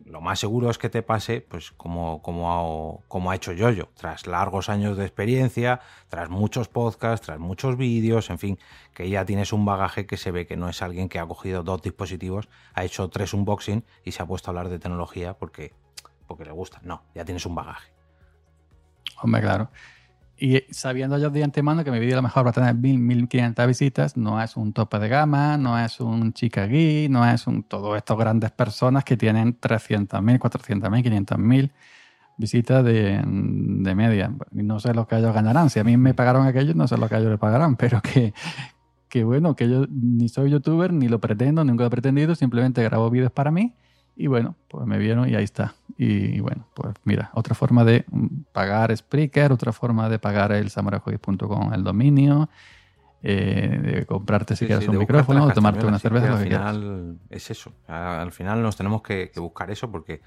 [0.05, 4.27] lo más seguro es que te pase, pues como, como, como ha hecho Yoyo, tras
[4.27, 8.59] largos años de experiencia, tras muchos podcasts, tras muchos vídeos, en fin,
[8.93, 11.63] que ya tienes un bagaje que se ve que no es alguien que ha cogido
[11.63, 15.73] dos dispositivos, ha hecho tres unboxing y se ha puesto a hablar de tecnología porque,
[16.27, 16.81] porque le gusta.
[16.83, 17.93] No, ya tienes un bagaje.
[19.23, 19.71] Hombre, claro.
[20.37, 22.99] Y sabiendo yo de antemano que mi vídeo a lo mejor va a tener 1000,
[22.99, 27.47] 1500 visitas, no es un tope de gama, no es un chica gui, no es
[27.47, 31.71] un todos estos grandes personas que tienen 300.000, 400.000, 500.000
[32.39, 34.35] visitas de, de, media.
[34.51, 35.71] No sé lo que ellos ganarán.
[35.71, 38.35] Si a mí me pagaron aquellos, no sé lo que ellos le pagarán, pero que,
[39.09, 42.83] que bueno, que yo ni soy youtuber, ni lo pretendo, nunca lo he pretendido, simplemente
[42.83, 43.77] grabo vídeos para mí
[44.17, 45.75] y bueno, pues me vieron y ahí está.
[45.97, 48.05] Y, bueno, pues mira, otra forma de
[48.53, 52.49] pagar Spreaker, otra forma de pagar el samuraijoyes.com el dominio,
[53.23, 56.33] eh, de comprarte si quieres un micrófono, de tomarte una cerveza.
[56.33, 57.73] Al final es eso.
[57.87, 60.23] Al final nos tenemos que, buscar eso porque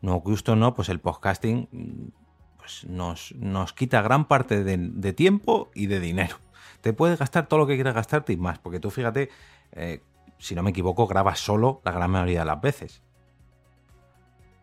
[0.00, 2.12] no gusto no, pues el podcasting
[2.56, 6.36] pues nos, nos quita gran parte de, tiempo y de dinero.
[6.80, 9.28] Te puedes gastar todo lo que quieras gastarte y más, porque tú fíjate,
[9.72, 10.02] eh,
[10.38, 13.02] si no me equivoco, grabas solo la gran mayoría de las veces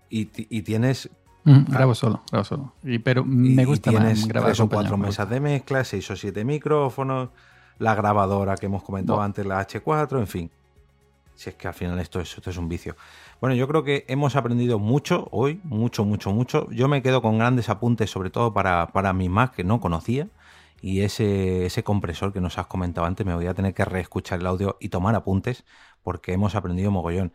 [0.09, 0.25] y,
[0.61, 1.09] tienes
[1.43, 2.73] mm, grabo solo, grabo solo.
[2.83, 6.43] Y, pero me gusta tienes más tres o cuatro mesas de mezcla, seis o siete
[6.45, 7.29] micrófonos,
[7.79, 10.51] la grabadora que hemos comentado antes, la H4, en fin.
[11.35, 12.95] Si es que al final esto es, esto es un vicio.
[13.39, 16.67] Bueno, yo creo que hemos aprendido mucho hoy, mucho, mucho, mucho.
[16.71, 20.27] Yo me quedo con grandes apuntes, sobre todo para, para mi Mac que no conocía.
[20.81, 24.39] Y ese, ese compresor que nos has comentado antes, me voy a tener que reescuchar
[24.39, 25.63] el audio y tomar apuntes
[26.01, 27.33] porque hemos aprendido mogollón.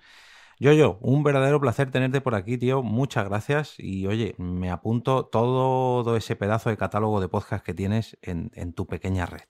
[0.62, 2.84] Yo, yo, un verdadero placer tenerte por aquí, tío.
[2.84, 3.74] Muchas gracias.
[3.78, 8.86] Y oye, me apunto todo ese pedazo de catálogo de podcast que tienes en, tu
[8.86, 9.40] pequeña red.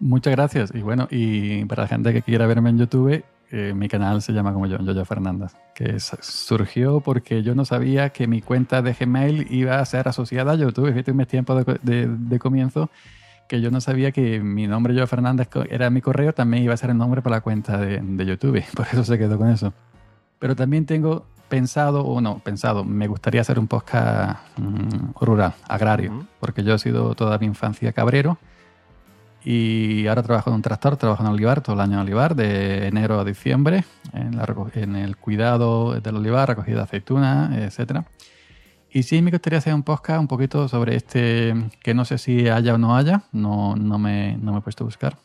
[0.00, 0.74] Muchas gracias.
[0.74, 3.22] Y bueno, y para la gente que quiera verme en YouTube,
[3.52, 8.10] eh, mi canal se llama como yo, Yoyo Fernández, que surgió porque yo no sabía
[8.10, 10.88] que mi cuenta de Gmail iba a ser asociada a YouTube.
[10.88, 12.90] Fíjate, mi tiempo de, de comienzo
[13.50, 16.76] que yo no sabía que mi nombre, Joe Fernández, era mi correo, también iba a
[16.76, 18.62] ser el nombre para la cuenta de, de YouTube.
[18.76, 19.72] Por eso se quedó con eso.
[20.38, 26.28] Pero también tengo pensado, o no, pensado, me gustaría hacer un podcast mm, rural, agrario,
[26.38, 28.38] porque yo he sido toda mi infancia cabrero
[29.44, 32.86] y ahora trabajo en un tractor, trabajo en olivar, todo el año en olivar, de
[32.86, 34.40] enero a diciembre, en,
[34.74, 38.04] en el cuidado del olivar, recogida de aceitunas, etcétera.
[38.92, 42.48] Y sí, me gustaría hacer un podcast un poquito sobre este, que no sé si
[42.48, 45.16] haya o no haya, no, no, me, no me he puesto a buscar.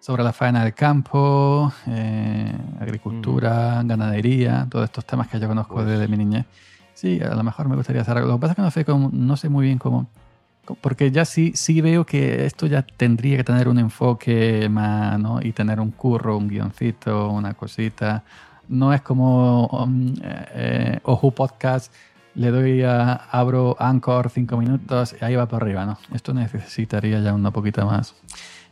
[0.00, 3.88] Sobre la faena del campo, eh, agricultura, mm.
[3.88, 6.46] ganadería, todos estos temas que yo conozco pues desde mi niñez.
[6.94, 8.30] Sí, a lo mejor me gustaría hacer algo.
[8.30, 10.08] Lo que pasa es que no sé, cómo, no sé muy bien cómo.
[10.80, 15.42] Porque ya sí, sí veo que esto ya tendría que tener un enfoque más, ¿no?
[15.42, 18.24] Y tener un curro, un guioncito, una cosita.
[18.68, 21.92] No es como um, eh, eh, Ojo Podcast
[22.34, 25.98] le doy a, abro Anchor cinco minutos y ahí va por arriba, ¿no?
[26.12, 28.14] Esto necesitaría ya una poquita más.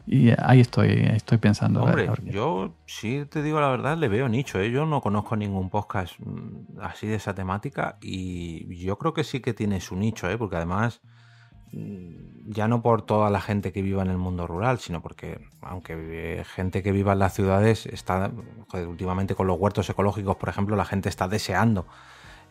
[0.06, 1.84] Y ahí estoy, estoy pensando.
[1.84, 4.58] Hombre, yo sí te digo la verdad, le veo nicho.
[4.58, 4.70] ¿eh?
[4.70, 9.40] Yo no conozco ningún podcast mm, así de esa temática y yo creo que sí
[9.40, 10.36] que tiene su nicho, ¿eh?
[10.36, 11.02] porque además
[11.70, 15.46] mm, ya no por toda la gente que viva en el mundo rural, sino porque
[15.60, 18.32] aunque gente que viva en las ciudades está,
[18.72, 21.86] últimamente con los huertos ecológicos, por ejemplo, la gente está deseando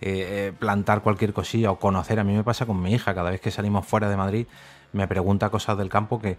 [0.02, 2.20] eh, eh, plantar cualquier cosilla o conocer.
[2.20, 4.48] A mí me pasa con mi hija, cada vez que salimos fuera de Madrid,
[4.94, 6.38] me pregunta cosas del campo que,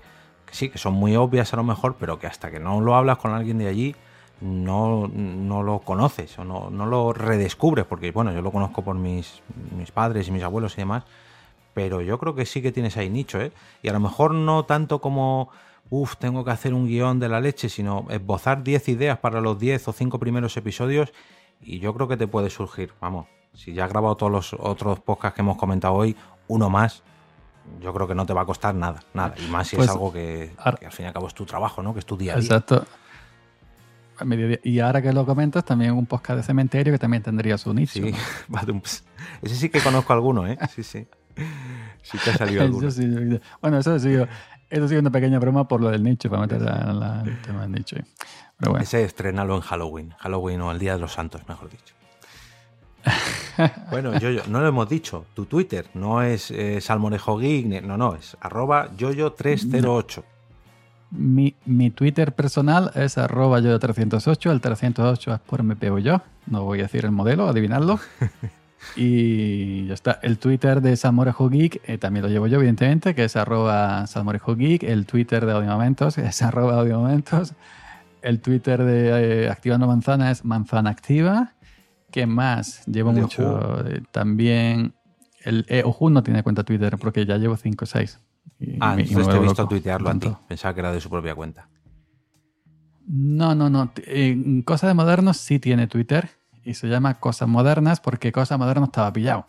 [0.50, 3.18] sí, que son muy obvias a lo mejor, pero que hasta que no lo hablas
[3.18, 3.94] con alguien de allí,
[4.40, 8.96] no, no lo conoces o no, no, lo redescubres, porque bueno, yo lo conozco por
[8.96, 9.42] mis,
[9.76, 11.04] mis padres y mis abuelos y demás,
[11.72, 13.52] pero yo creo que sí que tienes ahí nicho, ¿eh?
[13.82, 15.50] Y a lo mejor no tanto como,
[15.88, 19.58] uff, tengo que hacer un guion de la leche, sino esbozar 10 ideas para los
[19.60, 21.12] 10 o 5 primeros episodios
[21.60, 25.00] y yo creo que te puede surgir, vamos, si ya has grabado todos los otros
[25.00, 26.16] podcasts que hemos comentado hoy,
[26.48, 27.02] uno más,
[27.80, 29.34] yo creo que no te va a costar nada, nada.
[29.38, 31.82] Y más si es pues, algo que, al fin y al cabo es tu trabajo,
[31.82, 31.92] ¿no?
[31.92, 32.44] Que es tu día a día.
[32.44, 32.86] Exacto.
[34.62, 37.94] Y ahora que lo comentas, también un podcast de cementerio que también tendría su nicho.
[37.94, 38.14] Sí,
[39.42, 40.58] ese sí que conozco alguno, ¿eh?
[40.74, 41.06] Sí, sí.
[42.02, 42.88] Sí que ha salido alguno.
[43.60, 44.28] bueno, eso ha sido,
[44.70, 47.72] eso ha sido una pequeña broma por lo del nicho, para meter el tema del
[47.72, 47.96] nicho.
[48.58, 48.84] Pero bueno.
[48.84, 50.10] Ese estrenalo en Halloween.
[50.18, 51.94] Halloween o el Día de los Santos, mejor dicho.
[53.90, 55.26] Bueno, yo, no lo hemos dicho.
[55.34, 60.22] Tu Twitter no es eh, Salmorejo Geek, no, no, es arroba yoyo308.
[61.10, 64.50] Mi, mi, Twitter personal es arroba yoyo308.
[64.50, 66.22] El 308 es por me pego yo.
[66.46, 67.98] No voy a decir el modelo, adivinarlo.
[68.96, 70.18] Y ya está.
[70.22, 74.56] El Twitter de Salmorejo Geek eh, también lo llevo yo, evidentemente, que es arroba Salmorejo
[74.56, 74.82] Geek.
[74.82, 77.54] El Twitter de Audiomomentos es arroba Audiomomentos.
[78.20, 81.52] El Twitter de eh, Activando Manzana es Manzana Activa.
[82.12, 82.84] ¿Qué más?
[82.86, 83.86] Llevo de mucho.
[83.88, 84.94] eh, también.
[85.44, 88.20] El eh, Oju no tiene cuenta Twitter porque ya llevo 5 o 6.
[88.80, 90.32] Ah, entonces te he visto tuitearlo a ti.
[90.46, 91.68] Pensaba que era de su propia cuenta.
[93.06, 93.92] No, no, no.
[94.06, 96.30] En Cosa de Modernos sí tiene Twitter
[96.64, 99.46] y se llama Cosas Modernas porque Cosa Modernos estaba pillado.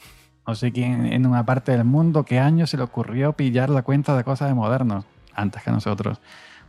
[0.47, 3.83] No sé quién en una parte del mundo qué año se le ocurrió pillar la
[3.83, 6.19] cuenta de Cosas de Modernos antes que nosotros.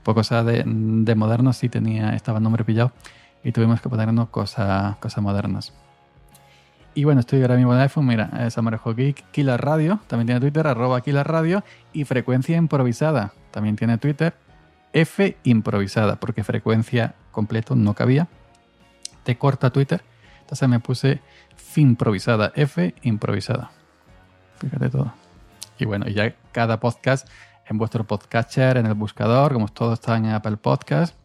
[0.03, 2.93] Pues Cosa de, de Modernos sí tenía, estaba el nombre pillado
[3.43, 5.73] y tuvimos que ponernos Cosas cosa Modernas.
[6.95, 10.41] Y bueno, estoy ahora mismo en iPhone, mira, es Amarejo Geek, Killer Radio, también tiene
[10.41, 14.35] Twitter, arroba Killer Radio, y Frecuencia Improvisada, también tiene Twitter,
[14.93, 18.29] F improvisada, porque frecuencia completo no cabía.
[19.25, 20.03] Te corta Twitter.
[20.43, 21.21] Entonces me puse
[21.57, 23.73] fin improvisada, F improvisada.
[24.59, 25.13] Fíjate todo.
[25.79, 27.29] Y bueno, ya cada podcast
[27.67, 31.17] en vuestro podcatcher, en el buscador, como todos están en Apple Podcast,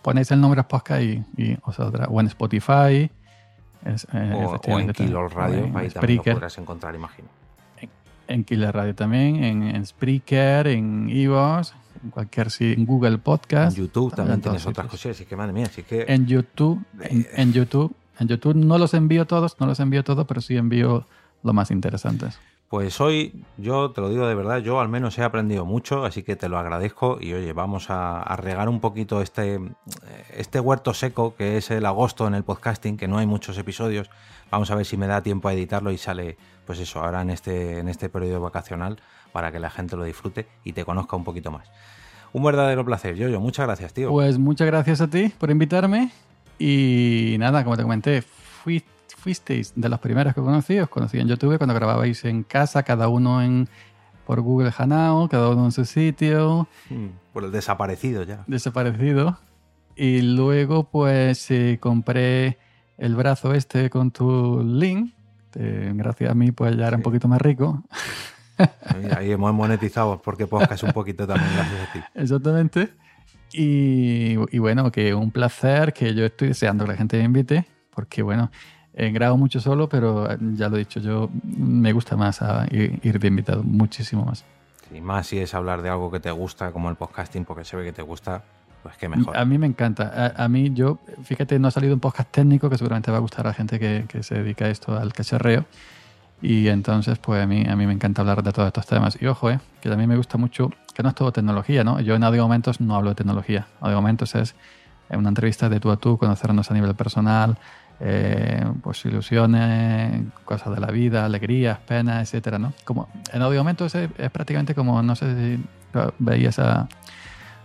[0.00, 2.06] ponéis el nombre podcast y, y os saldrá.
[2.06, 3.10] O en Spotify.
[3.84, 7.28] Es, eh, O, o en Kilo Radio, en ahí también lo podrás encontrar, imagino.
[8.28, 13.76] en Killer Radio también, en, en Spreaker, en Evox, en cualquier en Google Podcast.
[13.76, 15.12] En YouTube también en tienes otras cosas.
[15.12, 16.04] Así que, madre mía, así que.
[16.08, 20.26] En YouTube, en, en YouTube, en YouTube no los envío todos, no los envío todos,
[20.26, 21.06] pero sí envío
[21.42, 22.38] los más interesantes.
[22.72, 26.22] Pues hoy, yo te lo digo de verdad, yo al menos he aprendido mucho, así
[26.22, 27.18] que te lo agradezco.
[27.20, 29.60] Y oye, vamos a, regar un poquito este,
[30.34, 34.08] este huerto seco que es el agosto en el podcasting, que no hay muchos episodios.
[34.50, 37.28] Vamos a ver si me da tiempo a editarlo y sale, pues eso, ahora en
[37.28, 41.24] este, en este periodo vacacional para que la gente lo disfrute y te conozca un
[41.24, 41.70] poquito más.
[42.32, 44.08] Un verdadero placer, yo, muchas gracias, tío.
[44.08, 46.10] Pues muchas gracias a ti por invitarme.
[46.58, 48.82] Y nada, como te comenté, fui-
[49.22, 53.08] fuisteis de los primeros que conocí, os conocí en YouTube cuando grababais en casa, cada
[53.08, 53.68] uno en
[54.26, 56.68] por Google Hangout, cada uno en su sitio.
[56.90, 58.44] Mm, Por el desaparecido ya.
[58.46, 59.38] desaparecido.
[59.96, 62.58] Y luego, pues, eh, compré
[62.98, 65.12] el brazo este con tu link.
[65.54, 67.82] Eh, gracias a mí, pues ya era un poquito más rico.
[69.16, 72.00] Ahí hemos monetizado porque podcast un poquito también, gracias a ti.
[72.14, 72.88] Exactamente.
[73.52, 77.66] Y, y bueno, que un placer, que yo estoy deseando que la gente me invite,
[77.94, 78.50] porque bueno,
[78.94, 82.66] eh, grabo mucho solo, pero eh, ya lo he dicho, yo me gusta más a
[82.70, 84.44] ir, ir de invitado, muchísimo más.
[84.94, 87.76] Y más si es hablar de algo que te gusta, como el podcasting, porque se
[87.76, 88.42] ve que te gusta,
[88.82, 89.36] pues qué mejor.
[89.36, 90.34] A mí me encanta.
[90.36, 93.20] A, a mí, yo, fíjate, no ha salido un podcast técnico que seguramente va a
[93.20, 95.64] gustar a la gente que, que se dedica a esto, al cacharreo.
[96.42, 99.16] Y entonces, pues a mí, a mí me encanta hablar de todos estos temas.
[99.22, 102.00] Y ojo, eh, que también me gusta mucho, que no es todo tecnología, ¿no?
[102.00, 103.68] Yo en Audio Momentos no hablo de tecnología.
[103.80, 104.54] Audio Momentos es
[105.08, 107.56] una entrevista de tú a tú, conocernos a nivel personal,
[108.04, 112.72] eh, pues ilusiones, cosas de la vida, alegrías, penas, etcétera, ¿no?
[112.84, 115.64] Como en Audio Momentos es, es prácticamente como, no sé si
[116.18, 116.88] veías a,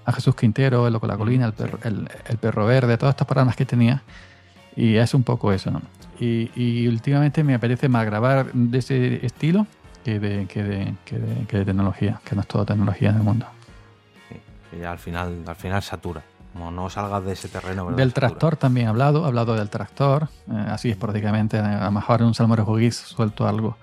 [0.06, 3.26] a Jesús Quintero, el Loco la Colina, el perro, el, el perro verde, todos estos
[3.26, 4.04] programas que tenía.
[4.76, 5.82] Y es un poco eso, ¿no?
[6.20, 9.66] Y, y últimamente me apetece más grabar de ese estilo
[10.06, 13.16] que de, que, de, que, de, que de tecnología, que no es todo tecnología en
[13.16, 13.48] el mundo.
[14.30, 14.36] Sí,
[14.70, 16.22] que ya al final, al final satura.
[16.54, 17.98] Como no salgas de ese terreno, ¿verdad?
[17.98, 22.22] Del tractor también he hablado, he hablado del tractor, eh, así esporádicamente, a lo mejor
[22.22, 23.78] en un salmorejo guis suelto algo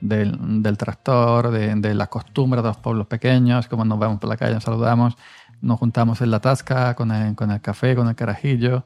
[0.00, 4.28] del, del tractor, de, de las costumbres de los pueblos pequeños, como nos vemos por
[4.28, 5.16] la calle, nos saludamos,
[5.60, 8.84] nos juntamos en la tasca con el, con el café, con el carajillo.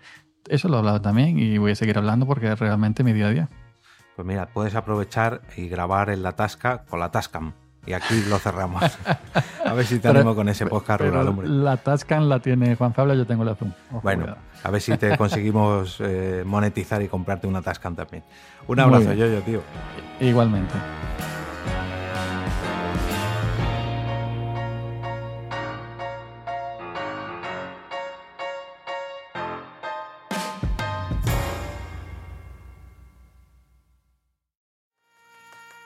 [0.48, 3.26] Eso lo he hablado también y voy a seguir hablando porque es realmente mi día
[3.26, 3.48] a día.
[4.14, 7.52] Pues mira, puedes aprovechar y grabar en la Tasca con la Tascam.
[7.86, 8.82] Y aquí lo cerramos.
[9.64, 11.48] a ver si te animo con ese podcast rural, hombre.
[11.48, 13.72] la Tascan la tiene Juan Pablo, yo tengo la Zoom.
[13.90, 14.40] Ojo, Bueno, cuidado.
[14.64, 18.24] a ver si te conseguimos eh, monetizar y comprarte una Tascam también.
[18.66, 19.62] Un abrazo, yo, yo, tío.
[20.20, 20.74] Igualmente.